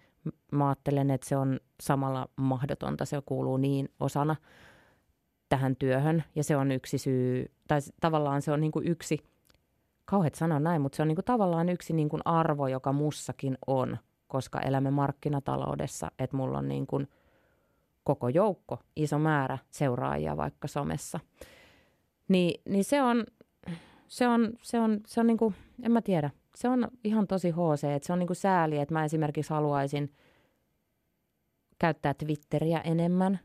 mä 0.53 0.69
ajattelen, 0.69 1.11
että 1.11 1.29
se 1.29 1.37
on 1.37 1.61
samalla 1.83 2.29
mahdotonta, 2.37 3.05
se 3.05 3.23
kuuluu 3.27 3.57
niin 3.57 3.89
osana 4.01 4.37
tähän 5.49 5.77
työhön. 5.77 6.25
Ja 6.35 6.45
se 6.45 6.57
on 6.57 6.73
yksi 6.73 6.99
syy, 6.99 7.51
tai 7.69 7.81
tavallaan 8.01 8.43
se 8.43 8.53
on 8.53 8.61
niin 8.61 8.73
kuin 8.73 8.89
yksi, 8.89 9.19
kauheat 10.05 10.35
sanoa 10.35 10.61
näin, 10.61 10.83
mutta 10.83 10.97
se 10.97 11.03
on 11.03 11.09
niin 11.09 11.17
kuin 11.17 11.25
tavallaan 11.25 11.69
yksi 11.69 11.93
niin 11.93 12.09
kuin 12.09 12.23
arvo, 12.25 12.69
joka 12.69 12.93
mussakin 12.93 13.59
on, 13.67 13.99
koska 14.27 14.61
elämme 14.61 14.91
markkinataloudessa, 14.91 16.11
että 16.19 16.37
mulla 16.37 16.59
on 16.59 16.69
niin 16.69 16.87
kuin– 16.87 17.09
koko 18.05 18.29
joukko, 18.29 18.79
iso 18.97 19.19
määrä 19.19 19.59
seuraajia 19.71 20.37
vaikka 20.37 20.69
somessa. 20.69 21.21
Niin, 22.29 22.63
niin 22.69 22.85
se 22.85 23.03
on, 23.03 23.25
se 24.09 24.29
on, 24.29 24.53
se 24.63 24.81
on, 24.81 25.01
se 25.07 25.21
on 25.21 25.27
niinku, 25.27 25.55
en 25.83 25.93
mä 25.93 26.03
tiedä, 26.03 26.31
se 26.55 26.69
on 26.69 26.89
ihan 27.05 27.27
tosi 27.27 27.51
HC, 27.51 27.85
että 27.85 28.07
se 28.07 28.13
on 28.13 28.19
niinku 28.19 28.35
sääli, 28.35 28.79
että 28.79 28.95
mä 28.95 29.05
esimerkiksi 29.05 29.55
haluaisin 29.55 30.13
käyttää 31.79 32.15
Twitteriä 32.15 32.81
enemmän, 32.81 33.41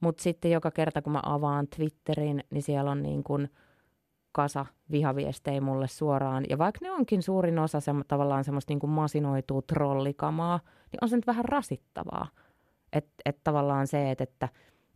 mutta 0.00 0.22
sitten 0.22 0.50
joka 0.50 0.70
kerta 0.70 1.02
kun 1.02 1.12
mä 1.12 1.20
avaan 1.22 1.68
Twitterin, 1.76 2.44
niin 2.50 2.62
siellä 2.62 2.90
on 2.90 3.02
niin 3.02 3.24
kuin 3.24 3.48
kasa 4.32 4.66
vihaviestejä 4.90 5.60
mulle 5.60 5.88
suoraan. 5.88 6.44
Ja 6.50 6.58
vaikka 6.58 6.78
ne 6.82 6.90
onkin 6.90 7.22
suurin 7.22 7.58
osa 7.58 7.80
se, 7.80 7.92
tavallaan 8.08 8.44
semmoista 8.44 8.72
niin 8.72 8.80
kuin 8.80 8.90
masinoituu 8.90 9.62
trollikamaa, 9.62 10.60
niin 10.92 10.98
on 11.02 11.08
se 11.08 11.16
nyt 11.16 11.26
vähän 11.26 11.44
rasittavaa. 11.44 12.28
Että 12.92 13.12
et 13.24 13.38
tavallaan 13.44 13.86
se, 13.86 14.10
että, 14.10 14.24
että 14.24 14.48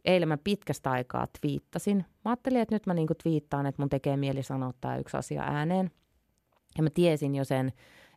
eilen 0.04 0.28
mä 0.28 0.38
pitkästä 0.44 0.90
aikaa 0.90 1.26
twiittasin. 1.40 1.96
Mä 1.96 2.30
ajattelin, 2.30 2.60
että 2.60 2.74
nyt 2.74 2.86
mä 2.86 2.94
niin 2.94 3.06
kuin 3.06 3.16
twiittaan, 3.22 3.66
että 3.66 3.82
mun 3.82 3.88
tekee 3.88 4.16
mieli 4.16 4.42
sanoa 4.42 4.72
tämä 4.80 4.96
yksi 4.96 5.16
asia 5.16 5.42
ääneen. 5.42 5.90
Ja 6.76 6.82
mä 6.82 6.90
tiesin 6.90 7.34
jo 7.34 7.44
sen, 7.44 7.72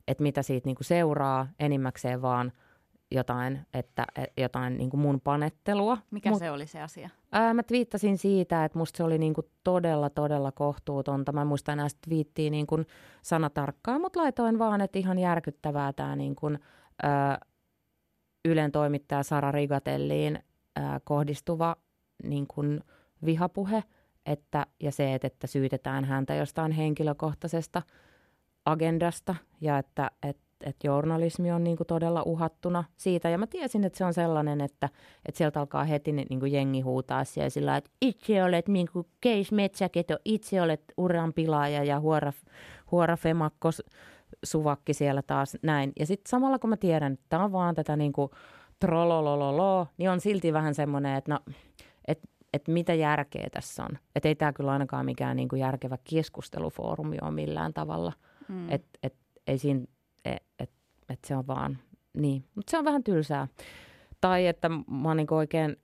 että 0.08 0.24
mitä 0.24 0.42
siitä 0.42 0.68
niin 0.68 0.76
kuin 0.76 0.86
seuraa 0.86 1.48
enimmäkseen 1.60 2.22
vaan– 2.22 2.52
jotain, 3.12 3.60
että, 3.74 4.06
jotain 4.38 4.78
niin 4.78 4.90
kuin 4.90 5.02
mun 5.02 5.22
panettelua. 5.22 5.98
Mikä 6.12 6.30
Mut, 6.30 6.40
se 6.40 6.52
oli 6.52 6.68
se 6.68 6.82
asia? 6.82 7.10
Ää, 7.32 7.54
mä 7.54 7.64
twiittasin 7.64 8.18
siitä, 8.18 8.66
että 8.66 8.78
musta 8.78 8.98
se 8.98 9.04
oli 9.04 9.18
niin 9.18 9.34
kuin 9.34 9.48
todella, 9.64 10.10
todella 10.10 10.52
kohtuutonta. 10.52 11.32
Mä 11.32 11.46
muistan 11.46 11.74
enää 11.74 11.88
twiittiä 12.08 12.50
niin 12.50 12.68
kuin 12.68 12.86
sanatarkkaan, 13.22 14.02
mutta 14.02 14.20
laitoin 14.20 14.60
vaan, 14.60 14.82
että 14.82 15.00
ihan 15.00 15.20
järkyttävää 15.20 15.94
tämä 15.94 16.16
niin 16.16 16.36
kuin, 16.36 16.60
ää, 17.04 17.40
Ylen 18.46 18.72
toimittaja 18.72 19.24
Sara 19.24 19.52
Rigatelliin 19.52 20.40
ää, 20.76 21.00
kohdistuva 21.04 21.76
niin 22.24 22.48
kuin 22.48 22.84
vihapuhe 23.26 23.84
että, 24.26 24.66
ja 24.80 24.92
se, 24.92 25.14
että, 25.14 25.48
syytetään 25.48 26.06
häntä 26.06 26.36
jostain 26.36 26.72
henkilökohtaisesta 26.72 27.82
agendasta 28.66 29.36
ja 29.62 29.78
että, 29.78 30.12
että 30.24 30.50
että 30.64 30.88
journalismi 30.88 31.52
on 31.52 31.64
niin 31.64 31.78
kuin 31.78 31.88
todella 31.88 32.24
uhattuna 32.26 32.84
siitä. 32.98 33.30
Ja 33.30 33.38
mä 33.38 33.48
tiesin, 33.48 33.84
että 33.84 33.98
se 33.98 34.06
on 34.06 34.14
sellainen, 34.14 34.62
että, 34.62 34.90
että 35.26 35.38
sieltä 35.38 35.60
alkaa 35.60 35.84
heti 35.84 36.12
niin 36.12 36.40
kuin 36.40 36.52
jengi 36.52 36.82
huutaa 36.82 37.24
siellä 37.24 37.50
sillä 37.50 37.78
että 37.78 37.92
itse 38.02 38.44
olet 38.44 38.68
niin 38.68 38.88
kuin 38.94 39.08
keis 39.22 39.52
metsäketo, 39.52 40.18
itse 40.26 40.62
olet 40.62 40.84
uran 40.98 41.34
pilaaja 41.34 41.84
ja 41.84 42.00
huora, 42.00 42.34
huora 42.92 43.18
femakko 43.18 43.70
suvakki 44.44 44.94
siellä 44.94 45.22
taas 45.22 45.58
näin. 45.62 45.94
Ja 46.00 46.06
sitten 46.06 46.30
samalla 46.30 46.60
kun 46.60 46.70
mä 46.70 46.78
tiedän, 46.78 47.14
että 47.14 47.26
tämä 47.30 47.44
on 47.44 47.52
vaan 47.52 47.76
tätä 47.76 47.96
niin 47.96 48.14
kuin 48.14 48.32
trololololo, 48.80 49.88
niin 49.98 50.10
on 50.10 50.20
silti 50.20 50.54
vähän 50.54 50.76
semmoinen, 50.76 51.16
että 51.16 51.34
no, 51.34 51.40
että 52.08 52.28
että 52.54 52.72
mitä 52.72 52.94
järkeä 52.94 53.48
tässä 53.52 53.84
on. 53.84 53.90
Että 54.16 54.30
ei 54.30 54.36
tämä 54.36 54.54
kyllä 54.54 54.72
ainakaan 54.72 55.06
mikään 55.06 55.36
niin 55.36 55.50
kuin 55.50 55.60
järkevä 55.60 55.98
keskustelufoorumi 56.04 57.18
ole 57.22 57.32
millään 57.32 57.74
tavalla. 57.74 58.14
Mm. 58.48 58.70
Että 58.70 58.90
et, 59.04 59.16
ei 59.48 59.58
siinä 59.58 59.86
että 60.26 60.44
et, 60.60 60.72
et 61.10 61.20
se 61.26 61.36
on 61.36 61.48
vaan 61.48 61.78
niin. 62.14 62.46
Mutta 62.56 62.72
se 62.72 62.78
on 62.78 62.86
vähän 62.86 63.04
tylsää. 63.04 63.48
Tai 64.22 64.48
että 64.48 64.70
mä 64.70 65.16
niin 65.16 65.34
oikein 65.34 65.76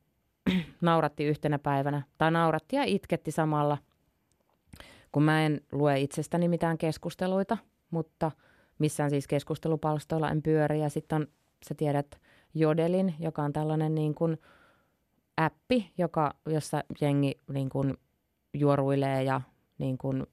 nauratti 0.82 1.24
yhtenä 1.24 1.60
päivänä, 1.60 2.02
tai 2.18 2.32
nauratti 2.32 2.76
ja 2.76 2.84
itketti 2.84 3.32
samalla, 3.32 3.78
kun 5.12 5.24
mä 5.24 5.46
en 5.46 5.62
lue 5.72 6.00
itsestäni 6.00 6.48
mitään 6.48 6.78
keskusteluita, 6.78 7.58
mutta 7.96 8.32
missään 8.80 9.10
siis 9.10 9.28
keskustelupalstoilla 9.28 10.30
en 10.30 10.42
pyöri. 10.42 10.82
Ja 10.82 10.90
sitten 10.90 11.16
on, 11.16 11.28
sä 11.68 11.76
tiedät, 11.76 12.20
Jodelin, 12.54 13.16
joka 13.20 13.44
on 13.44 13.54
tällainen 13.54 13.96
niin 13.96 14.16
kuin 14.16 14.38
appi, 15.38 15.92
joka, 15.98 16.34
jossa 16.46 16.84
jengi 17.02 17.42
niin 17.54 17.70
kuin 17.70 17.94
juoruilee 18.54 19.24
ja 19.24 19.42
niin 19.78 19.98
kuin 19.98 20.24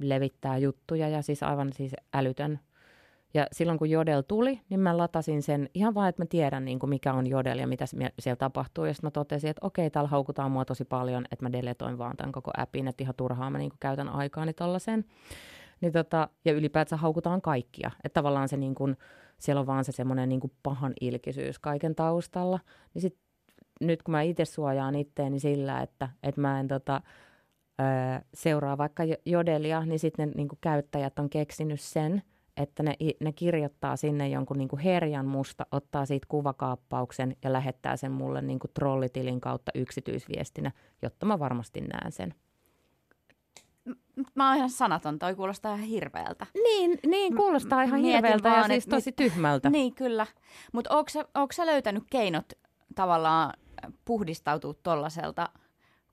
levittää 0.00 0.58
juttuja 0.58 1.08
ja 1.08 1.22
siis 1.22 1.42
aivan 1.42 1.72
siis 1.72 1.92
älytön 2.14 2.60
ja 3.34 3.46
silloin 3.52 3.78
kun 3.78 3.90
Jodel 3.90 4.22
tuli, 4.22 4.60
niin 4.68 4.80
mä 4.80 4.96
latasin 4.96 5.42
sen 5.42 5.68
ihan 5.74 5.94
vain, 5.94 6.08
että 6.08 6.22
mä 6.22 6.26
tiedän 6.26 6.64
niin 6.64 6.78
kuin 6.78 6.90
mikä 6.90 7.12
on 7.12 7.26
Jodel 7.26 7.58
ja 7.58 7.66
mitä 7.66 7.84
siellä 8.18 8.36
tapahtuu. 8.36 8.84
Ja 8.84 8.94
sitten 8.94 9.06
mä 9.06 9.10
totesin, 9.10 9.50
että 9.50 9.66
okei, 9.66 9.90
täällä 9.90 10.08
haukutaan 10.08 10.50
mua 10.50 10.64
tosi 10.64 10.84
paljon, 10.84 11.24
että 11.30 11.44
mä 11.44 11.52
deletoin 11.52 11.98
vaan 11.98 12.16
tämän 12.16 12.32
koko 12.32 12.50
appin, 12.56 12.88
että 12.88 13.02
ihan 13.02 13.14
turhaa 13.16 13.50
mä 13.50 13.58
niin 13.58 13.70
kuin 13.70 13.78
käytän 13.80 14.08
aikaani 14.08 14.52
tollaiseen. 14.52 15.04
Niin 15.84 15.92
tota, 15.92 16.28
ja 16.44 16.52
ylipäätään 16.52 17.00
haukutaan 17.00 17.42
kaikkia. 17.42 17.90
Että 18.04 18.14
tavallaan 18.14 18.48
se 18.48 18.56
niin 18.56 18.74
kuin, 18.74 18.96
siellä 19.38 19.60
on 19.60 19.66
vaan 19.66 19.84
se 19.84 19.92
semmoinen 19.92 20.28
niin 20.28 20.40
pahan 20.62 20.92
ilkisyys 21.00 21.58
kaiken 21.58 21.94
taustalla. 21.94 22.60
Niin 22.94 23.02
sit, 23.02 23.16
nyt 23.80 24.02
kun 24.02 24.12
mä 24.12 24.22
itse 24.22 24.44
suojaan 24.44 24.94
itteeni 24.94 25.40
sillä, 25.40 25.80
että, 25.80 26.08
että 26.22 26.40
mä 26.40 26.60
en 26.60 26.68
tota, 26.68 27.02
öö, 27.80 27.86
seuraa 28.34 28.78
vaikka 28.78 29.02
Jodelia, 29.26 29.84
niin 29.84 29.98
sitten 29.98 30.28
ne 30.28 30.34
niin 30.36 30.48
käyttäjät 30.60 31.18
on 31.18 31.30
keksinyt 31.30 31.80
sen– 31.80 32.22
että 32.56 32.82
ne, 32.82 32.96
ne 33.20 33.32
kirjoittaa 33.32 33.96
sinne 33.96 34.28
jonkun 34.28 34.58
niin 34.58 34.78
herjan 34.84 35.26
musta, 35.26 35.66
ottaa 35.72 36.06
siitä 36.06 36.26
kuvakaappauksen 36.30 37.36
ja 37.44 37.52
lähettää 37.52 37.96
sen 37.96 38.12
mulle 38.12 38.42
niin 38.42 38.58
trollitilin 38.74 39.40
kautta 39.40 39.72
yksityisviestinä, 39.74 40.72
jotta 41.02 41.26
mä 41.26 41.38
varmasti 41.38 41.80
näen 41.80 42.12
sen. 42.12 42.34
Mä 44.34 44.48
oon 44.48 44.56
ihan 44.56 44.70
sanaton, 44.70 45.18
toi 45.18 45.34
kuulostaa 45.34 45.74
ihan 45.74 45.86
hirveältä. 45.86 46.46
Niin, 46.54 46.98
niin 47.06 47.36
kuulostaa 47.36 47.82
ihan 47.82 48.00
Mietin 48.00 48.14
hirveältä 48.14 48.50
vaan, 48.50 48.62
ja 48.62 48.68
siis 48.68 48.86
tosi 48.86 49.08
mit... 49.08 49.16
tyhmältä. 49.16 49.70
Niin, 49.70 49.94
kyllä. 49.94 50.26
Mutta 50.72 50.90
onko 51.34 51.52
sä 51.52 51.66
löytänyt 51.66 52.04
keinot 52.10 52.52
tavallaan 52.94 53.52
puhdistautua 54.04 54.74
tollaselta 54.74 55.48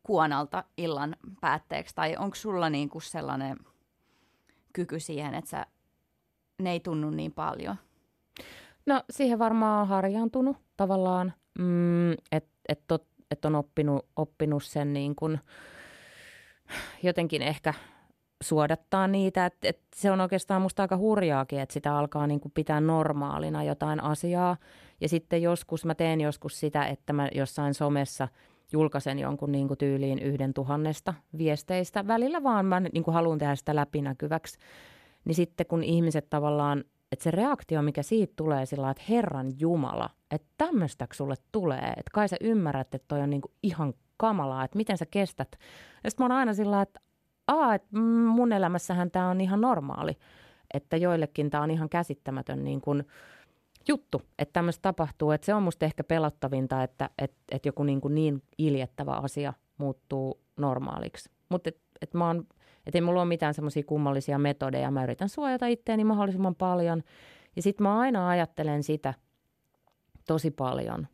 kuonalta 0.04 0.64
illan 0.78 1.16
päätteeksi? 1.42 1.96
Tai 1.96 2.16
onko 2.20 2.36
sulla 2.36 2.70
niinku 2.70 3.00
sellainen 3.00 3.58
kyky 4.74 5.00
siihen, 5.00 5.34
että 5.34 5.50
sä 5.50 5.66
ne 6.62 6.72
ei 6.72 6.80
tunnu 6.80 7.10
niin 7.10 7.32
paljon? 7.32 7.76
No 8.86 9.04
siihen 9.10 9.40
varmaan 9.40 9.82
on 9.82 9.88
harjaantunut 9.88 10.58
tavallaan, 10.78 11.34
mm, 11.60 12.12
että 12.12 12.52
et, 12.70 12.82
et 13.32 13.46
on 13.46 13.56
oppinut, 13.56 14.06
oppinut 14.16 14.64
sen 14.64 14.94
niin 14.94 15.16
kuin 15.16 15.40
jotenkin 17.04 17.42
ehkä 17.42 17.74
suodattaa 18.44 19.08
niitä. 19.08 19.46
että 19.46 19.68
et 19.68 19.80
se 19.96 20.12
on 20.12 20.22
oikeastaan 20.22 20.62
musta 20.62 20.84
aika 20.84 20.98
hurjaakin, 20.98 21.60
että 21.60 21.74
sitä 21.74 21.98
alkaa 21.98 22.28
niin 22.28 22.40
kuin 22.40 22.52
pitää 22.52 22.82
normaalina 22.82 23.64
jotain 23.64 24.04
asiaa. 24.04 24.58
Ja 25.02 25.10
sitten 25.10 25.42
joskus, 25.42 25.86
mä 25.86 25.96
teen 25.96 26.22
joskus 26.22 26.60
sitä, 26.60 26.86
että 26.86 27.14
mä 27.14 27.30
jossain 27.36 27.74
somessa 27.74 28.28
julkaisen 28.72 29.20
jonkun 29.20 29.52
niin 29.52 29.68
kuin 29.68 29.78
tyyliin 29.78 30.20
yhden 30.20 30.54
tuhannesta 30.54 31.14
viesteistä. 31.38 32.08
Välillä 32.08 32.44
vaan 32.44 32.66
mä 32.66 32.80
niin 32.80 33.04
kuin 33.04 33.14
haluan 33.14 33.38
tehdä 33.38 33.56
sitä 33.56 33.76
läpinäkyväksi 33.76 34.58
niin 35.26 35.36
sitten 35.36 35.66
kun 35.66 35.84
ihmiset 35.84 36.30
tavallaan, 36.30 36.84
että 37.12 37.24
se 37.24 37.32
reaktio, 37.32 37.82
mikä 37.82 38.04
siitä 38.04 38.34
tulee 38.36 38.66
sillä 38.66 38.92
että 38.92 39.04
Herran 39.10 39.52
Jumala, 39.60 40.10
että 40.32 40.48
tämmöistä 40.58 41.08
sulle 41.14 41.36
tulee, 41.52 41.90
että 41.98 42.12
kai 42.14 42.30
sä 42.30 42.38
ymmärrät, 42.42 42.96
että 42.96 43.08
toi 43.08 43.22
on 43.22 43.30
niinku 43.30 43.52
ihan 43.64 43.94
kamalaa, 44.22 44.64
että 44.64 44.78
miten 44.78 44.98
sä 44.98 45.06
kestät. 45.06 45.58
Ja 46.04 46.12
sitten 46.12 46.24
mä 46.24 46.34
oon 46.34 46.40
aina 46.40 46.54
sillä 46.54 46.82
että 46.82 47.00
Aa, 47.48 47.76
että 47.76 47.98
mun 48.28 48.54
elämässähän 48.54 49.12
tämä 49.12 49.30
on 49.30 49.42
ihan 49.42 49.62
normaali, 49.62 50.18
että 50.74 50.98
joillekin 50.98 51.50
tämä 51.50 51.64
on 51.64 51.72
ihan 51.72 51.90
käsittämätön 51.90 52.64
niin 52.64 52.82
kuin 52.82 53.04
juttu, 53.88 54.22
että 54.40 54.54
tämmöistä 54.54 54.82
tapahtuu. 54.82 55.32
Että 55.32 55.46
se 55.46 55.54
on 55.54 55.64
musta 55.64 55.86
ehkä 55.86 56.04
pelottavinta, 56.04 56.84
että, 56.84 57.10
että, 57.18 57.38
että 57.52 57.68
joku 57.68 57.84
niin, 57.84 58.02
kuin 58.02 58.16
niin 58.16 58.42
iljettävä 58.58 59.12
asia 59.12 59.54
muuttuu 59.78 60.42
normaaliksi. 60.58 61.30
Mutta 61.50 61.70
et, 61.70 61.78
et 62.02 62.14
mä 62.14 62.28
oon 62.28 62.48
että 62.86 62.98
ei 62.98 63.02
mulla 63.02 63.22
ole 63.22 63.28
mitään 63.28 63.54
semmoisia 63.54 63.84
kummallisia 63.84 64.40
metodeja. 64.40 64.92
Mä 64.92 65.04
yritän 65.04 65.30
suojata 65.30 65.68
itteeni 65.68 66.04
mahdollisimman 66.04 66.56
paljon. 66.56 67.04
Ja 67.56 67.62
sitten 67.62 67.84
mä 67.84 68.00
aina 68.00 68.30
ajattelen 68.30 68.84
sitä 68.84 69.14
tosi 70.28 70.52
paljon, 70.52 71.08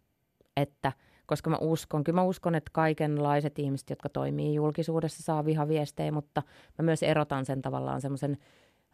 että 0.58 0.92
koska 1.28 1.50
mä 1.50 1.58
uskon, 1.62 2.04
kyllä 2.04 2.22
mä 2.22 2.24
uskon, 2.24 2.56
että 2.56 2.72
kaikenlaiset 2.74 3.60
ihmiset, 3.60 3.90
jotka 3.90 4.10
toimii 4.10 4.56
julkisuudessa, 4.56 5.24
saa 5.24 5.46
vihaviestejä, 5.46 6.12
mutta 6.12 6.44
mä 6.78 6.84
myös 6.84 7.04
erotan 7.04 7.46
sen 7.46 7.62
tavallaan 7.62 8.02
semmoisen 8.02 8.38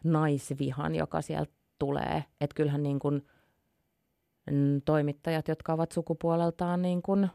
naisvihan, 0.04 0.94
joka 0.94 1.22
sieltä 1.22 1.52
tulee. 1.78 2.24
Että 2.40 2.54
kyllähän 2.54 2.82
niin 2.82 2.98
kuin 2.98 3.26
mm, 4.50 4.82
toimittajat, 4.84 5.48
jotka 5.48 5.72
ovat 5.72 5.92
sukupuoleltaan 5.92 6.82
niin 6.82 7.02
kuin 7.02 7.28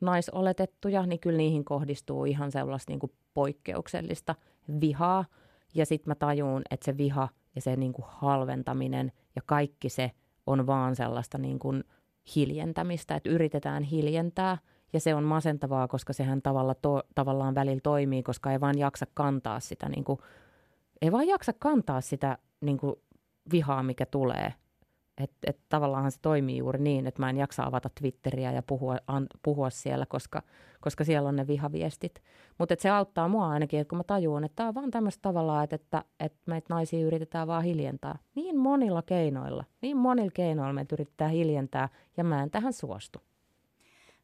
naisoletettuja, 0.00 1.06
niin 1.06 1.20
kyllä 1.20 1.36
niihin 1.36 1.64
kohdistuu 1.64 2.24
ihan 2.24 2.52
sellaista 2.52 2.92
niin 2.92 3.00
kuin 3.00 3.12
poikkeuksellista 3.34 4.34
vihaa. 4.80 5.24
Ja 5.74 5.86
sitten 5.86 6.10
mä 6.10 6.14
tajuun, 6.14 6.62
että 6.70 6.84
se 6.84 6.96
viha 6.96 7.28
ja 7.54 7.60
se 7.60 7.76
niin 7.76 7.92
kuin 7.92 8.06
halventaminen 8.08 9.12
ja 9.36 9.42
kaikki 9.46 9.88
se 9.88 10.10
on 10.46 10.66
vaan 10.66 10.96
sellaista 10.96 11.38
niin 11.38 11.58
kuin 11.58 11.84
hiljentämistä, 12.36 13.16
että 13.16 13.30
yritetään 13.30 13.82
hiljentää. 13.82 14.58
Ja 14.92 15.00
se 15.00 15.14
on 15.14 15.24
masentavaa, 15.24 15.88
koska 15.88 16.12
sehän 16.12 16.42
tavalla 16.42 16.74
to, 16.74 17.02
tavallaan 17.14 17.54
välillä 17.54 17.80
toimii, 17.82 18.22
koska 18.22 18.52
ei 18.52 18.60
vaan 18.60 18.78
jaksa 18.78 19.06
kantaa 19.14 19.60
sitä, 19.60 19.88
niin 19.88 20.04
kuin, 20.04 20.18
ei 21.02 21.12
vaan 21.12 21.26
jaksa 21.26 21.52
kantaa 21.52 22.00
sitä 22.00 22.38
niin 22.60 22.78
kuin 22.78 22.96
vihaa, 23.52 23.82
mikä 23.82 24.06
tulee 24.06 24.54
että 25.18 25.36
et 25.46 25.58
tavallaan 25.68 26.12
se 26.12 26.18
toimii 26.22 26.56
juuri 26.56 26.78
niin, 26.78 27.06
että 27.06 27.22
mä 27.22 27.30
en 27.30 27.36
jaksa 27.36 27.62
avata 27.64 27.90
Twitteriä 28.00 28.52
ja 28.52 28.62
puhua, 28.62 28.96
an, 29.06 29.26
puhua 29.42 29.70
siellä, 29.70 30.06
koska, 30.06 30.42
koska 30.80 31.04
siellä 31.04 31.28
on 31.28 31.36
ne 31.36 31.46
vihaviestit. 31.46 32.22
Mutta 32.58 32.74
se 32.78 32.90
auttaa 32.90 33.28
mua 33.28 33.48
ainakin, 33.48 33.80
että 33.80 33.88
kun 33.88 33.98
mä 33.98 34.04
tajuan, 34.04 34.44
että 34.44 34.56
tämä 34.56 34.68
on 34.68 34.74
vaan 34.74 34.90
tämmöistä 34.90 35.22
tavallaan, 35.22 35.64
että, 35.64 35.76
että, 35.76 36.04
että 36.20 36.38
meitä 36.46 36.74
naisia 36.74 37.06
yritetään 37.06 37.46
vaan 37.46 37.64
hiljentää. 37.64 38.18
Niin 38.34 38.58
monilla 38.58 39.02
keinoilla, 39.02 39.64
niin 39.82 39.96
monilla 39.96 40.30
keinoilla 40.34 40.72
meitä 40.72 40.94
yritetään 40.94 41.30
hiljentää 41.30 41.88
ja 42.16 42.24
mä 42.24 42.42
en 42.42 42.50
tähän 42.50 42.72
suostu. 42.72 43.18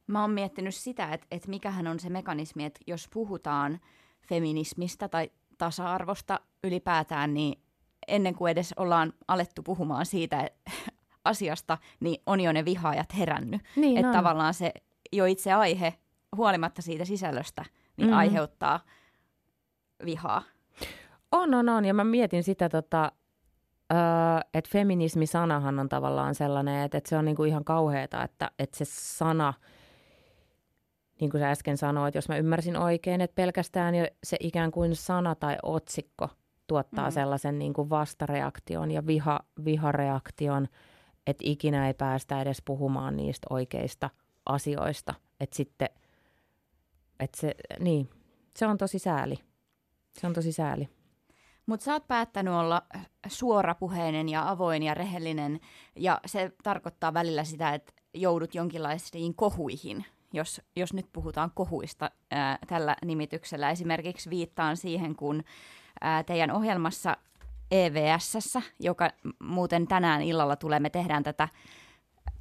Mä 0.06 0.20
oon 0.20 0.30
miettinyt 0.30 0.74
sitä, 0.74 1.12
että, 1.12 1.26
että 1.30 1.48
mikähän 1.48 1.86
on 1.86 2.00
se 2.00 2.10
mekanismi, 2.10 2.64
että 2.64 2.80
jos 2.86 3.08
puhutaan 3.12 3.80
feminismistä 4.28 5.08
tai 5.08 5.30
tasa-arvosta 5.58 6.40
ylipäätään, 6.64 7.34
niin 7.34 7.63
ennen 8.08 8.34
kuin 8.34 8.50
edes 8.52 8.72
ollaan 8.76 9.12
alettu 9.28 9.62
puhumaan 9.62 10.06
siitä 10.06 10.50
asiasta, 11.24 11.78
niin 12.00 12.22
on 12.26 12.40
jo 12.40 12.52
ne 12.52 12.64
vihaajat 12.64 13.16
herännyt. 13.18 13.62
Niin 13.76 13.98
että 13.98 14.12
tavallaan 14.12 14.54
se 14.54 14.72
jo 15.12 15.24
itse 15.24 15.52
aihe, 15.52 15.94
huolimatta 16.36 16.82
siitä 16.82 17.04
sisällöstä, 17.04 17.64
niin 17.96 18.08
Mm. 18.08 18.16
aiheuttaa 18.16 18.80
vihaa. 20.04 20.42
On, 21.32 21.54
on, 21.54 21.68
on. 21.68 21.84
Ja 21.84 21.94
mä 21.94 22.04
mietin 22.04 22.42
sitä, 22.42 22.68
tota, 22.68 23.12
että 24.54 24.70
feminismi-sanahan 24.70 25.78
on 25.78 25.88
tavallaan 25.88 26.34
sellainen, 26.34 26.84
että, 26.84 26.98
että 26.98 27.10
se 27.10 27.16
on 27.16 27.24
niinku 27.24 27.44
ihan 27.44 27.64
kauheata, 27.64 28.22
että, 28.22 28.50
että 28.58 28.78
se 28.78 28.84
sana, 28.88 29.54
niin 31.20 31.30
kuin 31.30 31.40
sä 31.40 31.50
äsken 31.50 31.76
sanoit, 31.76 32.14
jos 32.14 32.28
mä 32.28 32.36
ymmärsin 32.36 32.76
oikein, 32.76 33.20
että 33.20 33.34
pelkästään 33.34 33.94
jo 33.94 34.06
se 34.24 34.36
ikään 34.40 34.70
kuin 34.70 34.96
sana 34.96 35.34
tai 35.34 35.56
otsikko 35.62 36.28
tuottaa 36.74 37.08
Mm. 37.08 37.14
sellaisen 37.14 37.58
niin 37.58 37.72
kuin 37.72 37.90
vastareaktion 37.90 38.90
ja 38.90 39.06
viha, 39.06 39.40
vihareaktion, 39.64 40.68
että 41.26 41.44
ikinä 41.46 41.86
ei 41.86 41.94
päästä 41.94 42.40
edes 42.40 42.62
puhumaan 42.64 43.16
niistä 43.16 43.46
oikeista 43.50 44.10
asioista. 44.46 45.14
Että 45.40 45.56
sitten, 45.56 45.88
että 47.20 47.40
se, 47.40 47.54
niin, 47.80 48.10
se 48.56 48.66
on 48.66 48.78
tosi 48.78 48.98
sääli. 48.98 49.38
Se 50.18 50.26
on 50.26 50.32
tosi 50.32 50.52
sääli. 50.52 50.88
Mutta 51.66 51.84
sä 51.84 51.92
oot 51.92 52.08
päättänyt 52.08 52.54
olla 52.54 52.82
suorapuheinen 53.26 54.28
ja 54.28 54.50
avoin 54.50 54.82
ja 54.82 54.94
rehellinen, 54.94 55.60
ja 55.96 56.20
se 56.26 56.52
tarkoittaa 56.62 57.14
välillä 57.14 57.44
sitä, 57.44 57.74
että 57.74 57.92
joudut 58.14 58.54
jonkinlaisiin 58.54 59.34
kohuihin, 59.34 60.04
jos, 60.32 60.60
jos 60.76 60.92
nyt 60.92 61.06
puhutaan 61.12 61.50
kohuista 61.54 62.10
ää, 62.30 62.58
tällä 62.66 62.96
nimityksellä. 63.04 63.70
Esimerkiksi 63.70 64.30
viittaan 64.30 64.76
siihen, 64.76 65.16
kun 65.16 65.42
ää, 66.00 66.22
teidän 66.22 66.50
ohjelmassa 66.50 67.16
EVSssä, 67.70 68.62
joka 68.80 69.10
muuten 69.42 69.86
tänään 69.86 70.22
illalla 70.22 70.56
tulee, 70.56 70.80
me 70.80 70.90
tehdään 70.90 71.22
tätä 71.22 71.48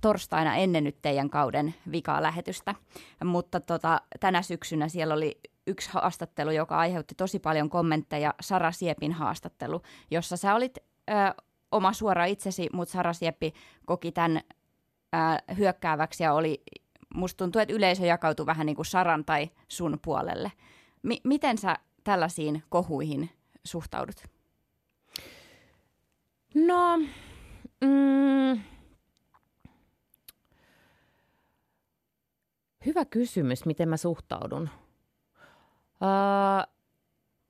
torstaina 0.01 0.55
ennen 0.55 0.83
nyt 0.83 1.01
teidän 1.01 1.29
kauden 1.29 1.75
vikaa 1.91 2.21
lähetystä. 2.21 2.75
Mutta 3.23 3.59
tota, 3.59 4.01
tänä 4.19 4.41
syksynä 4.41 4.87
siellä 4.87 5.13
oli 5.13 5.39
yksi 5.67 5.89
haastattelu, 5.93 6.51
joka 6.51 6.77
aiheutti 6.77 7.15
tosi 7.15 7.39
paljon 7.39 7.69
kommentteja, 7.69 8.33
Sara 8.41 8.71
Siepin 8.71 9.11
haastattelu, 9.11 9.81
jossa 10.11 10.37
sä 10.37 10.55
olit 10.55 10.77
ö, 10.77 11.13
oma 11.71 11.93
suora 11.93 12.25
itsesi, 12.25 12.69
mutta 12.73 12.91
Sara 12.91 13.13
Sieppi 13.13 13.53
koki 13.85 14.11
tämän 14.11 14.41
ö, 15.15 15.53
hyökkääväksi 15.57 16.23
ja 16.23 16.33
oli, 16.33 16.63
musta 17.15 17.37
tuntuu, 17.37 17.61
että 17.61 17.73
yleisö 17.73 18.05
jakautui 18.05 18.45
vähän 18.45 18.65
niin 18.65 18.75
kuin 18.75 18.85
Saran 18.85 19.25
tai 19.25 19.49
sun 19.67 19.99
puolelle. 20.01 20.51
Mi- 21.03 21.21
miten 21.23 21.57
sä 21.57 21.77
tällaisiin 22.03 22.63
kohuihin 22.69 23.29
suhtaudut? 23.65 24.23
No, 26.55 26.97
mm, 27.81 28.61
hyvä 32.85 33.05
kysymys, 33.05 33.65
miten 33.65 33.89
mä 33.89 33.97
suhtaudun. 33.97 34.69
Uh, 35.93 36.73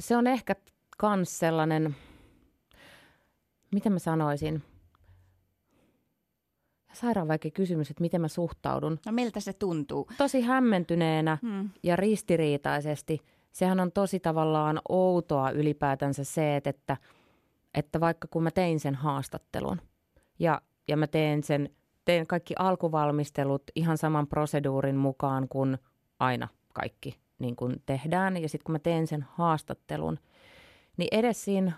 se 0.03 0.18
on 0.18 0.28
ehkä 0.28 0.55
kans 0.97 1.39
sellainen, 1.39 1.95
miten 3.72 3.93
mä 3.93 3.99
sanoisin, 3.99 4.64
sairaan 6.93 7.28
vaikea 7.28 7.51
kysymys, 7.51 7.89
että 7.89 8.01
miten 8.01 8.22
mä 8.22 8.28
suhtaudun. 8.28 8.99
No 9.05 9.11
miltä 9.11 9.39
se 9.39 9.53
tuntuu? 9.53 10.07
Tosi 10.18 10.41
hämmentyneenä 10.41 11.38
Hmm. 11.41 11.70
ja 11.84 11.95
ristiriitaisesti. 11.95 13.22
Sehän 13.54 13.80
on 13.80 13.91
tosi 13.91 14.20
tavallaan 14.20 14.82
outoa 14.89 15.51
ylipäätänsä 15.51 16.24
se, 16.24 16.56
että, 16.56 16.70
että, 16.70 16.97
että 17.74 17.99
vaikka 17.99 18.28
kun 18.32 18.43
mä 18.43 18.51
tein 18.51 18.80
sen 18.80 18.95
haastattelun 18.95 19.82
ja, 20.39 20.62
ja 20.88 20.97
mä 20.97 21.08
teen 21.08 21.43
sen, 21.43 21.70
teen 22.06 22.28
kaikki 22.28 22.54
alkuvalmistelut 22.60 23.64
ihan 23.76 23.97
saman 23.97 24.28
proseduurin 24.28 24.95
mukaan 24.95 25.47
kuin 25.49 25.78
aina 26.20 26.47
kaikki 26.74 27.20
niin 27.39 27.56
kuin 27.56 27.76
tehdään. 27.86 28.38
Ja 28.38 28.49
sitten 28.49 28.66
kun 28.66 28.74
mä 28.74 28.80
teen 28.80 29.08
sen 29.08 29.26
haastattelun, 29.30 30.20
niin 30.97 31.08
edes 31.12 31.45
siinä 31.45 31.72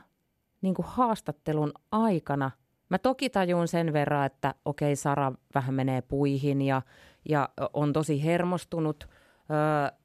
niin 0.61 0.75
kuin 0.75 0.85
haastattelun 0.89 1.71
aikana 1.91 2.51
mä 2.89 2.97
toki 2.97 3.29
tajun 3.29 3.67
sen 3.67 3.93
verran, 3.93 4.25
että 4.25 4.55
okei 4.65 4.95
Sara 4.95 5.31
vähän 5.55 5.73
menee 5.73 6.01
puihin 6.01 6.61
ja, 6.61 6.81
ja 7.29 7.49
on 7.73 7.93
tosi 7.93 8.23
hermostunut. 8.23 9.09
Öö, 9.51 9.97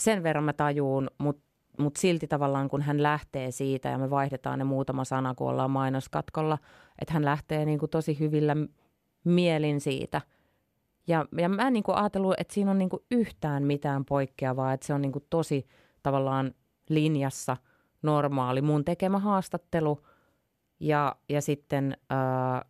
sen 0.00 0.22
verran 0.22 0.44
mä 0.44 0.52
tajuun, 0.52 1.10
mutta 1.18 1.42
mut 1.78 1.96
silti 1.96 2.26
tavallaan 2.26 2.68
kun 2.68 2.82
hän 2.82 3.02
lähtee 3.02 3.50
siitä 3.50 3.88
ja 3.88 3.98
me 3.98 4.10
vaihdetaan 4.10 4.58
ne 4.58 4.64
muutama 4.64 5.04
sana, 5.04 5.34
kun 5.34 5.48
ollaan 5.48 5.70
mainoskatkolla, 5.70 6.58
että 6.98 7.14
hän 7.14 7.24
lähtee 7.24 7.64
niin 7.64 7.78
kuin 7.78 7.90
tosi 7.90 8.18
hyvillä 8.18 8.56
mielin 9.24 9.80
siitä. 9.80 10.20
Ja, 11.06 11.26
ja 11.38 11.48
mä 11.48 11.66
en 11.66 11.72
niin 11.72 11.82
kuin 11.82 11.96
ajatellut, 11.96 12.34
että 12.38 12.54
siinä 12.54 12.70
on 12.70 12.78
niin 12.78 12.88
kuin 12.88 13.02
yhtään 13.10 13.62
mitään 13.62 14.04
poikkeavaa, 14.04 14.72
että 14.72 14.86
se 14.86 14.94
on 14.94 15.02
niin 15.02 15.12
kuin 15.12 15.26
tosi 15.30 15.66
tavallaan 16.02 16.54
linjassa 16.88 17.56
normaali 18.02 18.62
mun 18.62 18.84
tekemä 18.84 19.18
haastattelu 19.18 20.00
ja, 20.80 21.16
ja 21.28 21.42
sitten 21.42 21.96
ää, 22.10 22.64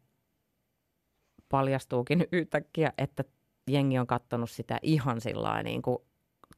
paljastuukin 1.49 2.27
yhtäkkiä, 2.33 2.93
että 2.99 3.25
jengi 3.71 3.99
on 3.99 4.07
katsonut 4.07 4.51
sitä 4.51 4.79
ihan 4.83 5.21
sillä 5.21 5.63
niin 5.63 5.83
kuin 5.83 5.99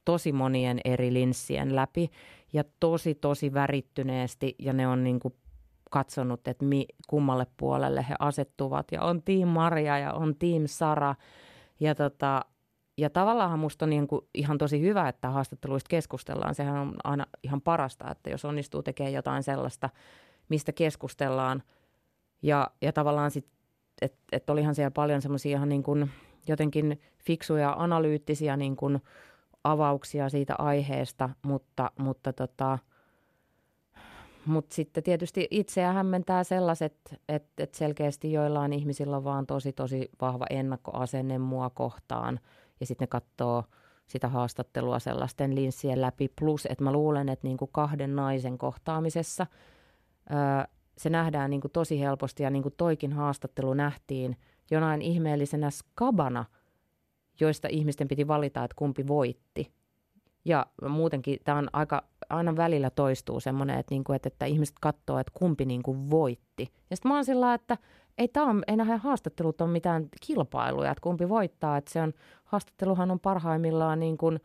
tosi 0.08 0.32
monien 0.32 0.80
eri 0.84 1.12
linssien 1.12 1.76
läpi 1.76 2.10
ja 2.52 2.64
tosi 2.80 3.14
tosi 3.14 3.54
värittyneesti 3.54 4.54
ja 4.58 4.72
ne 4.72 4.88
on 4.88 5.04
niin 5.04 5.20
kuin 5.20 5.34
katsonut, 5.90 6.48
että 6.48 6.64
mi, 6.64 6.86
kummalle 7.08 7.46
puolelle 7.56 8.06
he 8.08 8.14
asettuvat 8.18 8.92
ja 8.92 9.02
on 9.02 9.22
Team 9.22 9.48
Maria 9.48 9.98
ja 9.98 10.12
on 10.12 10.34
Team 10.38 10.62
Sara 10.66 11.14
ja 11.80 11.94
tota, 11.94 12.44
ja 12.98 13.10
tavallaan 13.10 13.58
musta 13.58 13.84
on 13.84 13.90
niin 13.90 14.06
kuin 14.06 14.26
ihan 14.34 14.58
tosi 14.58 14.80
hyvä, 14.80 15.08
että 15.08 15.30
haastatteluista 15.30 15.88
keskustellaan. 15.88 16.54
Sehän 16.54 16.76
on 16.76 16.94
aina 17.04 17.26
ihan 17.42 17.60
parasta, 17.60 18.10
että 18.10 18.30
jos 18.30 18.44
onnistuu 18.44 18.82
tekemään 18.82 19.12
jotain 19.12 19.42
sellaista, 19.42 19.90
mistä 20.48 20.72
keskustellaan. 20.72 21.62
Ja, 22.42 22.70
ja 22.82 22.92
tavallaan 22.92 23.30
sitten, 23.30 23.58
että 24.02 24.18
et 24.32 24.50
olihan 24.50 24.74
siellä 24.74 24.90
paljon 24.90 25.22
semmoisia 25.22 25.56
ihan 25.56 25.68
niin 25.68 25.82
kuin 25.82 26.10
jotenkin 26.46 27.00
fiksuja 27.24 27.74
analyyttisiä 27.78 28.56
niin 28.56 28.76
kuin 28.76 29.00
avauksia 29.72 30.28
siitä 30.28 30.54
aiheesta, 30.58 31.28
mutta, 31.42 31.90
mutta 31.98 32.32
tota, 32.32 32.78
mutta 34.46 34.74
sitten 34.74 35.02
tietysti 35.02 35.48
itseä 35.50 35.92
hämmentää 35.92 36.44
sellaiset, 36.44 36.94
että, 37.28 37.62
että 37.62 37.78
selkeästi 37.78 38.32
joillain 38.32 38.72
ihmisillä 38.72 39.16
on 39.16 39.24
vaan 39.24 39.46
tosi 39.46 39.72
tosi 39.72 40.10
vahva 40.20 40.46
ennakkoasenne 40.50 41.38
mua 41.38 41.70
kohtaan 41.70 42.40
ja 42.80 42.86
sitten 42.86 43.06
ne 43.06 43.08
katsoo 43.08 43.64
sitä 44.06 44.28
haastattelua 44.28 44.98
sellaisten 44.98 45.54
linssien 45.54 46.00
läpi. 46.00 46.32
Plus, 46.38 46.66
että 46.66 46.84
mä 46.84 46.92
luulen, 46.92 47.28
että 47.28 47.46
niinku 47.46 47.66
kahden 47.66 48.16
naisen 48.16 48.58
kohtaamisessa 48.58 49.46
öö, 50.30 50.38
se 50.98 51.10
nähdään 51.10 51.50
niinku 51.50 51.68
tosi 51.68 52.00
helposti 52.00 52.42
ja 52.42 52.50
niinku 52.50 52.70
toikin 52.70 53.12
haastattelu 53.12 53.74
nähtiin 53.74 54.36
jonain 54.70 55.02
ihmeellisenä 55.02 55.70
skabana, 55.70 56.44
joista 57.40 57.68
ihmisten 57.70 58.08
piti 58.08 58.28
valita, 58.28 58.64
että 58.64 58.74
kumpi 58.78 59.06
voitti. 59.06 59.72
Ja 60.44 60.66
muutenkin 60.88 61.38
tämä 61.44 61.58
on 61.58 61.68
aika, 61.72 62.02
aina 62.28 62.56
välillä 62.56 62.90
toistuu 62.90 63.40
semmoinen, 63.40 63.78
että, 63.78 63.94
niinku, 63.94 64.12
että, 64.12 64.26
että 64.26 64.46
ihmiset 64.46 64.76
katsoo, 64.80 65.18
että 65.18 65.32
kumpi 65.34 65.64
niinku 65.64 66.10
voitti. 66.10 66.72
Ja 66.90 66.96
sitten 66.96 67.08
mä 67.08 67.14
oon 67.14 67.24
sillä 67.24 67.54
että 67.54 67.78
ei, 68.18 68.28
on, 68.36 68.62
ei 68.66 68.76
nämä 68.76 68.96
haastattelut 68.96 69.60
ole 69.60 69.70
mitään 69.70 70.08
kilpailuja, 70.26 70.90
että 70.90 71.02
kumpi 71.02 71.28
voittaa. 71.28 71.76
Että 71.76 71.92
se 71.92 72.02
on, 72.02 72.12
haastatteluhan 72.44 73.10
on 73.10 73.20
parhaimmillaan 73.20 74.00
niin 74.00 74.18
kuin 74.18 74.40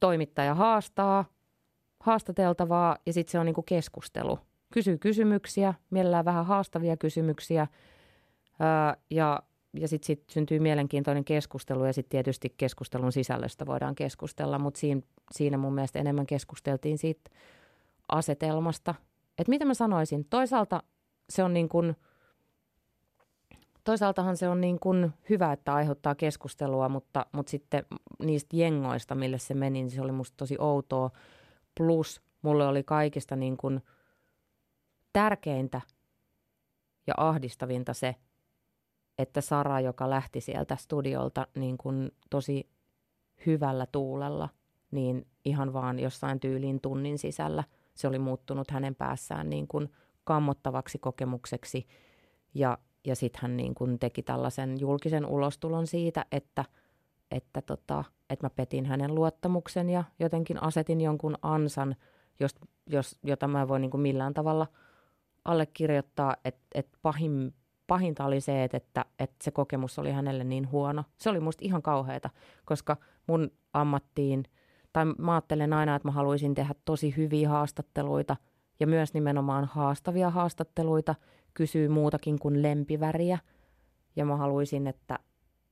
toimittaja 0.00 0.54
haastaa 0.54 1.24
haastateltavaa 2.04 2.96
ja 3.06 3.12
sitten 3.12 3.32
se 3.32 3.38
on 3.38 3.46
niin 3.46 3.54
kuin 3.54 3.64
keskustelu. 3.64 4.38
Kysyy 4.72 4.98
kysymyksiä, 4.98 5.74
mielellään 5.90 6.24
vähän 6.24 6.46
haastavia 6.46 6.96
kysymyksiä 6.96 7.66
ää, 8.60 8.96
ja, 9.10 9.42
ja 9.74 9.88
sitten 9.88 10.06
sit 10.06 10.24
syntyy 10.30 10.58
mielenkiintoinen 10.58 11.24
keskustelu 11.24 11.84
ja 11.84 11.92
sitten 11.92 12.10
tietysti 12.10 12.54
keskustelun 12.56 13.12
sisällöstä 13.12 13.66
voidaan 13.66 13.94
keskustella, 13.94 14.58
mutta 14.58 14.80
siinä, 14.80 15.00
siinä 15.32 15.58
mun 15.58 15.74
mielestä 15.74 15.98
enemmän 15.98 16.26
keskusteltiin 16.26 16.98
siitä 16.98 17.30
asetelmasta. 18.08 18.94
Että 19.38 19.50
mitä 19.50 19.64
mä 19.64 19.74
sanoisin, 19.74 20.24
toisaalta 20.24 20.82
se 21.28 21.44
on 21.44 21.54
niin 21.54 21.68
kuin– 21.68 21.96
toisaaltahan 23.84 24.36
se 24.36 24.48
on 24.48 24.60
niin 24.60 24.80
kuin 24.80 25.12
hyvä, 25.30 25.52
että 25.52 25.74
aiheuttaa 25.74 26.14
keskustelua, 26.14 26.88
mutta, 26.88 27.26
mutta 27.32 27.50
sitten 27.50 27.86
niistä 28.22 28.56
jengoista, 28.56 29.14
mille 29.14 29.38
se 29.38 29.54
meni, 29.54 29.82
niin 29.82 29.90
se 29.90 30.02
oli 30.02 30.12
musta 30.12 30.36
tosi 30.36 30.56
outoa. 30.58 31.10
Plus 31.74 32.22
mulle 32.42 32.66
oli 32.66 32.82
kaikista 32.82 33.36
niin 33.36 33.56
kuin 33.56 33.80
tärkeintä 35.12 35.80
ja 37.06 37.14
ahdistavinta 37.16 37.94
se, 37.94 38.14
että 39.18 39.40
Sara, 39.40 39.80
joka 39.80 40.10
lähti 40.10 40.40
sieltä 40.40 40.76
studiolta 40.76 41.46
niin 41.54 41.78
kuin 41.78 42.10
tosi 42.30 42.68
hyvällä 43.46 43.86
tuulella, 43.86 44.48
niin 44.90 45.26
ihan 45.44 45.72
vaan 45.72 45.98
jossain 45.98 46.40
tyyliin 46.40 46.80
tunnin 46.80 47.18
sisällä 47.18 47.64
se 47.94 48.08
oli 48.08 48.18
muuttunut 48.18 48.70
hänen 48.70 48.94
päässään 48.94 49.50
niin 49.50 49.68
kuin 49.68 49.88
kammottavaksi 50.24 50.98
kokemukseksi. 50.98 51.86
Ja, 52.54 52.78
ja 53.04 53.16
sitten 53.16 53.42
hän 53.42 53.56
niin 53.56 53.74
kuin 53.74 53.98
teki 53.98 54.22
tällaisen 54.22 54.80
julkisen 54.80 55.26
ulostulon 55.26 55.86
siitä, 55.86 56.26
että, 56.32 56.64
että, 57.30 57.62
tota, 57.62 58.04
että 58.30 58.46
mä 58.46 58.50
petin 58.50 58.86
hänen 58.86 59.14
luottamuksen 59.14 59.90
ja 59.90 60.04
jotenkin 60.18 60.62
asetin 60.62 61.00
jonkun 61.00 61.38
ansan, 61.42 61.96
jos, 62.40 62.54
jos, 62.86 63.18
jota 63.22 63.48
mä 63.48 63.62
en 63.62 63.68
voi 63.68 63.80
niin 63.80 63.90
kuin 63.90 64.00
millään 64.00 64.34
tavalla 64.34 64.66
allekirjoittaa, 65.44 66.36
että, 66.44 66.66
että 66.74 66.98
pahin, 67.02 67.54
pahinta 67.86 68.24
oli 68.24 68.40
se, 68.40 68.64
että, 68.64 69.04
että, 69.18 69.36
se 69.42 69.50
kokemus 69.50 69.98
oli 69.98 70.12
hänelle 70.12 70.44
niin 70.44 70.70
huono. 70.70 71.04
Se 71.16 71.30
oli 71.30 71.40
musta 71.40 71.64
ihan 71.64 71.82
kauheata, 71.82 72.30
koska 72.64 72.96
mun 73.26 73.50
ammattiin, 73.72 74.44
tai 74.92 75.04
mä 75.18 75.32
ajattelen 75.32 75.72
aina, 75.72 75.96
että 75.96 76.08
mä 76.08 76.12
haluaisin 76.12 76.54
tehdä 76.54 76.74
tosi 76.84 77.16
hyviä 77.16 77.48
haastatteluita 77.48 78.36
ja 78.80 78.86
myös 78.86 79.14
nimenomaan 79.14 79.64
haastavia 79.64 80.30
haastatteluita, 80.30 81.14
kysyy 81.54 81.88
muutakin 81.88 82.38
kuin 82.38 82.62
lempiväriä. 82.62 83.38
Ja 84.16 84.24
mä 84.24 84.36
haluaisin, 84.36 84.86
että, 84.86 85.18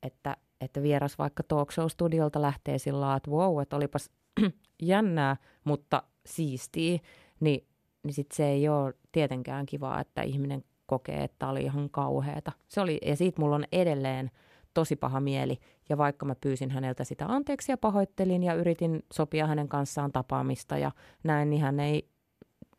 että, 0.03 0.37
että 0.61 0.83
vieras 0.83 1.19
vaikka 1.19 1.43
talk 1.43 1.73
show-studiolta 1.73 2.43
lähtee 2.43 2.79
sillä 2.79 3.17
että 3.17 3.31
wow, 3.31 3.63
että 3.63 3.77
olipas 3.77 4.11
jännää, 4.83 5.37
mutta 5.65 6.03
siistii, 6.27 7.01
niin, 7.41 7.67
niin 8.05 8.15
sit 8.15 8.33
se 8.33 8.49
ei 8.49 8.69
ole 8.69 8.95
tietenkään 9.13 9.67
kivaa, 9.67 10.01
että 10.01 10.23
ihminen 10.23 10.65
kokee, 10.93 11.25
että 11.25 11.49
oli 11.49 11.63
ihan 11.63 11.91
kauheata. 11.91 12.53
Se 12.69 12.81
oli, 12.81 12.99
ja 13.07 13.17
siitä 13.17 13.41
mulla 13.41 13.57
on 13.57 13.65
edelleen 13.73 14.31
tosi 14.75 14.97
paha 14.97 15.21
mieli. 15.21 15.59
Ja 15.89 15.99
vaikka 15.99 16.27
mä 16.27 16.35
pyysin 16.35 16.71
häneltä 16.71 17.05
sitä 17.05 17.27
anteeksi 17.27 17.73
ja 17.73 17.77
pahoittelin 17.77 18.43
ja 18.43 18.55
yritin 18.55 19.03
sopia 19.13 19.47
hänen 19.47 19.69
kanssaan 19.69 20.13
tapaamista 20.13 20.79
ja 20.79 20.91
näin, 21.25 21.51
niin 21.51 21.63
hän 21.63 21.81
ei 21.81 22.09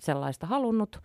sellaista 0.03 0.47
halunnut, 0.47 1.01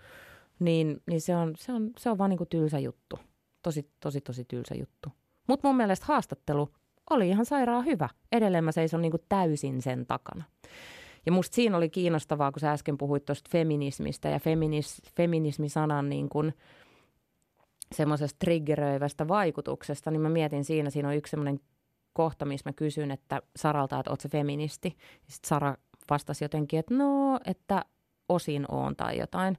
niin, 0.59 1.02
niin 1.06 1.20
se, 1.20 1.36
on, 1.36 1.54
se, 1.59 1.72
on, 1.72 1.90
se 1.98 2.11
on 2.11 2.18
vaan 2.18 2.30
niin 2.30 2.38
kuin 2.38 2.48
tylsä 2.48 2.78
juttu. 2.78 3.18
Tosi, 3.62 3.90
tosi, 4.00 4.20
tosi 4.20 4.44
tylsä 4.44 4.74
juttu. 4.74 5.09
Mutta 5.46 5.68
mun 5.68 5.76
mielestä 5.76 6.06
haastattelu 6.06 6.68
oli 7.11 7.28
ihan 7.28 7.46
sairaan 7.46 7.84
hyvä. 7.84 8.09
Edelleen 8.32 8.64
mä 8.64 8.72
seison 8.72 9.02
niin 9.02 9.11
kuin 9.11 9.22
täysin 9.28 9.82
sen 9.82 10.06
takana. 10.06 10.44
Ja 11.26 11.32
musta 11.32 11.54
siinä 11.54 11.76
oli 11.76 11.88
kiinnostavaa, 11.88 12.52
kun 12.52 12.61
sä 12.61 12.72
äsken 12.72 12.98
puhuit 12.98 13.24
tuosta 13.24 13.50
feminismistä 13.52 14.28
ja 14.28 14.38
feminis, 14.38 15.02
feminismisanan 15.16 16.09
niin 16.09 16.28
kuin– 16.28 16.54
semmoisesta 17.95 18.36
triggeröivästä 18.39 19.28
vaikutuksesta, 19.28 20.11
niin 20.11 20.20
mä 20.20 20.28
mietin 20.28 20.64
siinä, 20.64 20.91
siinä 20.91 21.09
on 21.09 21.16
yksi 21.16 21.30
semmoinen 21.30 21.61
kohta, 22.12 22.45
missä 22.45 22.68
mä 22.68 22.72
kysyn, 22.72 23.11
että 23.11 23.43
Saralta, 23.57 23.99
että 23.99 24.11
oot 24.11 24.20
se 24.20 24.28
feministi. 24.28 24.97
Sitten 25.28 25.49
Sara 25.49 25.74
vastasi 26.11 26.45
jotenkin, 26.45 26.78
että 26.78 26.95
no, 26.95 27.41
että 27.45 27.84
osin 28.28 28.64
on 28.70 28.97
tai 28.97 29.18
jotain. 29.18 29.59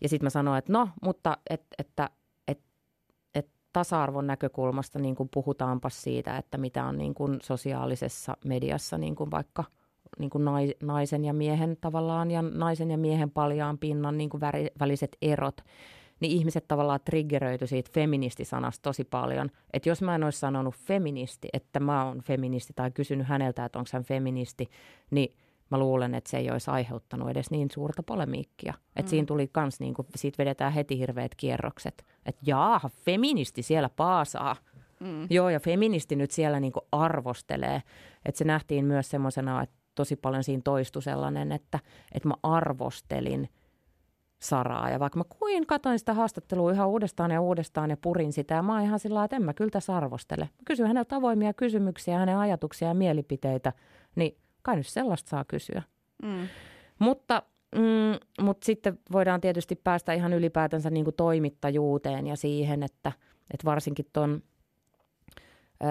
Ja 0.00 0.08
sitten 0.08 0.26
mä 0.26 0.30
sanoin, 0.30 0.58
että 0.58 0.72
no, 0.72 0.88
mutta 1.02 1.38
et, 1.50 1.66
että 1.78 2.10
et, 2.48 2.60
et 3.34 3.48
tasa-arvon 3.72 4.26
näkökulmasta 4.26 4.98
niin 4.98 5.14
kuin 5.14 5.28
puhutaanpa 5.34 5.90
siitä, 5.90 6.36
että 6.36 6.58
mitä 6.58 6.84
on 6.84 6.98
niin 6.98 7.14
kuin 7.14 7.38
sosiaalisessa 7.42 8.36
mediassa 8.44 8.98
niin 8.98 9.16
kuin 9.16 9.30
vaikka 9.30 9.64
niin 10.18 10.30
kuin 10.30 10.44
naisen 10.82 11.24
ja 11.24 11.32
miehen 11.32 11.76
tavallaan 11.80 12.30
ja 12.30 12.42
naisen 12.42 12.90
ja 12.90 12.98
miehen 12.98 13.30
paljaan 13.30 13.78
pinnan 13.78 14.18
niin 14.18 14.30
kuin 14.30 14.40
väliset 14.80 15.16
erot– 15.22 15.56
niin 16.22 16.32
ihmiset 16.32 16.68
tavallaan 16.68 17.00
triggeröity 17.04 17.66
siitä 17.66 17.90
feministisanasta 17.94 18.82
tosi 18.82 19.04
paljon. 19.04 19.50
Että 19.72 19.88
jos 19.88 20.02
mä 20.02 20.14
en 20.14 20.24
olisi 20.24 20.38
sanonut 20.38 20.74
feministi, 20.74 21.48
että 21.52 21.80
mä 21.80 22.04
oon 22.04 22.22
feministi 22.22 22.72
tai 22.76 22.90
kysynyt 22.90 23.28
häneltä, 23.28 23.64
että 23.64 23.78
onko 23.78 23.90
hän 23.92 24.04
feministi, 24.04 24.70
niin 25.10 25.34
mä 25.70 25.78
luulen, 25.78 26.14
että 26.14 26.30
se 26.30 26.38
ei 26.38 26.50
olisi 26.50 26.70
aiheuttanut 26.70 27.30
edes 27.30 27.50
niin 27.50 27.70
suurta 27.70 28.02
polemiikkia. 28.02 28.74
Että 28.86 29.02
mm. 29.02 29.08
siinä 29.08 29.26
tuli 29.26 29.48
kans, 29.48 29.80
niin 29.80 29.94
kuin, 29.94 30.06
siitä 30.14 30.38
vedetään 30.38 30.72
heti 30.72 30.98
hirveät 30.98 31.34
kierrokset. 31.34 32.04
Että 32.26 32.42
jaaha, 32.46 32.88
feministi 32.88 33.62
siellä 33.62 33.88
paasaa. 33.88 34.56
Mm. 35.00 35.26
Joo, 35.30 35.48
ja 35.48 35.60
feministi 35.60 36.16
nyt 36.16 36.30
siellä 36.30 36.60
niin 36.60 36.72
kuin 36.72 36.84
arvostelee. 36.92 37.82
Että 38.24 38.38
se 38.38 38.44
nähtiin 38.44 38.84
myös 38.84 39.10
semmoisena, 39.10 39.62
että 39.62 39.76
tosi 39.94 40.16
paljon 40.16 40.44
siinä 40.44 40.62
toistui 40.64 41.02
sellainen, 41.02 41.52
että, 41.52 41.78
että 42.12 42.28
mä 42.28 42.34
arvostelin– 42.42 43.48
Saraa. 44.42 44.90
Ja 44.90 45.00
vaikka 45.00 45.18
mä 45.18 45.24
kuin 45.38 45.66
katoin 45.66 45.98
sitä 45.98 46.14
haastattelua 46.14 46.72
ihan 46.72 46.88
uudestaan 46.88 47.30
ja 47.30 47.40
uudestaan 47.40 47.90
ja 47.90 47.96
purin 47.96 48.32
sitä, 48.32 48.54
ja 48.54 48.62
mä 48.62 48.72
oon 48.72 48.82
ihan 48.82 48.98
sillä 48.98 49.24
että 49.24 49.36
en 49.36 49.42
mä 49.42 49.54
kyllä 49.54 49.70
tässä 49.70 49.96
arvostele. 49.96 50.44
Mä 50.44 50.62
kysyn 50.64 50.86
häneltä 50.86 51.16
avoimia 51.16 51.52
kysymyksiä, 51.52 52.18
hänen 52.18 52.36
ajatuksia 52.36 52.88
ja 52.88 52.94
mielipiteitä, 52.94 53.72
niin 54.16 54.36
kai 54.62 54.76
nyt 54.76 54.86
sellaista 54.86 55.28
saa 55.28 55.44
kysyä. 55.44 55.82
Mm. 56.22 56.48
Mutta, 56.98 57.42
mm, 57.74 58.44
mutta 58.44 58.64
sitten 58.64 58.98
voidaan 59.12 59.40
tietysti 59.40 59.74
päästä 59.74 60.12
ihan 60.12 60.32
ylipäätänsä 60.32 60.90
niin 60.90 61.04
kuin 61.04 61.16
toimittajuuteen 61.16 62.26
ja 62.26 62.36
siihen, 62.36 62.82
että, 62.82 63.12
että 63.50 63.64
varsinkin 63.64 64.06
tuon 64.12 64.42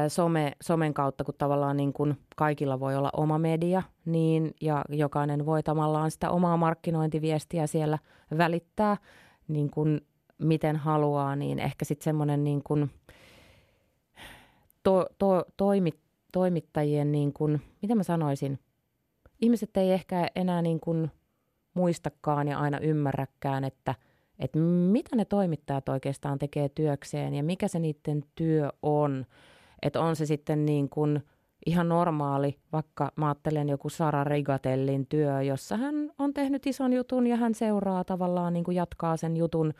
some, 0.07 0.51
somen 0.63 0.93
kautta, 0.93 1.23
kun 1.23 1.33
tavallaan 1.37 1.77
niin 1.77 1.93
kuin 1.93 2.17
kaikilla 2.35 2.79
voi 2.79 2.95
olla 2.95 3.09
oma 3.17 3.37
media, 3.37 3.83
niin, 4.05 4.53
ja 4.61 4.85
jokainen 4.89 5.45
voi 5.45 5.63
tavallaan 5.63 6.11
sitä 6.11 6.29
omaa 6.29 6.57
markkinointiviestiä 6.57 7.67
siellä 7.67 7.99
välittää 8.37 8.97
niin 9.47 9.69
kuin 9.71 10.01
miten 10.37 10.75
haluaa, 10.75 11.35
niin 11.35 11.59
ehkä 11.59 11.85
sitten 11.85 12.03
semmoinen 12.03 12.43
niin 12.43 12.61
to, 14.83 15.05
to, 15.17 15.43
toimi, 15.57 15.91
toimittajien, 16.31 17.11
niin 17.11 17.33
kuin, 17.33 17.61
mitä 17.81 17.95
mä 17.95 18.03
sanoisin, 18.03 18.59
ihmiset 19.41 19.77
ei 19.77 19.91
ehkä 19.91 20.27
enää 20.35 20.61
niin 20.61 20.79
kuin 20.79 21.11
muistakaan 21.73 22.47
ja 22.47 22.59
aina 22.59 22.79
ymmärräkään, 22.79 23.63
että, 23.63 23.95
että 24.39 24.59
mitä 24.59 25.15
ne 25.15 25.25
toimittajat 25.25 25.89
oikeastaan 25.89 26.39
tekee 26.39 26.69
työkseen 26.69 27.33
ja 27.33 27.43
mikä 27.43 27.67
se 27.67 27.79
niiden 27.79 28.23
työ 28.35 28.69
on– 28.81 29.25
että 29.81 30.01
on 30.01 30.15
se 30.15 30.25
sitten 30.25 30.65
niin 30.65 30.89
kuin 30.89 31.23
ihan 31.65 31.89
normaali, 31.89 32.57
vaikka 32.73 33.11
mä 33.15 33.27
ajattelen 33.27 33.69
joku 33.69 33.89
Sara 33.89 34.23
Rigatellin 34.23 35.07
työ, 35.07 35.41
jossa 35.41 35.77
hän 35.77 36.11
on 36.19 36.33
tehnyt 36.33 36.67
ison 36.67 36.93
jutun 36.93 37.27
ja 37.27 37.35
hän 37.35 37.53
seuraa 37.53 38.03
tavallaan 38.03 38.53
niin 38.53 38.63
kuin 38.63 38.75
jatkaa 38.75 39.17
sen 39.17 39.37
jutun 39.37 39.73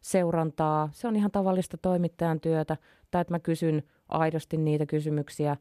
seurantaa. 0.00 0.88
Se 0.92 1.08
on 1.08 1.16
ihan 1.16 1.30
tavallista 1.30 1.76
toimittajan 1.76 2.40
työtä. 2.40 2.76
Tai 3.10 3.20
että 3.20 3.34
mä 3.34 3.38
kysyn 3.38 3.82
aidosti 4.08 4.56
niitä 4.56 4.86
kysymyksiä 4.86 5.56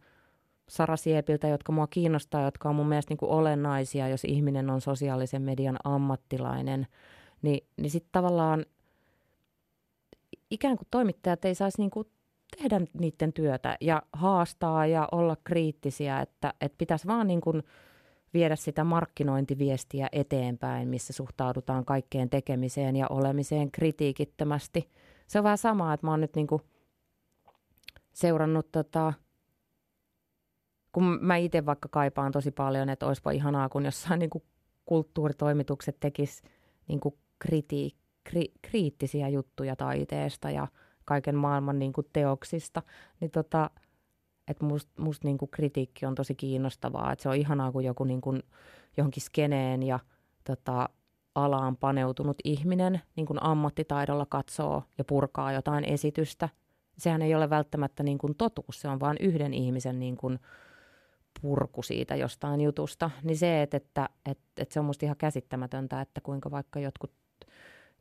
Sara 0.70 0.98
Siepiltä, 0.98 1.48
jotka 1.48 1.72
mua 1.72 1.88
kiinnostaa, 1.88 2.42
jotka 2.42 2.70
on 2.70 2.76
mun 2.76 2.90
mielestä 2.90 3.12
niin 3.12 3.18
kuin 3.18 3.32
olennaisia, 3.32 4.08
jos 4.08 4.24
ihminen 4.24 4.70
on 4.70 4.82
sosiaalisen 4.82 5.42
median 5.42 5.78
ammattilainen. 5.84 6.88
Ni, 7.42 7.66
niin 7.78 7.90
sitten 7.92 8.12
tavallaan 8.12 8.66
ikään 10.52 10.78
kuin 10.78 10.88
toimittajat 10.92 11.46
ei 11.46 11.56
saisi 11.56 11.82
niin 11.82 11.90
kuin 11.90 12.08
tehdä 12.56 12.82
niiden 13.00 13.34
työtä 13.34 13.78
ja 13.82 14.02
haastaa 14.14 14.86
ja 14.86 15.08
olla 15.12 15.38
kriittisiä, 15.44 16.22
että, 16.22 16.54
että 16.62 16.78
pitäisi 16.78 17.08
vaan 17.08 17.28
niin 17.28 17.42
kuin 17.42 17.64
viedä 18.34 18.56
sitä 18.56 18.84
markkinointiviestiä 18.84 20.08
eteenpäin, 20.12 20.88
missä 20.90 21.14
suhtaudutaan 21.14 21.86
kaikkeen 21.86 22.30
tekemiseen 22.30 22.96
ja 22.96 23.08
olemiseen 23.10 23.72
kritiikittömästi. 23.72 24.90
Se 25.28 25.40
on 25.40 25.44
vähän 25.44 25.58
sama, 25.58 25.94
että 25.94 26.08
mä 26.08 26.12
oon 26.12 26.22
nyt 26.22 26.36
niin 26.36 26.48
kuin 26.48 26.62
seurannut 28.14 28.72
tota, 28.72 29.14
kun 30.92 31.20
mä 31.22 31.36
itse 31.36 31.66
vaikka 31.66 31.90
kaipaan 31.92 32.32
tosi 32.32 32.52
paljon, 32.52 32.90
että 32.90 33.08
olisipa 33.08 33.32
ihanaa, 33.32 33.70
kun 33.70 33.86
jossain 33.86 34.20
niin 34.20 34.30
kuin 34.30 34.44
kulttuuritoimitukset 34.86 35.98
tekis 36.00 36.42
niin 36.88 37.00
kuin 37.00 37.16
kri, 37.40 38.52
kriittisiä 38.62 39.30
juttuja 39.30 39.76
taiteesta 39.76 40.52
ja– 40.52 40.68
kaiken 41.08 41.36
maailman 41.36 41.80
niin 41.80 41.94
kuin 41.94 42.08
teoksista, 42.14 42.84
niin 43.20 43.32
tota, 43.32 43.70
että 44.48 44.66
musta 44.66 45.02
must 45.02 45.24
niin 45.24 45.38
kritiikki 45.52 46.06
on 46.06 46.16
tosi 46.16 46.36
kiinnostavaa, 46.36 47.12
että 47.12 47.24
se 47.24 47.30
on 47.30 47.36
ihanaa, 47.36 47.72
kun 47.72 47.84
joku 47.84 48.04
niin 48.04 48.22
kuin 48.22 48.44
johonkin 48.98 49.24
skeneen 49.24 49.84
ja 49.84 50.00
tota, 50.44 50.90
alaan 51.36 51.78
paneutunut 51.78 52.38
ihminen 52.44 53.02
niin 53.16 53.26
kuin 53.26 53.44
ammattitaidolla 53.44 54.26
katsoo 54.30 54.84
ja 54.98 55.04
purkaa 55.04 55.52
jotain 55.52 55.84
esitystä. 55.84 56.50
Sehän 56.98 57.22
ei 57.22 57.36
ole 57.36 57.50
välttämättä 57.50 58.04
niin 58.04 58.18
kuin 58.18 58.36
totuus, 58.36 58.82
se 58.82 58.88
on 58.88 59.00
vain 59.00 59.18
yhden 59.20 59.54
ihmisen 59.54 60.00
niin 60.00 60.18
kuin 60.18 60.40
purku 61.42 61.82
siitä 61.82 62.16
jostain 62.16 62.62
jutusta. 62.62 63.12
Niin 63.24 63.38
se, 63.38 63.62
että, 63.62 63.78
että, 63.78 64.10
että, 64.26 64.44
että 64.58 64.74
se 64.74 64.80
on 64.80 64.86
musta 64.86 65.06
ihan 65.06 65.18
käsittämätöntä, 65.18 66.02
että 66.02 66.22
kuinka 66.22 66.52
vaikka 66.52 66.80
jotkut 66.80 67.12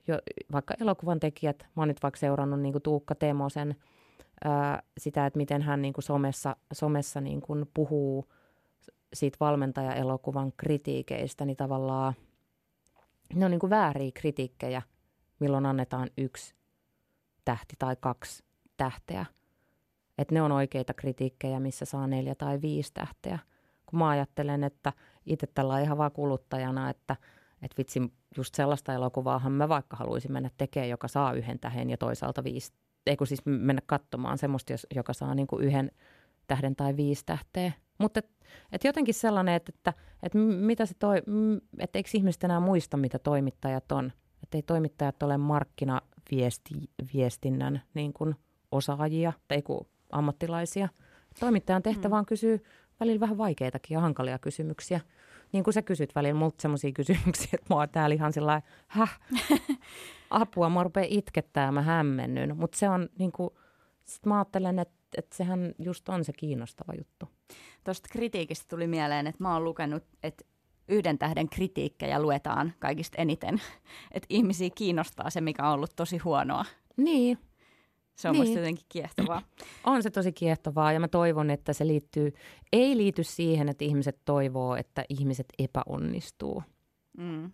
jo, 0.09 0.19
vaikka 0.53 0.75
elokuvan 0.81 1.21
tekijät, 1.21 1.59
mä 1.59 1.81
oon 1.83 1.89
nyt 1.89 2.03
vaikka 2.03 2.21
seurannut 2.21 2.61
niin 2.61 2.73
kuin 2.73 2.83
Tuukka 2.83 3.15
Temosen 3.15 3.77
ää, 4.45 4.83
sitä, 4.99 5.27
että 5.27 5.37
miten 5.37 5.63
hän 5.63 5.83
niin 5.83 5.95
kuin 5.95 6.05
somessa, 6.05 6.57
somessa 6.73 7.21
niin 7.21 7.41
kuin 7.41 7.71
puhuu 7.75 8.33
siitä 9.13 9.37
valmentaja-elokuvan 9.41 10.53
kritiikeistä, 10.57 11.45
niin 11.45 11.57
tavallaan 11.57 12.15
ne 13.35 13.45
on 13.45 13.51
niin 13.51 13.61
kuin 13.61 13.71
vääriä 13.71 14.11
kritiikkejä, 14.15 14.83
milloin 15.41 15.67
annetaan 15.67 16.11
yksi 16.19 16.55
tähti 17.45 17.75
tai 17.79 17.97
kaksi 18.01 18.45
tähteä. 18.77 19.27
Että 20.19 20.35
ne 20.35 20.43
on 20.43 20.53
oikeita 20.53 20.95
kritiikkejä, 20.95 21.61
missä 21.61 21.85
saa 21.85 22.07
neljä 22.07 22.35
tai 22.35 22.63
viisi 22.63 22.95
tähteä. 22.95 23.39
Kun 23.87 23.99
mä 23.99 24.09
ajattelen, 24.09 24.65
että 24.65 24.93
itse 25.27 25.47
tällä 25.47 25.81
ihan 25.81 25.99
vaan 25.99 26.13
kuluttajana, 26.13 26.91
että– 26.91 27.17
että 27.63 27.75
vitsi, 27.79 28.13
just 28.37 28.55
sellaista 28.55 28.95
elokuvaahan 28.95 29.53
mä 29.53 29.69
vaikka 29.69 29.97
haluaisin 29.97 30.33
mennä 30.33 30.51
tekemään, 30.59 30.89
joka 30.89 31.09
saa 31.09 31.33
yhden 31.33 31.59
tähden 31.59 31.91
ja 31.91 31.97
toisaalta 31.97 32.45
viisi, 32.45 32.73
ei 33.07 33.17
kun 33.17 33.27
siis 33.27 33.43
mennä 33.45 33.83
katsomaan 33.87 34.39
semmoista, 34.39 34.75
joka 34.95 35.13
saa 35.13 35.35
niin 35.35 35.47
kuin 35.47 35.65
yhden 35.65 35.91
tähden 36.47 36.77
tai 36.77 36.97
viisi 36.97 37.27
tähteä. 37.27 37.73
Mutta 37.99 38.19
et, 38.19 38.31
et 38.73 38.85
jotenkin 38.85 39.15
sellainen, 39.15 39.55
että, 39.55 39.73
että, 39.75 39.93
että 40.23 40.39
mitä 40.39 40.87
se 40.87 40.95
toi, 40.99 41.23
että 41.79 41.99
eikö 41.99 42.11
ihmiset 42.15 42.45
enää 42.45 42.61
muista, 42.61 42.97
mitä 42.97 43.19
toimittajat 43.19 43.93
on. 43.93 44.13
Että 44.43 44.59
ei 44.59 44.63
toimittajat 44.63 45.23
ole 45.23 45.39
markkinaviestinnän 45.39 47.83
niin 47.95 48.13
kuin 48.13 48.35
osaajia 48.73 49.33
tai 49.49 49.63
kuin 49.63 49.81
ammattilaisia. 50.13 50.89
Toimittajan 51.41 51.83
tehtävä 51.83 52.15
mm. 52.15 52.19
on 52.19 52.27
kysyä 52.27 52.59
välillä 53.01 53.21
vähän 53.21 53.39
vaikeitakin 53.39 53.95
ja 53.95 54.01
hankalia 54.01 54.39
kysymyksiä. 54.39 55.01
Niin 55.53 55.64
kuin 55.64 55.74
sä 55.74 55.82
kysyt 55.82 56.14
välillä 56.14 56.38
multa 56.38 56.62
sellaisia 56.62 56.92
kysymyksiä, 56.92 57.49
että 57.53 57.74
oon 57.74 57.88
täällä 57.88 58.14
ihan 58.14 58.32
sillä 58.32 58.62
häh, 58.86 59.20
apua, 60.30 60.70
mä 60.70 60.82
rupean 60.82 61.07
itkettää 61.11 61.72
mä 61.72 61.82
hämmennyn. 61.82 62.57
Mutta 62.57 62.78
se 62.78 62.88
on 62.88 63.09
niin 63.18 63.32
kuin, 63.32 63.51
sit 64.05 64.26
mä 64.26 64.38
ajattelen, 64.38 64.78
että, 64.78 64.94
että 65.16 65.36
sehän 65.36 65.74
just 65.78 66.09
on 66.09 66.24
se 66.24 66.32
kiinnostava 66.32 66.92
juttu. 66.99 67.28
Tuosta 67.84 68.09
kritiikistä 68.12 68.66
tuli 68.68 68.86
mieleen, 68.86 69.26
että 69.26 69.44
mä 69.44 69.53
oon 69.53 69.64
lukenut, 69.64 70.03
että 70.22 70.44
yhden 70.88 71.18
tähden 71.18 71.49
kritiikkejä 71.49 72.22
luetaan 72.22 72.72
kaikista 72.78 73.22
eniten. 73.22 73.61
Että 74.14 74.26
ihmisiä 74.28 74.70
kiinnostaa 74.74 75.30
se, 75.30 75.40
mikä 75.40 75.68
on 75.68 75.74
ollut 75.74 75.97
tosi 75.97 76.18
huonoa. 76.18 76.64
Niin, 76.97 77.38
se 78.17 78.29
on 78.29 78.33
niin. 78.33 78.43
musta 78.43 78.59
jotenkin 78.59 78.87
kiehtovaa. 78.89 79.43
On 79.85 80.03
se 80.03 80.11
tosi 80.11 80.33
kiehtovaa 80.33 80.93
ja 80.93 81.01
mä 81.01 81.09
toivon, 81.09 81.51
että 81.51 81.73
se 81.73 81.87
liittyy, 81.87 82.33
ei 82.73 82.97
liity 82.97 83.25
siihen, 83.25 83.69
että 83.69 83.85
ihmiset 83.85 84.21
toivoo, 84.25 84.77
että 84.77 85.05
ihmiset 85.09 85.47
epäonnistuu. 85.59 86.62
Mm. 87.19 87.51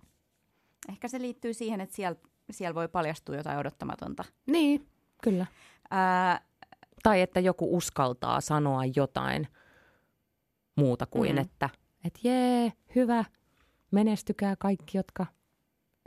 Ehkä 0.89 1.09
se 1.09 1.21
liittyy 1.21 1.55
siihen, 1.55 1.81
että 1.81 1.97
siellä, 1.97 2.21
siellä 2.51 2.75
voi 2.75 2.89
paljastua 2.89 3.37
jotain 3.37 3.59
odottamatonta. 3.59 4.25
Niin, 4.47 4.87
kyllä. 5.23 5.47
Ää... 5.91 6.41
Tai 7.03 7.21
että 7.21 7.41
joku 7.41 7.77
uskaltaa 7.77 8.41
sanoa 8.41 8.83
jotain 8.97 9.49
muuta 10.77 11.07
kuin, 11.07 11.33
mm. 11.33 11.39
että 11.39 11.69
et 12.05 12.19
jee, 12.23 12.73
hyvä, 12.95 13.25
menestykää 13.91 14.57
kaikki, 14.57 14.99
jotka 14.99 15.27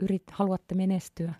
yrit, 0.00 0.22
haluatte 0.30 0.74
menestyä 0.74 1.34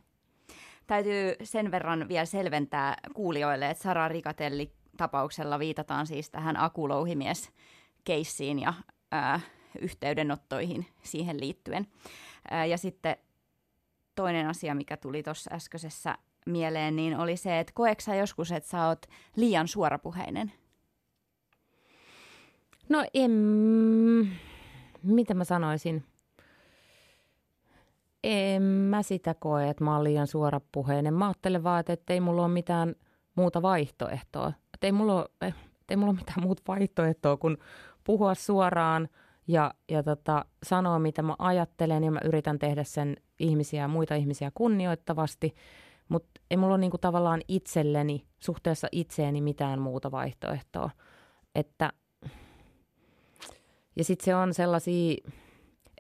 täytyy 0.87 1.37
sen 1.43 1.71
verran 1.71 2.09
vielä 2.09 2.25
selventää 2.25 2.97
kuulijoille, 3.15 3.71
että 3.71 3.83
Sara 3.83 4.09
Rikatelli 4.09 4.73
tapauksella 4.97 5.59
viitataan 5.59 6.07
siis 6.07 6.31
tähän 6.31 6.57
akulouhimies 6.61 7.51
keissiin 8.05 8.59
ja 8.59 8.75
ää, 9.13 9.41
yhteydenottoihin 9.81 10.87
siihen 11.03 11.41
liittyen. 11.41 11.87
Ää, 12.51 12.65
ja 12.65 12.79
sitten 12.79 13.17
toinen 14.15 14.49
asia, 14.49 14.75
mikä 14.75 14.97
tuli 14.97 15.23
tuossa 15.23 15.51
äskeisessä 15.55 16.19
mieleen, 16.47 16.97
niin 16.97 17.19
oli 17.19 17.37
se, 17.37 17.61
että 17.61 17.73
koeksa 17.75 18.15
joskus, 18.15 18.53
että 18.53 18.69
sä 18.69 18.87
oot 18.87 19.07
liian 19.37 19.69
suorapuheinen? 19.69 20.53
No 22.89 23.05
en, 23.15 23.31
mitä 25.03 25.35
mä 25.35 25.45
sanoisin? 25.45 26.05
En 28.29 28.63
mä 28.63 29.03
sitä 29.03 29.35
koe, 29.35 29.69
että 29.69 29.85
mä 29.85 29.95
oon 29.95 30.05
liian 30.05 30.27
suorapuheinen. 30.27 31.15
Mä 31.15 31.27
ajattelen 31.27 31.65
vaan, 31.65 31.85
että 31.89 32.13
ei 32.13 32.21
mulla 32.21 32.45
ole 32.45 32.53
mitään 32.53 32.95
muuta 33.35 33.63
vaihtoehtoa. 33.63 34.53
Että 34.75 34.87
ei 34.87 34.93
mulla 34.93 35.15
ole, 35.15 35.29
eh, 35.43 35.55
ei 35.91 35.97
mulla 35.97 36.11
ole 36.11 36.19
mitään 36.19 36.43
muuta 36.43 36.63
vaihtoehtoa 36.69 37.37
kuin 37.37 37.57
puhua 38.05 38.35
suoraan 38.35 39.09
ja, 39.49 39.75
ja 39.89 40.03
tota, 40.03 40.45
sanoa, 40.63 40.99
mitä 40.99 41.23
mä 41.23 41.35
ajattelen 41.39 42.05
ja 42.05 42.11
mä 42.11 42.21
yritän 42.25 42.59
tehdä 42.59 42.85
sen 42.85 43.17
ihmisiä 43.39 43.83
ja 43.83 43.89
muita 43.89 44.15
ihmisiä 44.15 44.51
kunnioittavasti. 44.55 45.55
Mutta 46.09 46.41
ei 46.51 46.57
mulla 46.57 46.75
ole 46.75 46.81
niinku 46.81 46.99
tavallaan 46.99 47.41
itselleni, 47.49 48.27
suhteessa 48.39 48.89
itseeni 48.93 49.41
mitään 49.41 49.81
muuta 49.81 50.11
vaihtoehtoa. 50.11 50.91
Että, 51.55 51.93
ja 53.97 54.05
sitten 54.05 54.25
se 54.25 54.35
on 54.35 54.55
sellaisia 54.55 55.17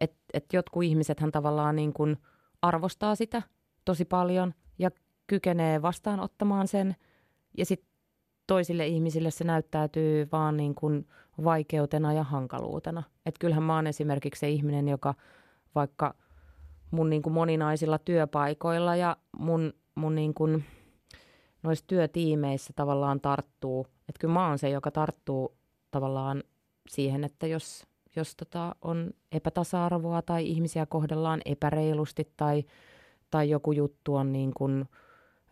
että 0.00 0.18
et 0.34 0.52
jotkut 0.52 0.84
ihmisethän 0.84 1.32
tavallaan 1.32 1.76
niin 1.76 1.92
kuin 1.92 2.16
arvostaa 2.62 3.14
sitä 3.14 3.42
tosi 3.84 4.04
paljon 4.04 4.54
ja 4.78 4.90
kykenee 5.26 5.82
vastaanottamaan 5.82 6.68
sen. 6.68 6.96
Ja 7.58 7.66
sitten 7.66 7.88
toisille 8.46 8.86
ihmisille 8.86 9.30
se 9.30 9.44
näyttäytyy 9.44 10.28
vaan 10.32 10.56
niin 10.56 10.74
kuin 10.74 11.08
vaikeutena 11.44 12.12
ja 12.12 12.22
hankaluutena. 12.22 13.02
Että 13.26 13.38
kyllähän 13.38 13.62
mä 13.64 13.74
oon 13.74 13.86
esimerkiksi 13.86 14.40
se 14.40 14.48
ihminen, 14.48 14.88
joka 14.88 15.14
vaikka 15.74 16.14
mun 16.90 17.10
niin 17.10 17.22
kuin 17.22 17.32
moninaisilla 17.32 17.98
työpaikoilla 17.98 18.96
ja 18.96 19.16
mun, 19.38 19.72
mun 19.94 20.14
niin 20.14 20.34
kuin 20.34 20.64
noissa 21.62 21.84
työtiimeissä 21.86 22.72
tavallaan 22.76 23.20
tarttuu. 23.20 23.86
Että 24.08 24.18
kyllä 24.20 24.34
mä 24.34 24.48
oon 24.48 24.58
se, 24.58 24.70
joka 24.70 24.90
tarttuu 24.90 25.56
tavallaan 25.90 26.42
siihen, 26.88 27.24
että 27.24 27.46
jos 27.46 27.86
jos 28.16 28.36
tota 28.36 28.74
on 28.82 29.10
epätasa-arvoa 29.32 30.22
tai 30.22 30.46
ihmisiä 30.46 30.86
kohdellaan 30.86 31.40
epäreilusti 31.44 32.32
tai, 32.36 32.64
tai 33.30 33.50
joku 33.50 33.72
juttu 33.72 34.14
on 34.14 34.32
niin 34.32 34.54
kuin 34.54 34.88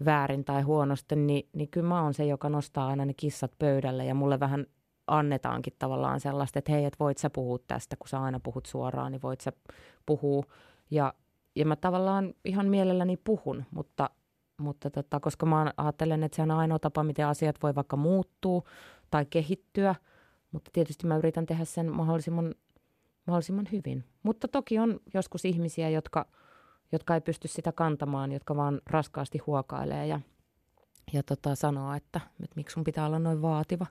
väärin 0.04 0.44
tai 0.44 0.62
huonosti, 0.62 1.16
niin, 1.16 1.48
niin 1.52 1.68
kyllä 1.68 1.88
mä 1.88 2.02
oon 2.02 2.14
se, 2.14 2.24
joka 2.24 2.48
nostaa 2.48 2.86
aina 2.86 3.04
ne 3.04 3.14
kissat 3.14 3.52
pöydälle 3.58 4.04
ja 4.04 4.14
mulle 4.14 4.40
vähän 4.40 4.66
annetaankin 5.06 5.72
tavallaan 5.78 6.20
sellaista, 6.20 6.58
että 6.58 6.72
hei, 6.72 6.84
että 6.84 6.96
voit 7.00 7.18
sä 7.18 7.30
puhua 7.30 7.58
tästä, 7.66 7.96
kun 7.96 8.08
sä 8.08 8.22
aina 8.22 8.40
puhut 8.40 8.66
suoraan, 8.66 9.12
niin 9.12 9.22
voit 9.22 9.40
sä 9.40 9.52
puhua. 10.06 10.42
Ja, 10.90 11.14
ja 11.56 11.66
mä 11.66 11.76
tavallaan 11.76 12.34
ihan 12.44 12.66
mielelläni 12.66 13.16
puhun, 13.16 13.64
mutta, 13.70 14.10
mutta 14.58 14.90
tota, 14.90 15.20
koska 15.20 15.46
mä 15.46 15.72
ajattelen, 15.76 16.22
että 16.22 16.36
se 16.36 16.42
on 16.42 16.50
ainoa 16.50 16.78
tapa, 16.78 17.04
miten 17.04 17.26
asiat 17.26 17.56
voi 17.62 17.74
vaikka 17.74 17.96
muuttua 17.96 18.62
tai 19.10 19.26
kehittyä– 19.30 19.94
mutta 20.54 20.70
tietysti 20.72 21.06
mä 21.06 21.16
yritän 21.16 21.46
tehdä 21.46 21.64
sen 21.64 21.96
mahdollisimman, 21.96 22.54
mahdollisimman 23.26 23.68
hyvin. 23.72 24.04
Mutta 24.22 24.48
toki 24.48 24.78
on 24.78 25.00
joskus 25.14 25.44
ihmisiä, 25.44 25.88
jotka, 25.88 26.26
jotka 26.92 27.14
ei 27.14 27.20
pysty 27.20 27.48
sitä 27.48 27.72
kantamaan, 27.72 28.32
jotka 28.32 28.56
vaan 28.56 28.80
raskaasti 28.86 29.38
huokailee 29.38 30.06
ja, 30.06 30.20
ja 31.12 31.22
tota, 31.22 31.54
sanoo, 31.54 31.94
että, 31.94 32.20
että 32.44 32.56
miksi 32.56 32.74
sun 32.74 32.84
pitää 32.84 33.06
olla 33.06 33.18
noin 33.18 33.42
vaativa. 33.42 33.86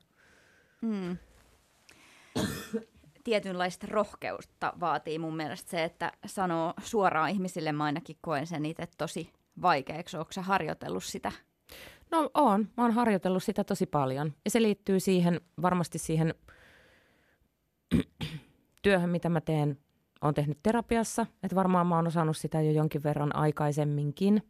Mm. 0.81 1.17
Tietynlaista 3.23 3.87
rohkeutta 3.89 4.73
vaatii 4.79 5.19
mun 5.19 5.35
mielestä 5.35 5.71
se, 5.71 5.83
että 5.83 6.11
sanoo 6.25 6.73
suoraan 6.83 7.29
ihmisille. 7.29 7.71
Mä 7.71 7.83
ainakin 7.83 8.17
koen 8.21 8.47
sen 8.47 8.65
itse 8.65 8.87
tosi 8.97 9.33
vaikeaksi. 9.61 10.17
Onko 10.17 10.31
harjoitellut 10.41 11.03
sitä? 11.03 11.31
No 12.11 12.29
on. 12.33 12.67
Mä 12.77 12.83
oon 12.83 12.91
harjoitellut 12.91 13.43
sitä 13.43 13.63
tosi 13.63 13.85
paljon. 13.85 14.33
Ja 14.45 14.51
se 14.51 14.61
liittyy 14.61 14.99
siihen, 14.99 15.41
varmasti 15.61 15.97
siihen 15.97 16.33
työhön, 18.83 19.09
mitä 19.09 19.29
mä 19.29 19.41
teen, 19.41 19.77
on 20.21 20.33
tehnyt 20.33 20.59
terapiassa. 20.63 21.25
Että 21.43 21.55
varmaan 21.55 21.87
mä 21.87 21.95
oon 21.95 22.07
osannut 22.07 22.37
sitä 22.37 22.61
jo 22.61 22.71
jonkin 22.71 23.03
verran 23.03 23.35
aikaisemminkin. 23.35 24.43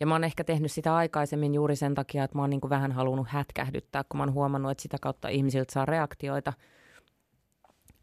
Ja 0.00 0.06
mä 0.06 0.14
oon 0.14 0.24
ehkä 0.24 0.44
tehnyt 0.44 0.72
sitä 0.72 0.96
aikaisemmin 0.96 1.54
juuri 1.54 1.76
sen 1.76 1.94
takia, 1.94 2.24
että 2.24 2.38
mä 2.38 2.42
oon 2.42 2.50
niin 2.50 2.60
vähän 2.68 2.92
halunnut 2.92 3.28
hätkähdyttää, 3.28 4.04
kun 4.08 4.18
mä 4.18 4.22
oon 4.22 4.32
huomannut, 4.32 4.70
että 4.70 4.82
sitä 4.82 4.96
kautta 5.00 5.28
ihmisiltä 5.28 5.72
saa 5.72 5.86
reaktioita. 5.86 6.52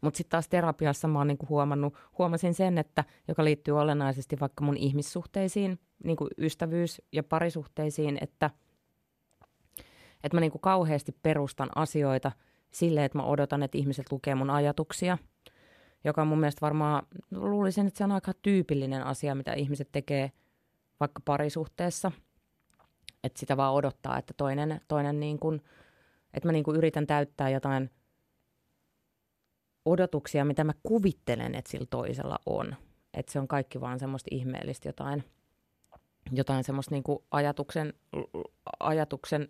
Mutta 0.00 0.16
sitten 0.18 0.30
taas 0.30 0.48
terapiassa 0.48 1.08
mä 1.08 1.18
oon 1.18 1.26
niin 1.26 1.38
kuin 1.38 1.48
huomannut, 1.48 1.94
huomasin 2.18 2.54
sen, 2.54 2.78
että 2.78 3.04
joka 3.28 3.44
liittyy 3.44 3.78
olennaisesti 3.78 4.40
vaikka 4.40 4.64
mun 4.64 4.76
ihmissuhteisiin, 4.76 5.78
niin 6.04 6.16
kuin 6.16 6.30
ystävyys- 6.38 7.02
ja 7.12 7.22
parisuhteisiin, 7.22 8.18
että, 8.20 8.50
että 10.24 10.36
mä 10.36 10.40
niin 10.40 10.52
kuin 10.52 10.62
kauheasti 10.62 11.16
perustan 11.22 11.68
asioita– 11.74 12.32
sille, 12.70 13.04
että 13.04 13.18
mä 13.18 13.24
odotan, 13.24 13.62
että 13.62 13.78
ihmiset 13.78 14.12
lukee 14.12 14.34
mun 14.34 14.50
ajatuksia, 14.50 15.18
joka 16.04 16.22
on 16.22 16.28
mun 16.28 16.40
mielestä 16.40 16.60
varmaan, 16.60 17.06
luulisin, 17.30 17.86
että 17.86 17.98
se 17.98 18.04
on 18.04 18.12
aika 18.12 18.32
tyypillinen 18.42 19.02
asia, 19.02 19.34
mitä 19.34 19.52
ihmiset 19.52 19.88
tekee 19.92 20.32
vaikka 21.00 21.22
parisuhteessa. 21.24 22.12
Että 23.24 23.40
sitä 23.40 23.56
vaan 23.56 23.74
odottaa, 23.74 24.18
että 24.18 24.34
toinen, 24.36 24.80
toinen 24.88 25.20
niin 25.20 25.38
kuin, 25.38 25.62
että 26.34 26.48
mä 26.48 26.52
niin 26.52 26.64
kuin 26.64 26.76
yritän 26.76 27.06
täyttää 27.06 27.50
jotain 27.50 27.90
odotuksia, 29.90 30.44
mitä 30.44 30.64
mä 30.64 30.72
kuvittelen, 30.82 31.54
että 31.54 31.70
sillä 31.70 31.86
toisella 31.90 32.38
on. 32.46 32.76
Että 33.14 33.32
se 33.32 33.40
on 33.40 33.48
kaikki 33.48 33.80
vaan 33.80 33.98
semmoista 33.98 34.28
ihmeellistä 34.30 34.88
jotain, 34.88 35.24
jotain 36.32 36.64
semmoista 36.64 36.94
niin 36.94 37.04
ajatuksen, 37.30 37.94
ajatuksen 38.80 39.48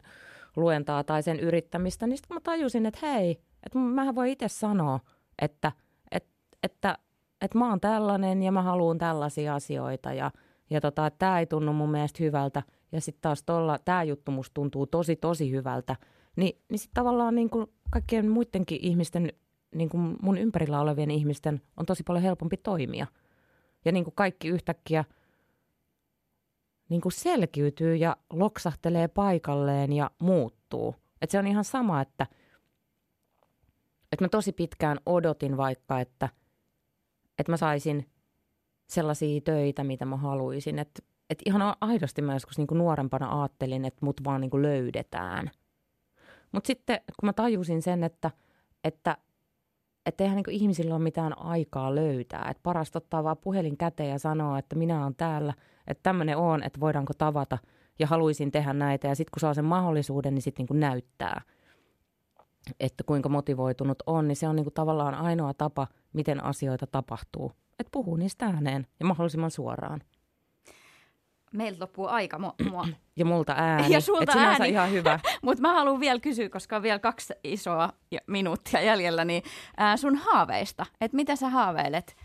luentaa 0.57 1.05
tai 1.05 1.23
sen 1.23 1.41
yrittämistä, 1.41 2.07
niin 2.07 2.17
sitten 2.17 2.35
mä 2.35 2.41
tajusin, 2.41 2.87
että 2.87 3.07
hei, 3.07 3.31
että 3.67 3.79
mähän 3.79 4.15
voi 4.15 4.33
itse 4.33 4.49
sanoa, 4.49 5.01
että, 5.43 5.73
että, 6.11 6.31
että, 6.63 6.99
että 7.41 7.59
mä 7.59 7.69
oon 7.69 7.81
tällainen 7.81 8.43
ja 8.43 8.53
mä 8.53 8.63
haluan 8.63 8.99
tällaisia 8.99 9.55
asioita 9.55 10.13
ja, 10.13 10.31
ja 10.71 10.81
tota, 10.81 11.11
tämä 11.11 11.39
ei 11.39 11.47
tunnu 11.47 11.73
mun 11.73 11.91
mielestä 11.91 12.25
hyvältä. 12.25 12.63
Ja 12.93 13.01
sitten 13.01 13.23
taas 13.23 13.45
tämä 13.85 14.03
juttu 14.03 14.31
musta 14.31 14.55
tuntuu 14.55 14.87
tosi 14.87 15.17
tosi 15.17 15.51
hyvältä, 15.51 15.97
niin, 16.37 16.63
niin 16.69 16.79
sitten 16.79 16.95
tavallaan 16.95 17.35
niin 17.35 17.51
kuin 17.51 17.67
kaikkien 17.91 18.31
muidenkin 18.31 18.79
ihmisten, 18.83 19.33
niin 19.75 19.89
kuin 19.89 20.17
mun 20.23 20.39
ympärillä 20.39 20.81
olevien 20.81 21.11
ihmisten 21.11 21.61
on 21.77 21.87
tosi 21.87 22.03
paljon 22.03 22.23
helpompi 22.23 22.57
toimia. 22.57 23.07
ja 23.85 23.93
niin 23.93 24.05
kuin 24.05 24.15
kaikki 24.15 24.49
yhtäkkiä 24.49 25.05
niin 26.89 27.01
kuin 27.01 27.13
selkiytyy 27.13 27.97
ja 27.97 28.17
loksahtelee 28.33 29.09
paikalleen 29.09 29.93
ja 29.93 30.11
muuttuu. 30.19 30.95
Et 31.23 31.31
se 31.31 31.39
on 31.39 31.47
ihan 31.47 31.65
sama, 31.65 32.01
että, 32.01 32.27
että 34.13 34.25
mä 34.25 34.29
tosi 34.29 34.53
pitkään 34.53 34.99
odotin 35.07 35.57
vaikka, 35.57 36.01
että, 36.01 36.29
että 37.39 37.53
mä 37.53 37.57
saisin 37.57 38.11
sellaisia 38.87 39.41
töitä, 39.41 39.85
mitä 39.85 40.05
mä 40.05 40.17
haluaisin. 40.17 40.79
Että 40.79 41.03
et 41.31 41.39
ihan 41.47 41.77
aidosti 41.81 42.23
mä 42.23 42.33
joskus 42.33 42.59
niin 42.59 42.67
kuin 42.67 42.79
nuorempana 42.79 43.41
ajattelin, 43.43 43.85
että 43.85 44.07
mut 44.07 44.25
vaan 44.25 44.41
niin 44.41 44.51
kuin 44.51 44.63
löydetään. 44.63 45.51
Mutta 46.53 46.67
sitten 46.67 47.01
kun 47.21 47.27
mä 47.27 47.33
tajusin 47.33 47.83
sen, 47.83 48.05
että, 48.05 48.31
että 48.85 49.17
että 50.07 50.25
eihän 50.25 50.37
niin 50.37 50.51
ihmisillä 50.51 50.95
ole 50.95 51.03
mitään 51.03 51.39
aikaa 51.39 51.95
löytää. 51.95 52.47
Että 52.51 52.61
parasta 52.63 52.99
ottaa 52.99 53.25
vaan 53.25 53.37
puhelin 53.37 53.77
käteen 53.77 54.11
ja 54.11 54.19
sanoa, 54.19 54.59
että 54.59 54.77
minä 54.77 55.03
olen 55.03 55.15
täällä, 55.15 55.55
että 55.87 56.03
tämmöinen 56.03 56.37
on, 56.37 56.63
että 56.63 56.81
voidaanko 56.81 57.13
tavata 57.19 57.59
ja 57.99 58.07
haluaisin 58.07 58.51
tehdä 58.51 58.73
näitä. 58.73 59.09
Ja 59.09 59.15
sitten 59.15 59.31
kun 59.31 59.41
saa 59.41 59.55
sen 59.55 59.65
mahdollisuuden, 59.65 60.35
niin 60.35 60.43
sitten 60.43 60.67
niin 60.71 60.81
näyttää, 60.81 61.43
että 62.81 63.05
kuinka 63.05 63.29
motivoitunut 63.29 64.03
on. 64.07 64.29
Niin 64.29 64.37
se 64.37 64.49
on 64.49 64.57
niin 64.57 64.73
tavallaan 64.75 65.15
ainoa 65.15 65.55
tapa, 65.55 65.87
miten 66.13 66.45
asioita 66.45 66.87
tapahtuu. 66.87 67.53
Että 67.79 67.91
puhuu 67.93 68.17
niistä 68.17 68.47
ääneen 68.47 68.87
ja 69.01 69.07
mahdollisimman 69.07 69.51
suoraan 69.51 70.01
meiltä 71.55 71.81
loppuu 71.81 72.07
aika. 72.07 72.37
Mu- 72.37 72.65
mua. 72.71 72.87
Ja 73.17 73.25
multa 73.25 73.55
ääni. 73.57 73.95
Ja 73.95 74.01
sulta 74.01 74.33
Et 74.33 74.39
ääni. 74.39 74.69
ihan 74.69 74.91
hyvä. 74.91 75.21
Mutta 75.43 75.63
mä 75.63 75.75
haluan 75.75 76.01
vielä 76.01 76.21
kysyä, 76.21 76.49
koska 76.49 76.77
on 76.77 76.83
vielä 76.83 76.99
kaksi 76.99 77.35
isoa 77.45 77.93
minuuttia 78.27 78.81
jäljellä, 78.81 79.25
niin 79.25 79.43
ää, 79.77 79.97
sun 79.97 80.17
haaveista. 80.17 80.87
Että 81.01 81.17
mitä 81.17 81.37
sä 81.37 81.49
haaveilet? 81.49 82.17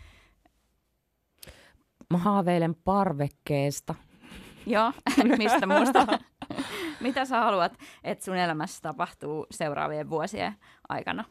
Mä 2.10 2.18
haaveilen 2.18 2.74
parvekkeesta. 2.74 3.94
Joo, 4.66 4.92
mistä 5.38 5.66
muusta? 5.66 6.06
mitä 7.00 7.24
sä 7.24 7.40
haluat, 7.40 7.72
että 8.04 8.24
sun 8.24 8.36
elämässä 8.36 8.82
tapahtuu 8.82 9.46
seuraavien 9.50 10.10
vuosien 10.10 10.54
aikana? 10.88 11.24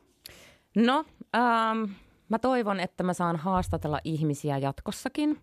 No, 0.75 1.05
ähm, 1.35 1.91
mä 2.29 2.39
toivon, 2.39 2.79
että 2.79 3.03
mä 3.03 3.13
saan 3.13 3.35
haastatella 3.35 3.99
ihmisiä 4.03 4.57
jatkossakin 4.57 5.41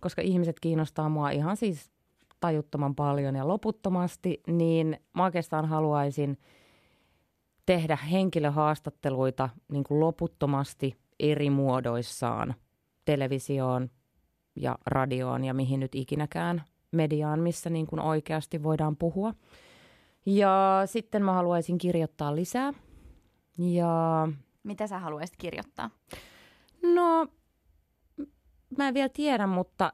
koska 0.00 0.22
ihmiset 0.22 0.60
kiinnostaa 0.60 1.08
mua 1.08 1.30
ihan 1.30 1.56
siis 1.56 1.90
tajuttoman 2.40 2.94
paljon 2.94 3.34
ja 3.34 3.48
loputtomasti, 3.48 4.42
niin 4.46 5.00
mä 5.16 5.24
oikeastaan 5.24 5.64
haluaisin 5.68 6.38
tehdä 7.66 7.96
henkilöhaastatteluita 7.96 9.48
niin 9.72 9.84
kuin 9.84 10.00
loputtomasti 10.00 10.96
eri 11.20 11.50
muodoissaan 11.50 12.54
televisioon 13.04 13.90
ja 14.56 14.78
radioon 14.86 15.44
ja 15.44 15.54
mihin 15.54 15.80
nyt 15.80 15.94
ikinäkään 15.94 16.62
mediaan, 16.92 17.40
missä 17.40 17.70
niin 17.70 17.86
kuin 17.86 18.00
oikeasti 18.00 18.62
voidaan 18.62 18.96
puhua. 18.96 19.34
Ja 20.26 20.82
sitten 20.86 21.24
mä 21.24 21.32
haluaisin 21.32 21.78
kirjoittaa 21.78 22.36
lisää. 22.36 22.72
Ja... 23.58 24.28
Mitä 24.62 24.86
sä 24.86 24.98
haluaisit 24.98 25.36
kirjoittaa? 25.36 25.90
No, 26.82 27.26
mä 28.78 28.88
en 28.88 28.94
vielä 28.94 29.08
tiedä, 29.08 29.46
mutta 29.46 29.92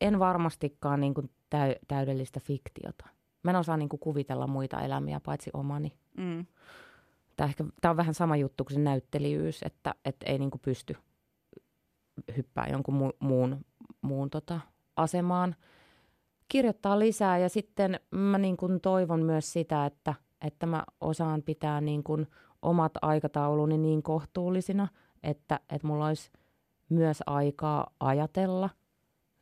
en 0.00 0.18
varmastikaan 0.18 1.00
niin 1.00 1.14
kuin 1.14 1.30
täy- 1.50 1.78
täydellistä 1.88 2.40
fiktiota. 2.40 3.06
Mä 3.42 3.50
en 3.50 3.56
osaa 3.56 3.76
niin 3.76 3.88
kuin 3.88 4.00
kuvitella 4.00 4.46
muita 4.46 4.80
elämiä 4.80 5.20
paitsi 5.20 5.50
omani. 5.54 5.92
Mm. 6.16 6.46
Tämä, 7.36 7.48
ehkä, 7.48 7.64
tämä 7.80 7.90
on 7.90 7.96
vähän 7.96 8.14
sama 8.14 8.36
juttu 8.36 8.64
kuin 8.64 8.74
se 8.74 8.80
näyttelijyys, 8.80 9.62
että, 9.62 9.94
että 10.04 10.26
ei 10.26 10.38
niin 10.38 10.50
kuin 10.50 10.60
pysty 10.60 10.96
hyppää 12.36 12.66
jonkun 12.70 12.94
mu- 12.94 13.16
muun, 13.20 13.64
muun 14.02 14.30
tota 14.30 14.60
asemaan. 14.96 15.56
Kirjoittaa 16.48 16.98
lisää 16.98 17.38
ja 17.38 17.48
sitten 17.48 18.00
mä 18.10 18.38
niin 18.38 18.56
kuin 18.56 18.80
toivon 18.80 19.22
myös 19.22 19.52
sitä, 19.52 19.86
että, 19.86 20.14
että 20.40 20.66
mä 20.66 20.84
osaan 21.00 21.42
pitää 21.42 21.80
niin 21.80 22.04
kuin 22.04 22.26
omat 22.62 22.92
aikatauluni 23.02 23.78
niin 23.78 24.02
kohtuullisina, 24.02 24.88
että, 25.22 25.60
että 25.70 25.86
mulla 25.86 26.06
olisi– 26.06 26.30
myös 26.92 27.22
aikaa 27.26 27.90
ajatella 28.00 28.70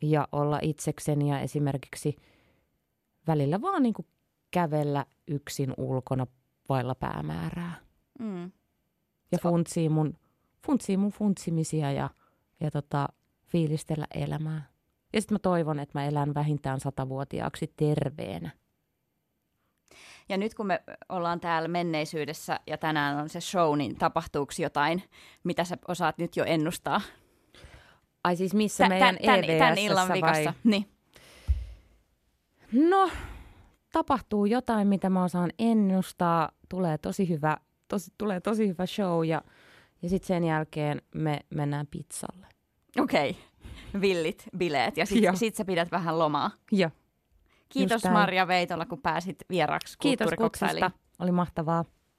ja 0.02 0.28
olla 0.32 0.58
itsekseni 0.62 1.30
ja 1.30 1.40
esimerkiksi 1.40 2.16
välillä 3.26 3.60
vaan 3.62 3.82
niin 3.82 3.94
kuin 3.94 4.06
kävellä 4.50 5.06
yksin 5.28 5.74
ulkona 5.76 6.26
vailla 6.68 6.94
päämäärää. 6.94 7.74
Mm. 8.18 8.52
Ja 9.32 9.38
funtsii 9.42 9.88
mun, 9.88 10.14
funtsii 10.66 10.96
mun 10.96 11.12
funtsimisia 11.12 11.92
ja, 11.92 12.10
ja 12.60 12.70
tota, 12.70 13.08
fiilistellä 13.46 14.06
elämää. 14.14 14.68
Ja 15.12 15.20
sitten 15.20 15.34
mä 15.34 15.38
toivon, 15.38 15.78
että 15.78 15.98
mä 15.98 16.06
elän 16.06 16.34
vähintään 16.34 16.80
satavuotiaaksi 16.80 17.72
terveenä. 17.76 18.50
Ja 20.28 20.36
nyt 20.36 20.54
kun 20.54 20.66
me 20.66 20.82
ollaan 21.08 21.40
täällä 21.40 21.68
menneisyydessä 21.68 22.60
ja 22.66 22.78
tänään 22.78 23.16
on 23.16 23.28
se 23.28 23.40
show, 23.40 23.78
niin 23.78 23.96
tapahtuuko 23.96 24.52
jotain, 24.58 25.02
mitä 25.44 25.64
sä 25.64 25.78
osaat 25.88 26.18
nyt 26.18 26.36
jo 26.36 26.44
ennustaa? 26.44 27.00
Ai 28.24 28.36
siis 28.36 28.54
missä 28.54 28.84
Tä, 28.84 28.88
meidän 28.88 29.18
tämän, 29.24 29.44
tämän 29.58 29.78
illan 29.78 30.08
vai? 30.08 30.48
Niin. 30.64 30.86
No, 32.72 33.10
tapahtuu 33.92 34.46
jotain, 34.46 34.88
mitä 34.88 35.10
mä 35.10 35.24
osaan 35.24 35.50
ennustaa. 35.58 36.48
Tulee 36.68 36.98
tosi 36.98 37.28
hyvä, 37.28 37.56
tosi, 37.88 38.10
tulee 38.18 38.40
tosi 38.40 38.68
hyvä 38.68 38.86
show 38.86 39.26
ja, 39.26 39.42
ja 40.02 40.08
sitten 40.08 40.26
sen 40.26 40.44
jälkeen 40.44 41.02
me 41.14 41.40
mennään 41.50 41.86
pizzalle. 41.86 42.46
Okei, 42.98 43.30
okay. 43.30 44.00
villit 44.00 44.44
bileet 44.56 44.96
ja 44.96 45.06
sitten 45.06 45.36
sit 45.36 45.54
sä 45.54 45.64
pidät 45.64 45.90
vähän 45.90 46.18
lomaa. 46.18 46.50
Joo. 46.72 46.90
Kiitos 47.68 48.04
Maria 48.04 48.48
Veitola, 48.48 48.86
kun 48.86 49.02
pääsit 49.02 49.38
vieraksi 49.50 49.98
Kiitos 49.98 50.30
kutsusta, 50.36 50.90
oli 51.18 51.32
mahtavaa. 51.32 51.84